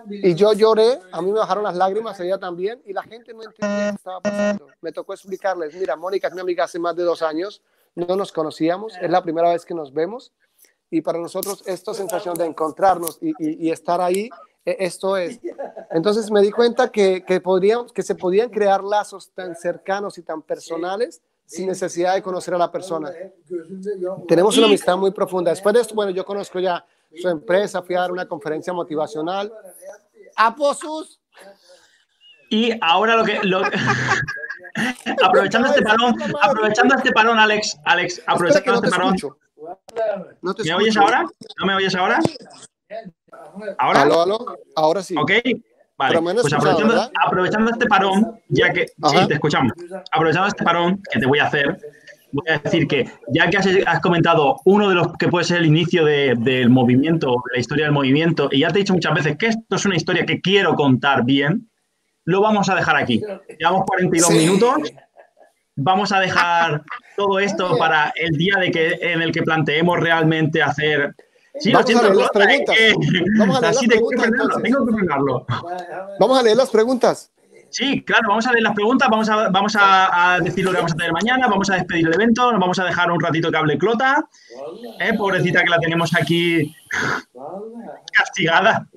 Y 0.10 0.36
yo 0.36 0.54
lloré, 0.54 1.00
a 1.12 1.22
mí 1.22 1.32
me 1.32 1.40
bajaron 1.40 1.64
las 1.64 1.76
lágrimas, 1.76 2.20
ella 2.20 2.38
también, 2.38 2.82
y 2.86 2.94
la 2.94 3.04
gente 3.04 3.34
no 3.34 3.44
entendía 3.44 3.92
qué 3.92 3.96
estaba 3.96 4.20
pasando. 4.20 4.68
Me 4.82 4.92
tocó 4.92 5.14
explicarles, 5.14 5.74
mira, 5.76 5.96
Mónica 5.96 6.28
es 6.28 6.34
mi 6.34 6.42
amiga 6.42 6.66
hace 6.66 6.80
más 6.80 6.96
de 6.96 7.04
dos 7.04 7.22
años, 7.22 7.62
no 7.96 8.16
nos 8.16 8.32
conocíamos, 8.32 8.94
es 9.02 9.10
la 9.10 9.22
primera 9.22 9.52
vez 9.52 9.66
que 9.66 9.74
nos 9.74 9.94
vemos, 9.94 10.34
y 10.90 11.02
para 11.02 11.20
nosotros 11.20 11.64
esta 11.66 11.94
sensación 11.94 12.36
de 12.36 12.46
encontrarnos 12.46 13.20
y, 13.22 13.30
y, 13.40 13.68
y 13.68 13.72
estar 13.72 14.02
ahí, 14.02 14.30
esto 14.66 15.18
es. 15.18 15.40
Entonces 15.92 16.32
me 16.32 16.42
di 16.42 16.52
cuenta 16.52 16.92
que, 16.92 17.24
que, 17.24 17.40
podríamos, 17.42 17.92
que 17.92 18.04
se 18.04 18.16
podían 18.16 18.50
crear 18.50 18.84
lazos 18.84 19.32
tan 19.34 19.56
cercanos 19.56 20.18
y 20.18 20.24
tan 20.24 20.42
personales 20.42 21.22
sin 21.46 21.68
necesidad 21.68 22.16
de 22.16 22.22
conocer 22.22 22.54
a 22.54 22.58
la 22.58 22.72
persona. 22.72 23.12
Tenemos 24.28 24.58
una 24.58 24.68
amistad 24.68 24.98
muy 24.98 25.12
profunda. 25.12 25.52
Después 25.52 25.76
de 25.76 25.82
esto, 25.82 25.94
bueno, 25.94 26.12
yo 26.12 26.26
conozco 26.26 26.60
ya 26.60 26.86
su 27.16 27.30
empresa, 27.30 27.82
fui 27.84 27.96
a 27.96 28.02
dar 28.02 28.12
una 28.12 28.28
conferencia 28.28 28.74
motivacional. 28.74 29.54
¡Aposus! 30.36 31.20
Y 32.50 32.72
ahora 32.82 33.16
lo 33.16 33.24
que... 33.24 33.40
Lo... 33.44 33.62
aprovechando 35.24 35.70
este 35.70 35.82
parón, 35.84 36.16
aprovechando 36.42 36.96
este 36.96 37.12
parón, 37.12 37.38
Alex, 37.38 37.78
Alex, 37.86 38.22
aprovechando 38.26 38.72
no 38.72 38.78
este 38.78 38.90
parón. 38.90 39.16
escucho. 39.16 39.38
No 40.42 40.54
te 40.54 40.64
¿Me 40.64 40.74
oyes 40.74 40.98
ahora? 40.98 41.26
¿No 41.60 41.66
me 41.66 41.76
oyes 41.76 41.96
ahora? 41.96 42.20
¿Ahora? 43.78 44.02
Aló, 44.02 44.22
aló. 44.24 44.58
Ahora 44.76 45.02
sí. 45.04 45.16
¿Ok? 45.18 45.32
Vale, 45.96 46.20
pues 46.42 46.54
aprovechando, 46.54 47.70
este 47.72 47.86
parón, 47.86 48.40
ya 48.50 48.74
que... 48.74 48.88
Ajá. 49.02 49.22
Sí, 49.22 49.28
te 49.28 49.34
escuchamos. 49.36 49.72
Aprovechando 50.12 50.48
este 50.48 50.64
parón 50.64 51.02
que 51.12 51.20
te 51.20 51.26
voy 51.28 51.38
a 51.40 51.46
hacer, 51.46 51.78
voy 52.32 52.46
a 52.50 52.58
decir 52.58 52.88
que 52.88 53.08
ya 53.28 53.48
que 53.50 53.58
has, 53.58 53.68
has 53.86 54.00
comentado 54.02 54.60
uno 54.66 54.90
de 54.90 54.96
los 54.96 55.16
que 55.18 55.28
puede 55.28 55.46
ser 55.46 55.58
el 55.60 55.68
inicio 55.68 56.04
de- 56.04 56.34
del 56.38 56.70
movimiento, 56.72 57.28
de 57.30 57.54
la 57.54 57.60
historia 57.60 57.86
del 57.86 57.94
movimiento, 57.94 58.50
y 58.52 58.62
ya 58.62 58.70
te 58.70 58.80
he 58.80 58.82
dicho 58.82 58.94
muchas 58.94 59.14
veces 59.14 59.38
que 59.38 59.48
esto 59.48 59.76
es 59.76 59.86
una 59.86 59.96
historia 59.96 60.26
que 60.26 60.42
quiero 60.42 60.74
contar 60.74 61.24
bien, 61.26 61.70
lo 62.26 62.42
vamos 62.42 62.70
a 62.70 62.76
dejar 62.76 62.96
aquí. 62.96 63.22
Llevamos 63.60 63.84
42 63.86 64.30
Sí. 64.30 64.38
minutos. 64.38 64.92
Vamos 65.76 66.12
a 66.12 66.20
dejar 66.20 66.82
todo 67.16 67.40
esto 67.40 67.78
para 67.78 68.12
el 68.16 68.32
día 68.38 68.56
de 68.60 68.72
que, 68.72 68.98
en 69.02 69.22
el 69.22 69.32
que 69.32 69.44
planteemos 69.44 70.00
realmente 70.00 70.62
hacer. 70.64 71.14
Sí, 71.60 71.72
Vamos 71.74 71.90
a 71.90 72.02
leer 72.02 72.16
las 72.16 72.30
preguntas. 72.32 72.76
Vamos 73.38 73.58
a 73.58 73.62
leer 73.62 73.76
las 73.76 73.86
preguntas. 73.86 74.30
Vamos 76.20 76.38
a 76.38 76.44
leer 76.44 76.58
las 76.58 76.70
preguntas. 76.70 77.32
Sí, 77.74 78.04
claro, 78.04 78.28
vamos 78.30 78.46
a 78.46 78.52
leer 78.52 78.62
las 78.62 78.76
preguntas, 78.76 79.10
vamos 79.10 79.28
a, 79.30 79.50
vamos 79.50 79.76
a, 79.76 80.38
decir 80.44 80.64
lo 80.64 80.70
que 80.70 80.78
vamos 80.78 80.92
a 80.92 80.96
tener 80.96 81.12
mañana, 81.12 81.48
vamos 81.48 81.72
a 81.72 81.76
despedir 81.78 82.06
el 82.06 82.14
evento, 82.14 82.52
nos 82.52 82.62
vamos 82.62 82.78
a 82.78 82.84
dejar 82.84 83.12
un 83.12 83.20
ratito 83.20 83.50
que 83.50 83.58
hable 83.58 83.80
Clota, 83.80 84.30
eh, 85.00 85.14
pobrecita 85.18 85.64
que 85.64 85.72
la 85.72 85.80
tenemos 85.80 86.14
aquí 86.16 86.72
castigada. 88.12 88.88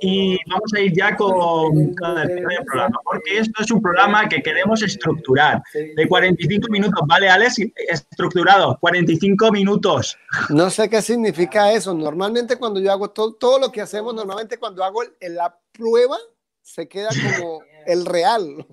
Y 0.00 0.38
vamos 0.48 0.72
a 0.74 0.80
ir 0.80 0.94
ya 0.96 1.14
con, 1.16 1.94
con 1.94 2.18
el 2.18 2.28
del 2.28 2.64
programa, 2.64 2.98
porque 3.04 3.38
esto 3.40 3.62
es 3.62 3.70
un 3.70 3.82
programa 3.82 4.26
que 4.26 4.40
queremos 4.42 4.82
estructurar. 4.82 5.62
De 5.74 6.08
45 6.08 6.68
minutos, 6.70 7.02
¿vale, 7.06 7.28
Alex? 7.28 7.56
Estructurado, 7.76 8.78
45 8.80 9.52
minutos. 9.52 10.16
No 10.48 10.70
sé 10.70 10.88
qué 10.88 11.02
significa 11.02 11.70
eso. 11.72 11.92
Normalmente 11.92 12.56
cuando 12.56 12.80
yo 12.80 12.90
hago 12.90 13.10
todo, 13.10 13.34
todo 13.34 13.58
lo 13.58 13.70
que 13.70 13.82
hacemos, 13.82 14.14
normalmente 14.14 14.56
cuando 14.56 14.82
hago 14.82 15.02
la 15.20 15.54
prueba, 15.72 16.16
se 16.62 16.88
queda 16.88 17.10
como 17.38 17.60
el 17.86 18.04
real. 18.06 18.66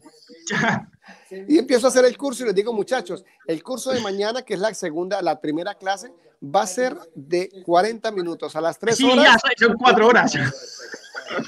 Y 1.48 1.60
empiezo 1.60 1.88
a 1.88 1.90
hacer 1.90 2.06
el 2.06 2.18
curso 2.18 2.44
y 2.44 2.48
les 2.48 2.56
digo, 2.56 2.74
muchachos, 2.74 3.24
el 3.46 3.62
curso 3.64 3.92
de 3.92 4.02
mañana, 4.02 4.42
que 4.42 4.56
es 4.56 4.60
la 4.60 4.74
segunda, 4.74 5.22
la 5.22 5.40
primera 5.40 5.76
clase, 5.76 6.12
va 6.44 6.64
a 6.64 6.68
ser 6.68 6.98
de 7.16 7.50
40 7.66 8.12
minutos. 8.12 8.56
A 8.56 8.62
las 8.62 8.80
3 8.80 8.96
Sí, 8.98 9.10
horas, 9.10 9.40
ya 9.60 9.68
son 9.68 9.78
cuatro 9.78 10.08
horas. 10.08 10.34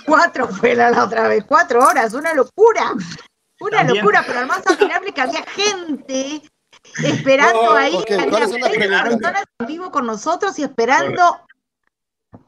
Cuatro 0.06 0.48
fue 0.48 0.76
la, 0.76 0.92
la 0.92 1.06
otra 1.06 1.28
vez, 1.28 1.44
cuatro 1.48 1.84
horas, 1.84 2.14
una 2.14 2.34
locura. 2.34 2.94
Una 3.60 3.78
También. 3.78 3.98
locura, 4.06 4.24
pero 4.26 4.42
lo 4.42 4.48
más 4.48 4.66
admirable 4.68 5.12
que 5.14 5.22
había 5.22 5.44
gente 5.44 6.42
esperando 7.04 7.60
Oh, 7.62 7.74
ahí, 7.74 7.94
ok, 7.96 8.12
había 8.12 8.30
¿cuáles 8.30 8.50
son 8.52 8.60
las 8.62 8.70
20 8.72 8.88
preguntas? 8.88 9.04
personas 9.20 9.44
en 9.60 9.66
vivo 9.68 9.92
con 9.92 10.06
nosotros 10.06 10.58
y 10.60 10.64
esperando 10.64 11.40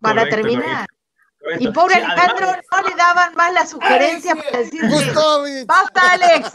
para 0.02 0.22
Correcto, 0.24 0.36
terminar. 0.36 0.86
Y 1.60 1.68
pobre 1.70 1.96
Alejandro 1.96 2.48
no 2.72 2.88
le 2.90 2.96
daban 2.96 3.34
más 3.36 3.54
la 3.54 3.66
sugerencia 3.66 4.36
para 4.36 4.60
decirle, 4.60 4.90
basta 5.66 6.02
Alex, 6.14 6.54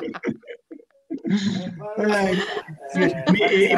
eh, 2.94 2.94
eh. 2.94 3.76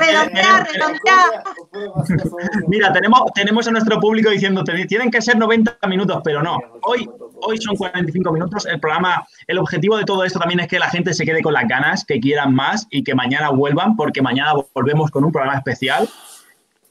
Mira, 2.69 2.93
tenemos, 2.93 3.21
tenemos 3.35 3.69
a 3.69 3.71
nuestro 3.71 4.01
público 4.01 4.31
diciendo, 4.31 4.63
"Ten- 4.65 4.87
tienen 4.87 5.11
que 5.11 5.21
ser 5.23 5.37
90 5.37 5.77
minutos, 5.89 6.21
pero 6.25 6.43
no. 6.43 6.59
Hoy, 6.83 7.09
hoy 7.43 7.59
son 7.61 7.77
45 7.77 8.33
minutos. 8.33 8.67
El 8.67 8.81
programa, 8.81 9.27
el 9.47 9.59
objetivo 9.59 9.97
de 9.97 10.05
todo 10.05 10.25
esto 10.25 10.39
también 10.39 10.61
es 10.61 10.69
que 10.69 10.79
la 10.79 10.89
gente 10.89 11.15
se 11.15 11.25
quede 11.25 11.43
con 11.43 11.53
las 11.55 11.67
ganas, 11.69 12.05
que 12.05 12.21
quieran 12.21 12.55
más 12.55 12.87
y 12.91 13.03
que 13.05 13.15
mañana 13.15 13.51
vuelvan, 13.51 13.97
porque 13.97 14.23
mañana 14.23 14.53
volvemos 14.75 15.11
con 15.11 15.25
un 15.25 15.33
programa 15.33 15.59
especial. 15.59 16.09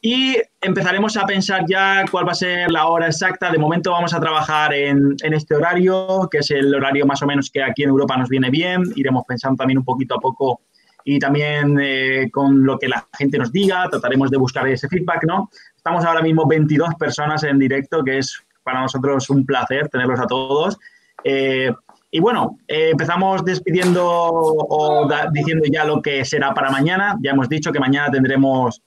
Y 0.03 0.35
empezaremos 0.59 1.15
a 1.15 1.27
pensar 1.27 1.63
ya 1.67 2.03
cuál 2.09 2.27
va 2.27 2.31
a 2.31 2.35
ser 2.35 2.71
la 2.71 2.87
hora 2.87 3.05
exacta. 3.05 3.51
De 3.51 3.59
momento 3.59 3.91
vamos 3.91 4.15
a 4.15 4.19
trabajar 4.19 4.73
en, 4.73 5.15
este 5.21 5.53
horario, 5.53 6.27
que 6.31 6.39
es 6.39 6.49
el 6.49 6.73
horario 6.73 7.05
más 7.05 7.21
o 7.21 7.27
menos 7.27 7.51
que 7.51 7.61
aquí 7.61 7.83
en 7.83 7.89
Europa 7.89 8.17
nos 8.17 8.27
viene 8.27 8.49
bien. 8.49 8.81
Iremos 8.95 9.23
pensando 9.27 9.57
también 9.57 9.77
un 9.77 9.85
poquito 9.85 10.15
a 10.15 10.19
poco 10.19 10.61
y 11.03 11.19
también 11.19 11.77
eh, 11.79 12.29
con 12.31 12.65
lo 12.65 12.79
que 12.79 12.87
la 12.87 13.07
gente 13.15 13.37
nos 13.37 13.51
diga. 13.51 13.87
Trataremos 13.91 14.31
de 14.31 14.37
buscar 14.37 14.67
ese 14.67 14.87
feedback, 14.87 15.23
¿no? 15.27 15.51
Estamos 15.77 16.03
ahora 16.03 16.23
mismo 16.23 16.47
22 16.47 16.95
personas 16.95 17.43
en 17.43 17.59
directo, 17.59 18.03
que 18.03 18.17
es 18.17 18.41
para 18.63 18.81
nosotros 18.81 19.29
un 19.29 19.45
placer 19.45 19.87
tenerlos 19.87 20.19
a 20.19 20.25
todos. 20.25 20.79
Eh, 21.23 21.71
y 22.09 22.19
bueno, 22.19 22.57
eh, 22.67 22.89
empezamos 22.89 23.45
despidiendo 23.45 24.03
o 24.03 25.07
diciendo 25.31 25.65
ya 25.71 25.85
lo 25.85 26.01
que 26.01 26.25
será 26.25 26.55
para 26.55 26.71
mañana. 26.71 27.17
Ya 27.21 27.31
hemos 27.31 27.47
dicho 27.47 27.71
que 27.71 27.79
mañana 27.79 28.09
tendremos 28.09 28.81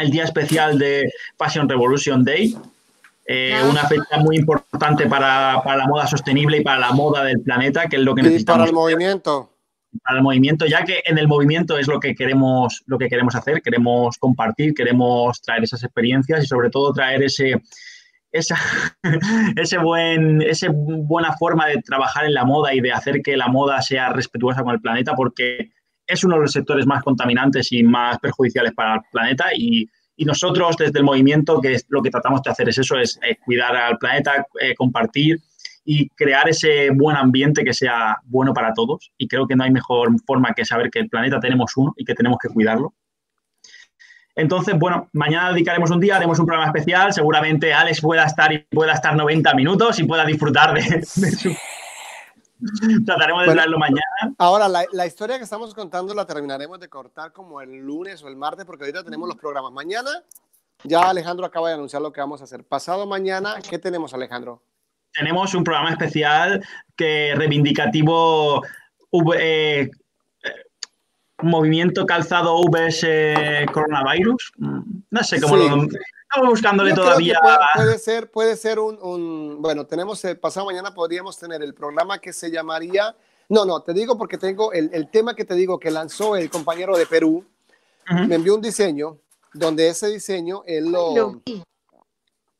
el 0.00 0.10
día 0.10 0.24
especial 0.24 0.78
de 0.78 1.10
Passion 1.36 1.68
Revolution 1.68 2.24
Day. 2.24 2.56
eh, 3.26 3.54
Ah. 3.54 3.68
una 3.70 3.84
fecha 3.84 4.18
muy 4.18 4.36
importante 4.38 5.06
para, 5.06 5.60
para 5.62 5.76
la 5.76 5.86
moda 5.86 6.06
sostenible 6.08 6.56
y 6.58 6.62
para 6.64 6.80
la 6.80 6.90
moda 6.92 7.22
del 7.22 7.40
planeta, 7.40 7.86
que 7.86 7.96
es 7.96 8.02
lo 8.02 8.12
que 8.14 8.22
Y 8.22 8.24
para 8.24 8.30
necesitamos 8.32 8.68
el 8.68 8.74
movimiento. 8.74 9.50
para 10.02 10.16
el 10.18 10.22
movimiento, 10.24 10.66
ya 10.66 10.84
que 10.84 11.00
en 11.04 11.16
el 11.18 11.28
movimiento 11.28 11.78
es 11.78 11.86
lo 11.86 12.00
que 12.00 12.14
queremos, 12.16 12.82
lo 12.86 12.98
que 12.98 13.08
queremos 13.08 13.36
hacer, 13.36 13.62
queremos 13.62 14.16
compartir, 14.18 14.74
queremos 14.74 15.40
traer 15.42 15.62
esas 15.62 15.84
experiencias 15.84 16.42
y 16.42 16.46
sobre 16.48 16.70
todo 16.70 16.92
traer 16.92 17.22
ese, 17.22 17.54
esa, 18.32 18.56
ese 19.56 19.78
buen, 19.78 20.42
ese 20.42 20.68
buena 20.72 21.32
forma 21.36 21.66
de 21.66 21.82
trabajar 21.82 22.24
en 22.24 22.34
la 22.34 22.44
moda 22.44 22.74
y 22.74 22.80
de 22.80 22.90
hacer 22.92 23.22
que 23.22 23.36
la 23.36 23.46
moda 23.48 23.80
sea 23.82 24.08
respetuosa 24.12 24.62
con 24.64 24.74
el 24.74 24.80
planeta, 24.80 25.14
porque 25.14 25.70
es 26.10 26.24
uno 26.24 26.36
de 26.36 26.42
los 26.42 26.52
sectores 26.52 26.86
más 26.86 27.02
contaminantes 27.02 27.72
y 27.72 27.82
más 27.82 28.18
perjudiciales 28.18 28.72
para 28.74 28.94
el 28.94 29.00
planeta 29.10 29.46
y, 29.54 29.88
nosotros 30.22 30.76
desde 30.76 30.98
el 30.98 31.04
movimiento 31.06 31.62
que 31.62 31.72
es, 31.72 31.86
lo 31.88 32.02
que 32.02 32.10
tratamos 32.10 32.42
de 32.42 32.50
hacer 32.50 32.68
es 32.68 32.76
eso, 32.76 32.98
es 32.98 33.18
cuidar 33.42 33.74
al 33.74 33.96
planeta, 33.96 34.46
eh, 34.60 34.74
compartir 34.74 35.40
y 35.84 36.08
crear 36.10 36.48
ese 36.48 36.90
buen 36.90 37.16
ambiente 37.16 37.64
que 37.64 37.72
sea 37.72 38.18
bueno 38.24 38.52
para 38.52 38.72
todos. 38.74 39.12
Y 39.18 39.28
creo 39.28 39.46
que 39.46 39.56
no 39.56 39.64
hay 39.64 39.70
mejor 39.70 40.10
forma 40.26 40.52
que 40.54 40.64
saber 40.64 40.90
que 40.90 41.00
el 41.00 41.08
planeta 41.08 41.40
tenemos 41.40 41.76
uno 41.76 41.94
y 41.96 42.04
que 42.04 42.14
tenemos 42.14 42.38
que 42.40 42.48
cuidarlo. 42.48 42.94
Entonces, 44.36 44.78
bueno, 44.78 45.08
mañana 45.12 45.50
dedicaremos 45.50 45.90
un 45.90 46.00
día, 46.00 46.16
haremos 46.16 46.38
un 46.38 46.46
programa 46.46 46.68
especial. 46.68 47.12
Seguramente 47.12 47.74
Alex 47.74 48.00
pueda 48.00 48.24
estar 48.24 48.52
y 48.52 48.58
pueda 48.58 48.92
estar 48.92 49.16
90 49.16 49.54
minutos 49.54 49.98
y 49.98 50.04
pueda 50.04 50.24
disfrutar 50.24 50.74
de, 50.74 50.82
de 50.98 51.30
su... 51.32 51.50
Trataremos 53.06 53.42
de 53.42 53.46
Bueno. 53.46 53.52
traerlo 53.54 53.78
mañana. 53.78 54.34
Ahora, 54.38 54.68
la, 54.68 54.84
la 54.92 55.06
historia 55.06 55.38
que 55.38 55.44
estamos 55.44 55.74
contando 55.74 56.14
la 56.14 56.26
terminaremos 56.26 56.78
de 56.80 56.88
cortar 56.88 57.32
como 57.32 57.60
el 57.60 57.76
lunes 57.78 58.22
o 58.22 58.28
el 58.28 58.36
martes, 58.36 58.64
porque 58.64 58.84
ahorita 58.84 59.04
tenemos 59.04 59.28
los 59.28 59.36
programas. 59.38 59.72
Mañana, 59.72 60.10
ya 60.84 61.08
Alejandro 61.08 61.46
acaba 61.46 61.68
de 61.68 61.74
anunciar 61.74 62.02
lo 62.02 62.12
que 62.12 62.20
vamos 62.20 62.40
a 62.40 62.44
hacer. 62.44 62.64
Pasado 62.64 63.06
mañana, 63.06 63.56
¿qué 63.68 63.78
tenemos, 63.78 64.12
Alejandro? 64.14 64.62
Tenemos 65.12 65.54
un 65.54 65.64
programa 65.64 65.90
especial 65.90 66.64
que 66.96 67.34
reivindicativo 67.36 68.62
eh, 69.36 69.90
eh, 70.42 70.48
movimiento 71.42 72.06
calzado 72.06 72.60
VS 72.62 73.66
coronavirus. 73.72 74.52
Mm, 74.58 74.80
No 75.10 75.22
sé 75.24 75.40
cómo 75.40 75.56
Sí. 75.56 75.68
lo... 75.68 75.86
Estamos 76.32 76.50
buscándole 76.50 76.94
todavía. 76.94 77.38
puede, 77.42 77.56
puede 77.74 77.98
ser, 77.98 78.30
puede 78.30 78.56
ser 78.56 78.78
un, 78.78 78.98
un- 79.02 79.60
bueno, 79.60 79.84
tenemos 79.86 80.24
el 80.24 80.38
pasado 80.38 80.66
mañana 80.66 80.94
podríamos 80.94 81.36
tener 81.38 81.60
el 81.62 81.74
programa 81.74 82.18
que 82.20 82.32
se 82.32 82.50
llamaría, 82.50 83.14
no, 83.48 83.64
no, 83.64 83.82
te 83.82 83.92
digo 83.92 84.16
porque 84.16 84.38
tengo 84.38 84.72
el, 84.72 84.90
el 84.92 85.10
tema 85.10 85.34
que 85.34 85.44
te 85.44 85.54
digo 85.54 85.80
que 85.80 85.90
lanzó 85.90 86.36
el 86.36 86.48
compañero 86.48 86.96
de 86.96 87.06
Perú, 87.06 87.44
me 88.28 88.36
envió 88.36 88.54
un 88.54 88.60
diseño 88.60 89.18
donde 89.52 89.88
ese 89.88 90.06
diseño 90.08 90.62
él 90.66 90.90
lo, 90.90 91.14
Lo 91.16 91.30
vi. 91.44 91.62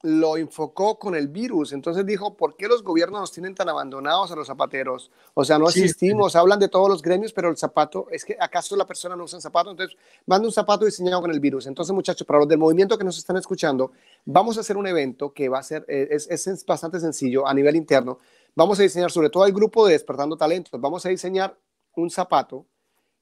Lo 0.03 0.39
enfocó 0.39 0.99
con 0.99 1.15
el 1.15 1.29
virus. 1.29 1.73
Entonces 1.73 2.07
dijo, 2.07 2.35
¿por 2.35 2.57
qué 2.57 2.69
los 2.69 2.83
gobiernos 2.83 3.21
nos 3.21 3.33
tienen 3.33 3.55
tan 3.55 3.69
abandonados 3.69 4.31
a 4.33 4.37
los 4.37 4.47
zapateros? 4.47 5.11
O 5.35 5.45
sea, 5.45 5.59
no 5.59 5.67
Sí. 5.67 5.83
existimos, 5.83 6.35
hablan 6.37 6.59
de 6.59 6.69
todos 6.69 6.89
los 6.89 7.03
gremios, 7.03 7.33
pero 7.35 7.51
el 7.51 7.57
zapato, 7.59 8.07
es 8.11 8.25
que 8.25 8.37
acaso 8.41 8.77
la 8.77 8.87
persona 8.87 9.15
no 9.15 9.25
usa 9.25 9.37
un 9.37 9.43
zapato, 9.43 9.71
entonces 9.71 9.97
manda 10.25 10.47
un 10.49 10.53
zapato 10.53 10.87
diseñado 10.87 11.21
con 11.21 11.31
el 11.31 11.39
virus. 11.39 11.67
Entonces, 11.67 11.95
muchachos, 11.95 12.27
para 12.27 12.39
los 12.39 12.49
del 12.49 12.59
movimiento 12.59 12.97
que 12.97 13.05
nos 13.05 13.19
están 13.19 13.37
escuchando, 13.37 13.93
vamos 14.25 14.57
a 14.57 14.61
hacer 14.61 14.77
un 14.79 14.87
evento 14.87 15.35
que 15.35 15.49
va 15.51 15.59
a 15.59 15.63
ser, 15.63 15.85
eh, 15.87 16.09
es, 16.11 16.29
es 16.31 16.65
bastante 16.65 16.99
sencillo 16.99 17.47
a 17.47 17.53
nivel 17.53 17.77
interno. 17.77 18.19
Vamos 18.55 18.81
a 18.81 18.83
diseñar, 18.83 19.11
sobre 19.11 19.29
todo 19.29 19.43
al 19.45 19.53
grupo 19.53 19.87
de 19.87 19.93
Despertando 19.93 20.37
Talentos, 20.37 20.81
vamos 20.81 21.05
a 21.05 21.11
diseñar 21.11 21.57
un 21.97 22.09
zapato 22.09 22.65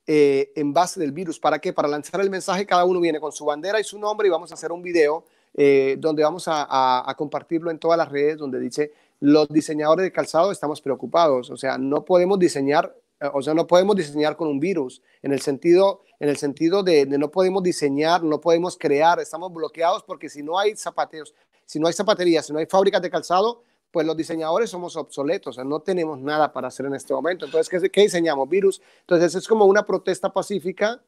eh, 0.06 0.52
en 0.54 0.72
base 0.72 1.00
del 1.00 1.12
virus. 1.12 1.38
¿Para 1.40 1.58
qué? 1.58 1.72
Para 1.72 1.88
lanzar 1.88 2.20
el 2.20 2.30
mensaje, 2.30 2.64
cada 2.64 2.84
uno 2.84 3.00
viene 3.00 3.20
con 3.20 3.32
su 3.32 3.44
bandera 3.44 3.78
y 3.80 3.84
su 3.84 3.98
nombre 3.98 4.28
y 4.28 4.30
vamos 4.30 4.50
a 4.52 4.54
hacer 4.54 4.72
un 4.72 4.80
video 4.80 5.26
eh, 5.54 5.96
donde 5.98 6.22
vamos 6.22 6.44
a, 6.46 7.14
compartirlo 7.16 7.70
en 7.70 7.78
todas 7.78 7.98
las 7.98 8.08
redes, 8.10 8.38
donde 8.38 8.60
dice, 8.60 8.92
los 9.20 9.48
diseñadores 9.48 10.04
de 10.04 10.12
calzado 10.12 10.52
estamos 10.52 10.80
preocupados, 10.80 11.50
o 11.50 11.56
sea, 11.56 11.78
no 11.78 12.04
podemos 12.04 12.38
diseñar, 12.38 12.94
eh, 13.20 13.28
o 13.32 13.42
sea, 13.42 13.54
no 13.54 13.66
podemos 13.66 13.96
diseñar 13.96 14.36
con 14.36 14.48
un 14.48 14.60
virus, 14.60 15.02
en 15.22 15.32
el 15.32 15.40
sentido, 15.40 16.02
en 16.20 16.28
el 16.28 16.36
sentido 16.36 16.82
de, 16.82 17.06
no 17.06 17.30
podemos 17.30 17.62
diseñar, 17.62 18.22
no 18.22 18.40
podemos 18.40 18.76
crear, 18.78 19.18
estamos 19.20 19.52
bloqueados 19.52 20.04
porque 20.04 20.28
si 20.28 20.42
no 20.42 20.58
hay 20.58 20.76
zapateros, 20.76 21.34
si 21.66 21.80
no 21.80 21.86
hay 21.86 21.92
zapaterías, 21.92 22.46
si 22.46 22.52
no 22.52 22.58
hay 22.58 22.66
fábricas 22.66 23.02
de 23.02 23.10
calzado, 23.10 23.62
pues 23.90 24.06
los 24.06 24.16
diseñadores 24.16 24.70
somos 24.70 24.96
obsoletos, 24.96 25.48
o 25.48 25.54
sea, 25.54 25.64
no 25.64 25.80
tenemos 25.80 26.18
nada 26.18 26.52
para 26.52 26.68
hacer 26.68 26.86
en 26.86 26.94
este 26.94 27.14
momento. 27.14 27.46
Entonces, 27.46 27.68
¿qué, 27.68 27.90
qué 27.90 28.02
diseñamos? 28.02 28.48
Virus. 28.48 28.82
Entonces, 29.00 29.34
es 29.34 29.48
como 29.48 29.64
una 29.64 29.86
protesta 29.86 30.32
pacífica 30.32 31.00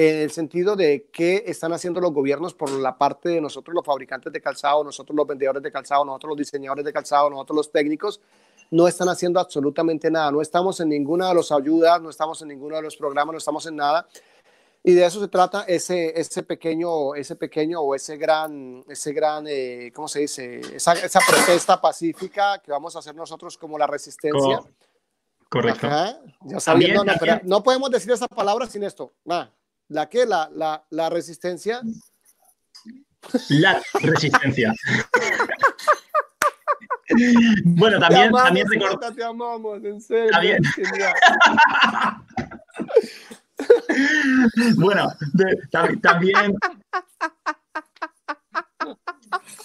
en 0.00 0.18
el 0.18 0.30
sentido 0.30 0.76
de 0.76 1.08
qué 1.12 1.42
están 1.46 1.72
haciendo 1.72 2.00
los 2.00 2.12
gobiernos 2.12 2.54
por 2.54 2.70
la 2.70 2.96
parte 2.96 3.30
de 3.30 3.40
nosotros, 3.40 3.74
los 3.74 3.84
fabricantes 3.84 4.32
de 4.32 4.40
calzado, 4.40 4.84
nosotros 4.84 5.16
los 5.16 5.26
vendedores 5.26 5.60
de 5.60 5.72
calzado, 5.72 6.04
nosotros 6.04 6.30
los 6.30 6.38
diseñadores 6.38 6.84
de 6.84 6.92
calzado, 6.92 7.28
nosotros 7.28 7.56
los 7.56 7.72
técnicos, 7.72 8.20
no 8.70 8.86
están 8.86 9.08
haciendo 9.08 9.40
absolutamente 9.40 10.08
nada. 10.08 10.30
No 10.30 10.40
estamos 10.40 10.78
en 10.78 10.90
ninguna 10.90 11.28
de 11.30 11.34
las 11.34 11.50
ayudas, 11.50 12.00
no 12.00 12.10
estamos 12.10 12.40
en 12.42 12.48
ninguno 12.48 12.76
de 12.76 12.82
los 12.82 12.96
programas, 12.96 13.32
no 13.32 13.38
estamos 13.38 13.66
en 13.66 13.74
nada. 13.74 14.06
Y 14.84 14.92
de 14.94 15.04
eso 15.04 15.18
se 15.20 15.26
trata 15.26 15.64
ese, 15.66 16.18
ese 16.18 16.44
pequeño, 16.44 17.16
ese 17.16 17.34
pequeño 17.34 17.80
o 17.80 17.96
ese 17.96 18.16
gran, 18.16 18.84
ese 18.88 19.12
gran, 19.12 19.46
eh, 19.48 19.90
¿cómo 19.92 20.06
se 20.06 20.20
dice? 20.20 20.60
Esa, 20.76 20.92
esa 20.92 21.18
protesta 21.28 21.80
pacífica 21.80 22.60
que 22.64 22.70
vamos 22.70 22.94
a 22.94 23.00
hacer 23.00 23.16
nosotros 23.16 23.58
como 23.58 23.76
la 23.76 23.88
resistencia. 23.88 24.58
Co- 24.58 24.68
Correcto. 25.48 25.86
Ajá, 25.88 26.20
ya 26.42 26.60
sabiendo, 26.60 27.02
no, 27.04 27.12
no 27.42 27.62
podemos 27.64 27.90
decir 27.90 28.12
esa 28.12 28.28
palabra 28.28 28.66
sin 28.66 28.84
esto. 28.84 29.12
Ah, 29.28 29.50
¿La 29.88 30.08
qué? 30.08 30.24
La, 30.26 30.48
la, 30.52 30.84
la 30.90 31.08
resistencia. 31.10 31.80
La 33.48 33.80
resistencia. 34.02 34.72
bueno, 37.64 37.96
Te 37.98 38.02
también, 38.02 38.28
amamos, 38.28 38.44
también 38.44 38.66
te 39.16 39.24
amamos, 39.24 39.82
en 39.84 40.00
serio. 40.00 40.30
También. 40.30 40.62
Bueno, 44.76 45.08
de- 45.34 45.56
tam- 45.70 46.00
también, 46.00 46.54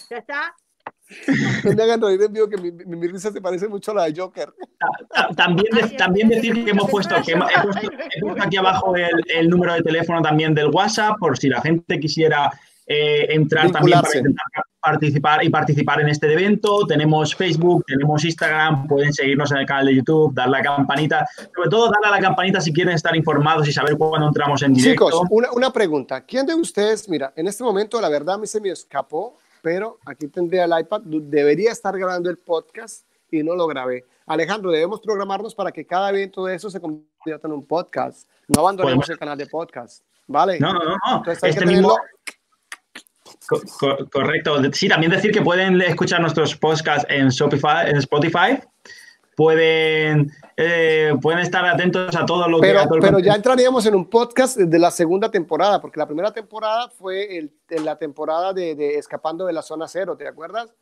Ya 0.09 0.17
está. 0.17 0.55
No 1.63 1.73
me 1.73 1.83
hagan 1.83 2.01
reír 2.01 2.21
en 2.23 2.33
vivo 2.33 2.47
que 2.49 2.57
mi, 2.57 2.71
mi, 2.71 2.95
mi 2.95 3.07
risa 3.07 3.31
se 3.31 3.41
parece 3.41 3.67
mucho 3.67 3.91
a 3.91 3.95
la 3.95 4.03
de 4.05 4.19
Joker. 4.19 4.53
ta- 5.09 5.29
también, 5.35 5.67
de- 5.73 5.89
también 5.97 6.29
decir 6.29 6.63
que 6.65 6.71
hemos 6.71 6.89
puesto, 6.89 7.15
que 7.25 7.33
hemos- 7.33 7.49
he 7.49 7.61
puesto, 7.61 7.81
he 8.15 8.19
puesto 8.21 8.43
aquí 8.43 8.57
abajo 8.57 8.95
el, 8.95 9.23
el 9.35 9.49
número 9.49 9.73
de 9.73 9.81
teléfono 9.81 10.21
también 10.21 10.53
del 10.53 10.67
WhatsApp 10.67 11.17
por 11.19 11.37
si 11.37 11.49
la 11.49 11.61
gente 11.61 11.99
quisiera 11.99 12.51
eh, 12.85 13.27
entrar 13.29 13.71
también 13.71 14.01
para 14.01 14.17
intentar 14.17 14.45
participar 14.81 15.41
y 15.45 15.49
participar 15.49 16.01
en 16.01 16.09
este 16.09 16.31
evento. 16.33 16.85
Tenemos 16.85 17.33
Facebook, 17.33 17.85
tenemos 17.87 18.25
Instagram, 18.25 18.87
pueden 18.87 19.13
seguirnos 19.13 19.49
en 19.53 19.59
el 19.59 19.65
canal 19.65 19.85
de 19.85 19.95
YouTube, 19.95 20.33
dar 20.33 20.49
la 20.49 20.61
campanita, 20.61 21.25
sobre 21.55 21.69
todo 21.69 21.85
darle 21.89 22.07
a 22.09 22.11
la 22.11 22.19
campanita 22.19 22.59
si 22.59 22.73
quieren 22.73 22.93
estar 22.93 23.15
informados 23.15 23.65
y 23.69 23.71
saber 23.71 23.97
cuándo 23.97 24.27
entramos 24.27 24.61
en 24.63 24.73
directo. 24.73 25.05
Chicos, 25.09 25.21
una, 25.29 25.49
una 25.53 25.71
pregunta. 25.71 26.25
¿Quién 26.25 26.45
de 26.45 26.55
ustedes, 26.55 27.07
mira, 27.07 27.31
en 27.37 27.47
este 27.47 27.63
momento 27.63 28.01
la 28.01 28.09
verdad 28.09 28.35
a 28.35 28.37
mí 28.37 28.47
se 28.47 28.59
me 28.59 28.69
escapó, 28.71 29.37
pero 29.63 29.97
aquí 30.05 30.27
tendría 30.27 30.65
el 30.65 30.77
iPad, 30.77 31.01
debería 31.05 31.71
estar 31.71 31.97
grabando 31.97 32.29
el 32.29 32.37
podcast 32.37 33.07
y 33.31 33.41
no 33.41 33.55
lo 33.55 33.65
grabé. 33.65 34.03
Alejandro, 34.27 34.69
debemos 34.71 34.99
programarnos 34.99 35.55
para 35.55 35.71
que 35.71 35.85
cada 35.85 36.09
evento 36.09 36.43
de 36.45 36.55
eso 36.55 36.69
se 36.69 36.81
convierta 36.81 37.47
en 37.47 37.53
un 37.53 37.65
podcast. 37.65 38.29
No 38.49 38.59
abandonemos 38.59 39.09
el 39.09 39.17
canal 39.17 39.37
de 39.37 39.47
podcast, 39.47 40.03
¿vale? 40.27 40.59
No, 40.59 40.73
no, 40.73 40.79
no. 40.83 40.89
no. 40.91 41.17
Entonces 41.17 41.41
hay 41.43 41.49
Este 41.51 41.61
que 41.61 41.65
tenerlo. 41.67 41.87
mismo, 41.89 41.97
Co- 43.47 43.61
co- 43.79 44.09
correcto. 44.11 44.57
Sí, 44.73 44.87
también 44.89 45.11
decir 45.11 45.31
que 45.31 45.41
pueden 45.41 45.81
escuchar 45.81 46.19
nuestros 46.21 46.55
podcasts 46.57 47.05
en 47.09 47.27
Spotify. 47.27 47.87
En 47.87 47.97
Spotify. 47.97 48.59
Pueden, 49.35 50.31
eh, 50.57 51.13
pueden 51.21 51.39
estar 51.39 51.65
atentos 51.65 52.15
a 52.15 52.25
todo 52.25 52.47
lo 52.47 52.61
que... 52.61 52.67
Pero, 52.67 52.87
todo 52.87 53.19
ya 53.19 53.33
entraríamos 53.33 53.85
en 53.85 53.95
un 53.95 54.09
podcast 54.09 54.57
de 54.57 54.79
la 54.79 54.91
segunda 54.91 55.31
temporada, 55.31 55.81
porque 55.81 55.99
la 55.99 56.05
primera 56.05 56.31
temporada 56.31 56.89
fue 56.89 57.37
el, 57.37 57.51
en 57.69 57.85
la 57.85 57.97
temporada 57.97 58.53
de, 58.53 58.75
de 58.75 58.97
Escapando 58.97 59.45
de 59.45 59.53
la 59.53 59.61
Zona 59.61 59.87
Cero, 59.87 60.15
¿te 60.15 60.27
acuerdas? 60.27 60.73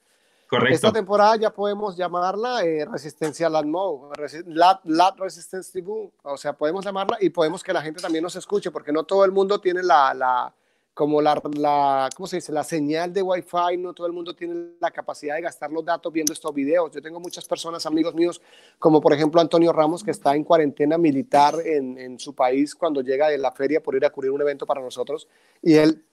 Correcto. 0.49 0.75
Esta 0.75 0.91
temporada 0.91 1.37
ya 1.37 1.49
podemos 1.49 1.95
llamarla 1.95 2.61
eh, 2.65 2.85
Resistencia 2.85 3.49
Latmo, 3.49 4.11
Resi- 4.11 4.43
Lat, 4.47 4.81
Lat 4.83 5.17
Resistance 5.17 5.71
TV, 5.71 6.11
o 6.23 6.35
sea, 6.35 6.51
podemos 6.51 6.83
llamarla 6.83 7.17
y 7.21 7.29
podemos 7.29 7.63
que 7.63 7.71
la 7.71 7.81
gente 7.81 8.01
también 8.01 8.21
nos 8.21 8.35
escuche, 8.35 8.69
porque 8.69 8.91
no 8.91 9.03
todo 9.05 9.23
el 9.23 9.31
mundo 9.31 9.61
tiene 9.61 9.81
la, 9.81 10.13
la 10.13 10.53
como 10.93 11.21
la, 11.21 11.41
la, 11.55 12.09
¿cómo 12.15 12.27
se 12.27 12.37
dice? 12.37 12.51
La 12.51 12.63
señal 12.63 13.13
de 13.13 13.21
Wi-Fi, 13.21 13.77
no 13.77 13.93
todo 13.93 14.07
el 14.07 14.13
mundo 14.13 14.35
tiene 14.35 14.73
la 14.79 14.91
capacidad 14.91 15.35
de 15.35 15.41
gastar 15.41 15.71
los 15.71 15.85
datos 15.85 16.11
viendo 16.11 16.33
estos 16.33 16.53
videos. 16.53 16.91
Yo 16.91 17.01
tengo 17.01 17.19
muchas 17.19 17.45
personas, 17.45 17.85
amigos 17.85 18.13
míos, 18.13 18.41
como 18.77 18.99
por 18.99 19.13
ejemplo 19.13 19.39
Antonio 19.39 19.71
Ramos, 19.71 20.03
que 20.03 20.11
está 20.11 20.35
en 20.35 20.43
cuarentena 20.43 20.97
militar 20.97 21.55
en, 21.63 21.97
en 21.97 22.19
su 22.19 22.35
país 22.35 22.75
cuando 22.75 23.01
llega 23.01 23.29
de 23.29 23.37
la 23.37 23.51
feria 23.51 23.81
por 23.81 23.95
ir 23.95 24.05
a 24.05 24.09
cubrir 24.09 24.31
un 24.31 24.41
evento 24.41 24.65
para 24.65 24.81
nosotros, 24.81 25.27
y 25.61 25.75
él 25.75 26.03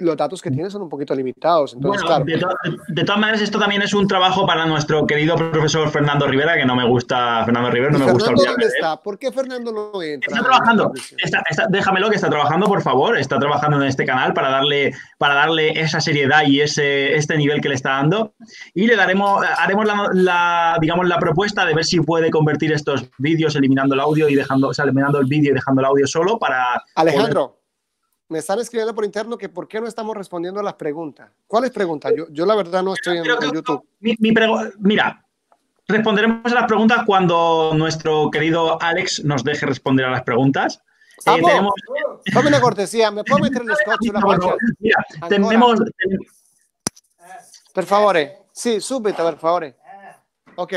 los 0.00 0.16
datos 0.16 0.40
que 0.40 0.50
tienes 0.50 0.72
son 0.72 0.82
un 0.82 0.88
poquito 0.88 1.14
limitados. 1.14 1.74
Entonces, 1.74 2.02
Bueno, 2.02 2.22
claro. 2.22 2.24
de, 2.24 2.38
to- 2.38 2.82
de 2.88 3.04
todas 3.04 3.20
maneras, 3.20 3.40
esto 3.42 3.58
también 3.58 3.82
es 3.82 3.92
un 3.94 4.06
trabajo 4.06 4.46
para 4.46 4.64
nuestro 4.66 5.06
querido 5.06 5.34
profesor 5.36 5.90
Fernando 5.90 6.26
Rivera, 6.26 6.56
que 6.56 6.64
no 6.64 6.76
me 6.76 6.86
gusta, 6.86 7.44
Fernando 7.44 7.70
Rivera, 7.70 7.92
no 7.92 7.98
¿Y 7.98 8.06
me 8.06 8.12
gusta 8.12 8.28
Fernando 8.30 8.50
dónde 8.52 8.66
está? 8.66 8.96
¿Por 9.02 9.18
qué 9.18 9.32
Fernando 9.32 9.72
no 9.72 10.02
entra? 10.02 10.28
Está 10.36 10.42
trabajando, 10.48 10.92
está- 11.18 11.42
está- 11.50 11.66
déjamelo 11.68 12.08
que 12.10 12.16
está 12.16 12.30
trabajando, 12.30 12.66
por 12.66 12.80
favor, 12.82 13.18
está 13.18 13.38
trabajando 13.38 13.76
en 13.82 13.88
este 13.88 14.04
canal 14.06 14.32
para 14.34 14.50
darle, 14.50 14.92
para 15.18 15.34
darle 15.34 15.80
esa 15.80 16.00
seriedad 16.00 16.42
y 16.46 16.60
ese, 16.60 17.16
este 17.16 17.36
nivel 17.36 17.60
que 17.60 17.68
le 17.68 17.74
está 17.74 17.90
dando. 17.94 18.34
Y 18.74 18.86
le 18.86 18.94
daremos, 18.94 19.44
haremos 19.58 19.84
la, 19.84 20.08
la, 20.12 20.78
digamos, 20.80 21.08
la 21.08 21.18
propuesta 21.18 21.66
de 21.66 21.74
ver 21.74 21.84
si 21.84 22.00
puede 22.00 22.30
convertir 22.30 22.72
estos 22.72 23.10
vídeos 23.18 23.56
eliminando 23.56 23.94
el 23.94 24.00
audio 24.00 24.28
y 24.28 24.36
dejando, 24.36 24.68
o 24.68 24.74
sea, 24.74 24.84
eliminando 24.84 25.18
el 25.18 25.26
vídeo 25.26 25.50
y 25.50 25.54
dejando 25.54 25.80
el 25.80 25.86
audio 25.86 26.06
solo 26.06 26.38
para... 26.38 26.82
Alejandro, 26.94 27.57
me 28.28 28.38
están 28.38 28.58
escribiendo 28.60 28.94
por 28.94 29.04
interno 29.04 29.38
que 29.38 29.48
por 29.48 29.66
qué 29.68 29.80
no 29.80 29.86
estamos 29.86 30.16
respondiendo 30.16 30.60
a 30.60 30.62
las 30.62 30.74
preguntas. 30.74 31.30
¿Cuáles 31.46 31.70
preguntas? 31.70 32.12
Yo, 32.16 32.26
yo 32.30 32.44
la 32.44 32.54
verdad 32.54 32.82
no 32.82 32.92
estoy 32.94 33.18
en, 33.18 33.24
que- 33.24 33.30
en 33.46 33.52
YouTube. 33.52 33.86
Mi, 34.00 34.14
mi 34.18 34.32
mira, 34.80 35.24
responderemos 35.86 36.52
a 36.52 36.54
las 36.54 36.66
preguntas 36.66 37.04
cuando 37.06 37.72
nuestro 37.74 38.30
querido 38.30 38.80
Alex 38.82 39.24
nos 39.24 39.42
deje 39.44 39.64
responder 39.66 40.04
a 40.06 40.10
las 40.10 40.22
preguntas. 40.22 40.80
Eh, 41.26 41.42
tenemos, 41.42 41.72
Dame 42.32 42.48
una 42.48 42.60
cortesía, 42.60 43.10
¿me 43.10 43.24
puedo 43.24 43.42
meter 43.42 43.62
el 43.62 43.74
scotch 43.76 44.12
por 44.12 44.20
pancha? 44.22 44.38
favor, 44.40 44.58
mira, 44.78 45.04
Ancora. 45.14 45.28
tenemos, 45.28 45.80
Per 47.74 47.84
favore. 47.84 48.38
Sí, 48.52 48.80
subito, 48.80 49.24
per 49.24 49.36
favore. 49.38 49.76
Ok. 50.60 50.74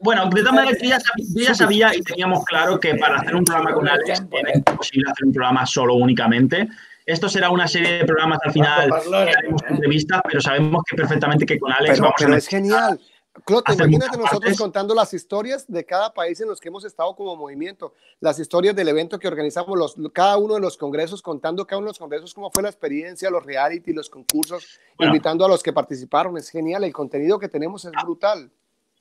Bueno, 0.00 0.28
de 0.28 0.40
todas 0.40 0.54
maneras, 0.54 0.76
yo 0.82 0.88
ya, 0.88 0.98
sabía, 0.98 1.26
yo 1.36 1.42
ya 1.44 1.54
sabía 1.54 1.94
y 1.94 2.02
teníamos 2.02 2.44
claro 2.44 2.80
que 2.80 2.96
para 2.96 3.18
hacer 3.18 3.36
un 3.36 3.44
programa 3.44 3.72
con 3.72 3.88
Alex 3.88 4.24
era 4.32 4.56
imposible 4.56 5.08
hacer 5.08 5.26
un 5.26 5.32
programa 5.32 5.64
solo 5.66 5.94
únicamente. 5.94 6.68
Esto 7.06 7.28
será 7.28 7.48
una 7.50 7.68
serie 7.68 7.98
de 7.98 8.04
programas 8.04 8.40
al 8.44 8.52
final, 8.52 8.90
que 9.08 9.30
haremos 9.30 9.62
entrevistas, 9.68 10.20
pero 10.24 10.40
sabemos 10.40 10.82
que 10.84 10.96
perfectamente 10.96 11.46
que 11.46 11.60
con 11.60 11.70
Alex 11.70 11.90
Pero, 11.92 12.02
vamos 12.02 12.14
pero 12.18 12.34
a 12.34 12.38
es 12.38 12.48
genial. 12.48 13.00
Clota, 13.44 13.70
hacer 13.70 13.86
imagínate 13.86 14.16
nosotros 14.16 14.40
partes. 14.40 14.58
contando 14.58 14.94
las 14.96 15.14
historias 15.14 15.64
de 15.68 15.84
cada 15.84 16.12
país 16.12 16.40
en 16.40 16.48
los 16.48 16.60
que 16.60 16.68
hemos 16.68 16.84
estado 16.84 17.14
como 17.14 17.36
movimiento, 17.36 17.94
las 18.18 18.40
historias 18.40 18.74
del 18.74 18.88
evento 18.88 19.20
que 19.20 19.28
organizamos, 19.28 19.78
los, 19.78 19.96
cada 20.12 20.38
uno 20.38 20.54
de 20.54 20.60
los 20.60 20.76
congresos, 20.76 21.22
contando 21.22 21.64
cada 21.64 21.78
uno 21.78 21.86
de 21.86 21.90
los 21.90 21.98
congresos, 22.00 22.34
cómo 22.34 22.50
fue 22.50 22.64
la 22.64 22.68
experiencia, 22.68 23.30
los 23.30 23.44
reality, 23.46 23.92
los 23.92 24.10
concursos, 24.10 24.80
Bueno. 24.96 25.12
invitando 25.12 25.44
a 25.44 25.48
los 25.48 25.62
que 25.62 25.72
participaron. 25.72 26.36
Es 26.36 26.48
genial, 26.48 26.82
el 26.82 26.92
contenido 26.92 27.38
que 27.38 27.48
tenemos 27.48 27.84
es 27.84 27.92
brutal. 28.02 28.50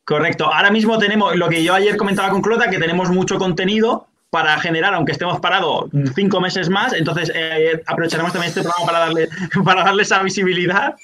Correcto. 0.06 0.52
Ahora 0.52 0.70
mismo 0.70 0.98
tenemos 0.98 1.36
lo 1.36 1.48
que 1.50 1.64
yo 1.64 1.74
ayer 1.74 1.96
comentaba 1.96 2.30
con 2.30 2.42
Clota, 2.42 2.70
que 2.70 2.78
tenemos 2.78 3.10
mucho 3.10 3.38
contenido 3.38 4.08
para 4.30 4.60
generar, 4.60 4.94
aunque 4.96 5.12
estemos 5.14 5.40
parados 5.40 5.90
cinco 6.16 6.42
meses 6.42 6.70
más. 6.70 6.94
Entonces, 6.94 7.32
eh, 7.34 7.82
aprovecharemos 7.86 8.34
también 8.34 8.50
este 8.50 8.62
programa 8.62 8.86
para 8.86 9.00
darle, 9.00 9.30
para 9.64 9.84
darle 9.84 10.04
esa 10.04 10.22
visibilidad. 10.24 10.96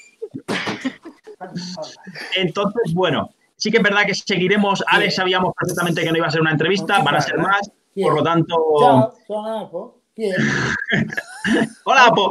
Entonces, 2.36 2.92
bueno, 2.92 3.30
sí 3.56 3.70
que 3.70 3.78
es 3.78 3.82
verdad 3.82 4.04
que 4.04 4.14
seguiremos. 4.14 4.84
Alex 4.86 5.14
sabíamos 5.14 5.54
perfectamente 5.58 6.02
que 6.02 6.10
no 6.10 6.18
iba 6.18 6.26
a 6.26 6.30
ser 6.30 6.42
una 6.42 6.50
entrevista, 6.50 6.98
van 6.98 7.16
a 7.16 7.20
ser 7.20 7.38
más. 7.38 7.70
Por 7.94 8.14
lo 8.14 8.22
tanto, 8.22 8.56
hola, 11.84 12.04
Apo. 12.06 12.30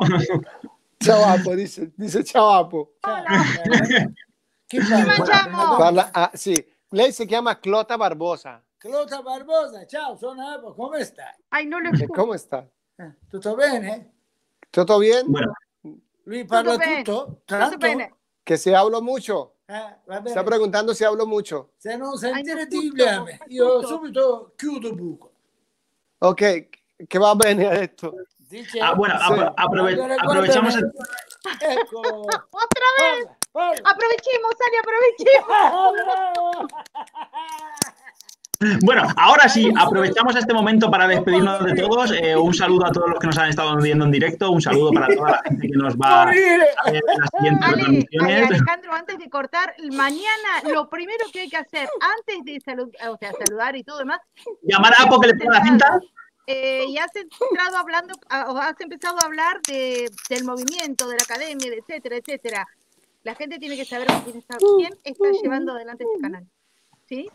Ciao 1.01 1.25
Apo, 1.25 1.55
dice, 1.55 1.91
dice 1.97 2.23
ciao 2.23 2.51
Apo. 2.51 2.91
Eh, 4.71 5.05
mangiamo? 5.05 5.75
Parla- 5.77 6.09
ah, 6.11 6.31
sì, 6.33 6.53
lei 6.89 7.11
si 7.11 7.25
chiama 7.25 7.57
Clota 7.59 7.97
Barbosa. 7.97 8.63
Clota 8.77 9.21
Barbosa, 9.21 9.85
ciao, 9.85 10.15
sono 10.15 10.47
Apo, 10.47 10.73
come 10.73 11.03
stai? 11.03 11.33
Ay, 11.49 11.65
no 11.65 11.79
lo 11.79 11.89
E 11.89 11.93
escucho. 11.93 12.13
come 12.21 12.37
sta? 12.37 12.65
Eh, 12.95 13.15
Tutto 13.29 13.55
bene? 13.55 14.13
¿Todo 14.69 14.99
bien? 14.99 15.25
Bueno, 15.29 15.53
Lui 16.23 16.45
parla 16.45 16.77
tutto? 16.77 17.25
Tutto 17.25 17.41
Tanto? 17.45 17.77
bene. 17.77 18.13
Que 18.43 18.57
si 18.57 18.71
hablo 18.73 19.01
mucho. 19.01 19.55
Eh, 19.65 19.97
va 20.05 20.17
bene. 20.21 20.29
Sta 20.29 20.43
preguntando 20.43 20.93
se 20.93 21.05
hablo 21.05 21.25
mucho. 21.25 21.71
Se 21.77 21.95
non 21.97 22.15
sentire 22.17 22.61
hai 22.61 23.37
io 23.47 23.79
tutto. 23.79 23.87
subito 23.87 24.53
chiudo 24.55 24.93
buco. 24.93 25.31
Ok, 26.19 26.69
che 27.07 27.17
va 27.17 27.33
bene, 27.35 27.65
ha 27.67 27.71
detto. 27.77 28.13
Dice, 28.37 28.79
ah, 28.79 28.93
bueno, 28.93 29.15
Sí. 29.17 29.23
apro- 29.31 29.51
aprove- 29.55 29.93
Allora, 29.93 30.15
aprovechamos. 30.15 30.75
el- 30.75 30.91
Ecco. 31.59 31.99
Otra 32.49 32.87
vez. 32.99 33.27
Aprovechemos, 33.53 34.53
Ale, 34.67 34.77
aprovechemos. 34.79 35.47
Ah. 35.49 36.67
Bueno, 38.81 39.03
ahora 39.15 39.47
sí, 39.47 39.71
aprovechamos 39.79 40.35
este 40.35 40.53
momento 40.53 40.91
para 40.91 41.07
despedirnos 41.07 41.63
de 41.63 41.75
todos. 41.75 42.11
Eh, 42.11 42.35
un 42.35 42.53
saludo 42.53 42.87
a 42.87 42.91
todos 42.91 43.09
los 43.11 43.17
que 43.17 43.27
nos 43.27 43.37
han 43.37 43.47
estado 43.47 43.77
viendo 43.77 44.03
en 44.03 44.11
directo. 44.11 44.51
Un 44.51 44.61
saludo 44.61 44.91
para 44.91 45.07
toda 45.15 45.31
la 45.31 45.41
gente 45.45 45.65
que 45.69 45.77
nos 45.77 45.95
va 45.95 46.23
a 46.23 46.25
ver 46.25 46.35
en 46.87 46.99
las 47.17 47.29
siguientes 47.37 47.63
Ale, 47.63 47.71
Ale, 47.71 47.81
transmisiones. 47.83 48.49
Alejandro, 48.49 48.93
antes 48.93 49.17
de 49.17 49.29
cortar, 49.29 49.73
mañana 49.93 50.49
lo 50.73 50.89
primero 50.89 51.23
que 51.31 51.39
hay 51.39 51.49
que 51.49 51.55
hacer, 51.55 51.87
antes 52.01 52.43
de 52.43 52.59
salud, 52.59 52.89
o 53.09 53.17
sea, 53.17 53.31
saludar 53.47 53.77
y 53.77 53.83
todo 53.85 53.99
demás, 53.99 54.19
Llamar 54.63 54.93
a 54.99 55.03
Apo 55.03 55.21
que 55.21 55.27
le 55.27 55.35
ponga 55.35 55.59
la 55.59 55.63
cinta. 55.63 55.99
eh, 56.47 56.83
y 56.85 56.97
has 56.97 57.15
entrado 57.15 57.77
hablando, 57.77 58.13
a- 58.29 58.51
o 58.51 58.57
has 58.57 58.75
empezado 58.81 59.15
a 59.23 59.25
hablar 59.25 59.61
de, 59.69 60.11
del 60.29 60.43
movimiento, 60.43 61.07
de 61.07 61.15
la 61.15 61.23
academia, 61.23 61.69
de 61.71 61.77
etcétera, 61.77 62.17
etcétera. 62.17 62.67
La 63.23 63.35
gente 63.35 63.59
tiene 63.59 63.75
que 63.75 63.85
saber 63.85 64.07
quién 64.23 64.37
está, 64.37 64.57
quién 64.57 64.93
está 65.03 65.31
llevando 65.43 65.73
adelante 65.73 66.03
este 66.05 66.21
canal. 66.21 66.47
¿Sí? 67.07 67.29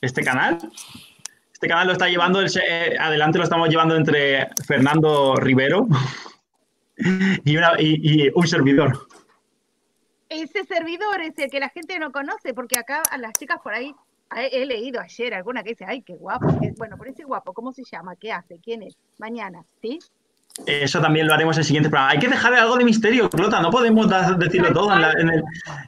Este 0.00 0.22
canal. 0.22 0.58
Este 1.52 1.68
canal 1.68 1.86
lo 1.88 1.92
está 1.92 2.06
llevando, 2.08 2.40
el 2.40 2.48
eh, 2.62 2.96
adelante 2.98 3.38
lo 3.38 3.44
estamos 3.44 3.68
llevando 3.68 3.96
entre 3.96 4.48
Fernando 4.66 5.34
Rivero 5.36 5.88
y, 7.44 7.56
una- 7.56 7.72
y- 7.80 8.26
y 8.26 8.30
un 8.34 8.46
servidor. 8.46 9.08
Ese 10.28 10.64
servidor 10.64 11.20
es 11.22 11.36
el 11.38 11.50
que 11.50 11.58
la 11.58 11.68
gente 11.70 11.98
no 11.98 12.12
conoce, 12.12 12.54
porque 12.54 12.78
acá 12.78 13.02
a 13.10 13.18
las 13.18 13.32
chicas 13.38 13.58
por 13.62 13.74
ahí, 13.74 13.92
he, 14.36 14.64
leído 14.66 15.00
ayer 15.00 15.34
alguna 15.34 15.62
que 15.64 15.70
dice, 15.70 15.84
ay, 15.88 16.02
qué 16.02 16.14
guapo. 16.14 16.46
bueno, 16.76 16.96
por 16.96 17.08
ese 17.08 17.24
guapo, 17.24 17.52
¿cómo 17.52 17.72
se 17.72 17.82
llama? 17.82 18.14
¿Qué 18.14 18.30
hace? 18.30 18.60
¿Quién 18.62 18.82
es? 18.82 18.96
Mañana, 19.18 19.64
¿sí? 19.82 19.98
Eso 20.66 21.00
también 21.00 21.26
lo 21.26 21.32
haremos 21.34 21.56
en 21.56 21.60
el 21.60 21.64
siguiente 21.64 21.88
programa. 21.88 22.10
Hay 22.12 22.18
que 22.18 22.28
dejarle 22.28 22.58
algo 22.58 22.76
de 22.76 22.84
misterio, 22.84 23.30
Clota. 23.30 23.60
No 23.62 23.70
podemos 23.70 24.06
decirlo 24.38 24.72
todo. 24.72 24.92
en 24.94 25.00
la- 25.00 25.12
en 25.12 25.28
el- 25.30 25.42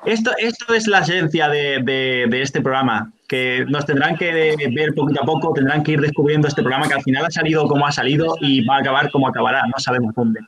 esto, 0.06 0.30
esto 0.38 0.72
es 0.74 0.86
la 0.86 1.00
esencia 1.00 1.48
de, 1.48 1.80
de- 1.82 2.26
de 2.28 2.42
este 2.42 2.60
programa. 2.62 3.12
Que 3.28 3.64
nos 3.68 3.84
tendrán 3.86 4.16
que 4.16 4.56
ver 4.74 4.94
poquito 4.94 5.22
a 5.22 5.26
poco, 5.26 5.52
tendrán 5.52 5.82
que 5.82 5.92
ir 5.92 6.00
descubriendo 6.00 6.48
este 6.48 6.62
programa 6.62 6.88
que 6.88 6.94
al 6.94 7.02
final 7.02 7.24
ha 7.26 7.30
salido 7.30 7.68
como 7.68 7.86
ha 7.86 7.92
salido 7.92 8.34
y 8.40 8.64
va 8.64 8.76
a 8.76 8.80
acabar 8.80 9.10
como 9.10 9.28
acabará. 9.28 9.62
No 9.66 9.78
sabemos 9.78 10.14
dónde. 10.14 10.40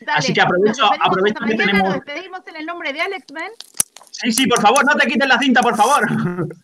Dale, 0.00 0.18
Así 0.18 0.32
que 0.32 0.40
aprovecho- 0.42 0.88
aprovecho 1.00 1.44
que 1.46 1.54
tenemos- 1.56 1.82
Nos 1.82 1.94
despedimos 2.04 2.40
en 2.46 2.56
el 2.56 2.66
nombre 2.66 2.92
de 2.92 3.00
Alex 3.00 3.24
Men. 3.32 3.50
Sí, 4.10 4.32
sí, 4.32 4.46
por 4.46 4.60
favor, 4.60 4.84
no 4.84 4.94
te 4.96 5.06
quites 5.08 5.28
la 5.28 5.38
cinta, 5.38 5.60
por 5.62 5.76
favor. 5.76 6.06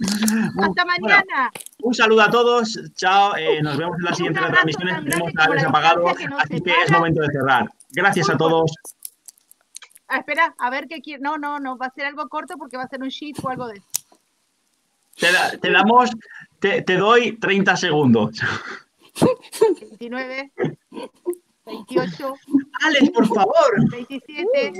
Hasta 0.00 0.84
mañana. 0.84 1.50
Un 1.82 1.94
saludo 1.94 2.22
a 2.22 2.30
todos. 2.30 2.78
Chao. 2.94 3.36
eh, 3.36 3.60
nos 3.62 3.76
vemos 3.76 3.96
en 3.98 4.06
abrazo 4.06 4.24
transmisiones. 4.52 4.94
tan 4.94 5.04
Tenemos 5.04 5.32
la 5.34 5.68
apagado, 5.68 6.00
distancia 6.02 6.26
que 6.26 6.30
nos 6.30 6.40
así 6.42 6.60
que 6.60 6.70
es 6.84 6.90
momento 6.92 7.20
de 7.22 7.28
cerrar. 7.28 7.72
Gracias 7.90 8.30
a 8.30 8.36
todos. 8.36 8.72
Ah, 10.08 10.18
espera, 10.18 10.54
a 10.58 10.70
ver 10.70 10.86
qué 10.88 11.00
quiere. 11.00 11.22
No, 11.22 11.36
no, 11.36 11.58
no, 11.58 11.76
va 11.76 11.86
a 11.86 11.90
ser 11.92 12.06
algo 12.06 12.28
corto 12.28 12.56
porque 12.56 12.76
va 12.76 12.84
a 12.84 12.88
ser 12.88 13.02
un 13.02 13.08
sheet 13.08 13.36
o 13.42 13.48
algo 13.50 13.66
de 13.66 13.74
eso. 13.78 13.86
Te, 15.16 15.32
da- 15.32 15.50
te 15.58 15.70
damos, 15.72 16.10
te, 16.60 16.82
te 16.82 16.96
doy 16.96 17.36
30 17.38 17.76
segundos. 17.76 18.40
29, 19.80 20.52
28, 21.66 22.34
Alex, 22.84 23.10
por 23.10 23.26
favor. 23.26 23.90
27, 23.90 24.72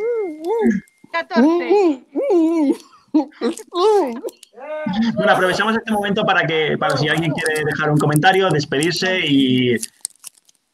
14. 1.13 2.05
Bueno, 3.13 3.33
aprovechamos 5.33 5.77
este 5.77 5.93
momento 5.93 6.25
para 6.25 6.47
que, 6.47 6.77
para 6.79 6.97
si 6.97 7.09
alguien 7.09 7.33
quiere 7.33 7.65
dejar 7.65 7.91
un 7.91 7.99
comentario, 7.99 8.49
despedirse 8.51 9.21
y, 9.25 9.75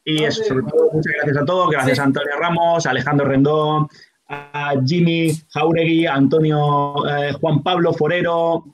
y 0.03 0.23
eso, 0.23 0.43
sobre 0.43 0.63
todo, 0.63 0.91
muchas 0.91 1.13
gracias 1.13 1.37
a 1.37 1.45
todos. 1.45 1.69
Gracias 1.69 1.99
a 1.99 2.03
Antonio 2.03 2.35
Ramos, 2.39 2.85
a 2.85 2.91
Alejandro 2.91 3.27
Rendón, 3.27 3.87
a 4.27 4.73
Jimmy 4.85 5.31
Jauregui, 5.49 6.05
a 6.05 6.15
Antonio 6.15 7.07
eh, 7.09 7.33
Juan 7.33 7.63
Pablo 7.63 7.93
Forero, 7.93 8.65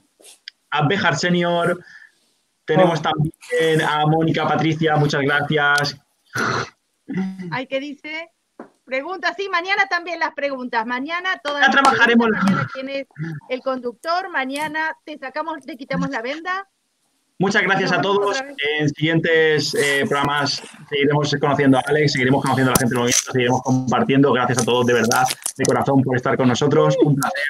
a 0.72 0.88
Bejar 0.88 1.18
Senior. 1.18 1.84
Tenemos 2.66 3.02
también 3.02 3.82
a 3.82 4.06
Mónica 4.06 4.48
Patricia, 4.48 4.96
muchas 4.96 5.22
gracias. 5.22 5.98
Hay 7.52 7.68
que 7.68 7.80
dice. 7.80 8.30
Preguntas, 8.92 9.36
sí, 9.38 9.48
mañana 9.48 9.86
también 9.90 10.20
las 10.20 10.34
preguntas. 10.34 10.86
Mañana 10.86 11.40
todas 11.42 11.62
Ya 11.62 11.68
las 11.68 11.82
trabajaremos 11.82 12.28
Mañana 12.28 12.68
quién 12.74 12.90
es 12.90 13.08
el 13.48 13.62
conductor. 13.62 14.30
Mañana 14.30 14.98
te 15.06 15.18
sacamos, 15.18 15.62
te 15.66 15.78
quitamos 15.78 16.10
la 16.10 16.22
venda. 16.22 16.68
Muchas 17.40 17.62
gracias 17.62 17.94
a 17.94 18.02
todos. 18.02 18.44
En 18.78 18.90
siguientes 18.90 19.74
eh, 19.76 20.04
programas 20.10 20.62
seguiremos 20.90 21.34
conociendo 21.40 21.78
a 21.78 21.84
Alex, 21.86 22.12
seguiremos 22.12 22.42
conociendo 22.42 22.72
a 22.72 22.74
la 22.74 22.80
gente 22.80 22.94
del 22.94 23.00
movimiento, 23.00 23.32
seguiremos 23.32 23.62
compartiendo. 23.62 24.34
Gracias 24.34 24.58
a 24.58 24.66
todos 24.66 24.86
de 24.86 24.94
verdad, 24.94 25.26
de 25.56 25.64
corazón, 25.64 26.04
por 26.04 26.18
estar 26.18 26.36
con 26.36 26.50
nosotros. 26.50 26.98
Un 27.02 27.16
placer. 27.16 27.44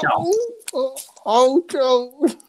Chao. 0.00 1.64
Chao. 1.68 2.42